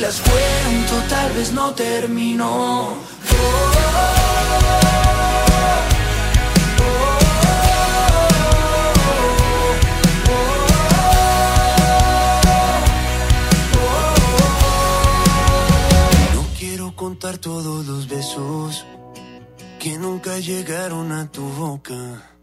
las 0.01 0.21
cuento 0.21 0.95
tal 1.09 1.33
vez 1.33 1.53
no 1.53 1.75
termino. 1.75 2.95
No 16.35 16.47
quiero 16.59 16.95
contar 16.95 17.39
todos 17.39 17.87
los 17.87 18.09
besos 18.09 18.85
que 19.79 19.99
nunca 19.99 20.39
llegaron 20.39 21.13
a 21.13 21.31
tu 21.31 21.43
boca. 21.43 22.38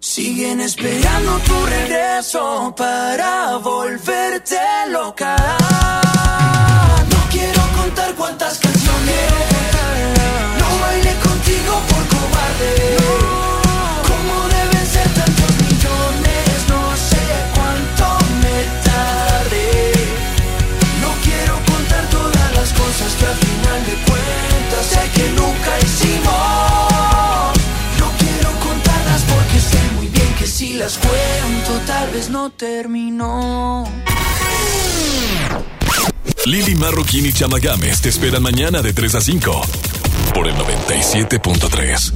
Siguen 0.00 0.60
esperando 0.60 1.38
tu 1.40 1.66
regreso 1.66 2.74
para 2.76 3.56
volverte 3.58 4.58
loca. 4.90 5.36
No 7.10 7.18
quiero 7.30 7.62
contar 7.76 8.14
cuántas 8.14 8.58
canciones 8.58 9.32
no 10.60 10.78
bailé 10.80 11.14
contigo 11.20 11.72
por 11.88 12.02
cobarde. 12.14 12.96
¿Cómo 14.10 14.48
deben 14.48 14.86
ser 14.86 15.08
tantos 15.14 15.52
millones? 15.64 16.68
No 16.68 16.96
sé 17.10 17.24
cuánto 17.54 18.24
me 18.42 18.58
tardé. 18.88 19.92
No 21.00 21.10
quiero 21.24 21.54
contar 21.72 22.04
todas 22.10 22.52
las 22.56 22.72
cosas 22.72 23.14
que 23.18 23.26
al 23.26 23.36
final 23.36 23.86
de 23.86 23.94
cuentas 24.08 24.86
sé 24.86 25.10
que 25.14 25.28
nunca 25.30 25.78
hicimos. 25.80 26.73
Las 30.84 30.98
cuento 30.98 31.80
tal 31.86 32.10
vez 32.10 32.28
no 32.28 32.50
terminó. 32.50 33.84
Lili 36.44 36.74
Marroquín 36.74 37.24
y 37.24 37.32
Chama 37.32 37.58
Games 37.58 38.02
te 38.02 38.10
esperan 38.10 38.42
mañana 38.42 38.82
de 38.82 38.92
3 38.92 39.14
a 39.14 39.20
5 39.22 39.62
por 40.34 40.46
el 40.46 40.54
97.3. 40.56 42.12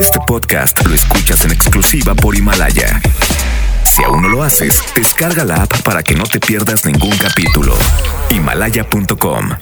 Este 0.00 0.18
podcast 0.26 0.86
lo 0.86 0.94
escuchas 0.94 1.44
en 1.44 1.52
exclusiva 1.52 2.14
por 2.14 2.34
Himalaya. 2.34 3.02
Si 3.84 4.02
aún 4.02 4.22
no 4.22 4.30
lo 4.30 4.42
haces, 4.42 4.82
descarga 4.94 5.44
la 5.44 5.56
app 5.56 5.82
para 5.82 6.02
que 6.02 6.14
no 6.14 6.24
te 6.24 6.40
pierdas 6.40 6.86
ningún 6.86 7.14
capítulo. 7.18 7.76
Himalaya.com 8.30 9.60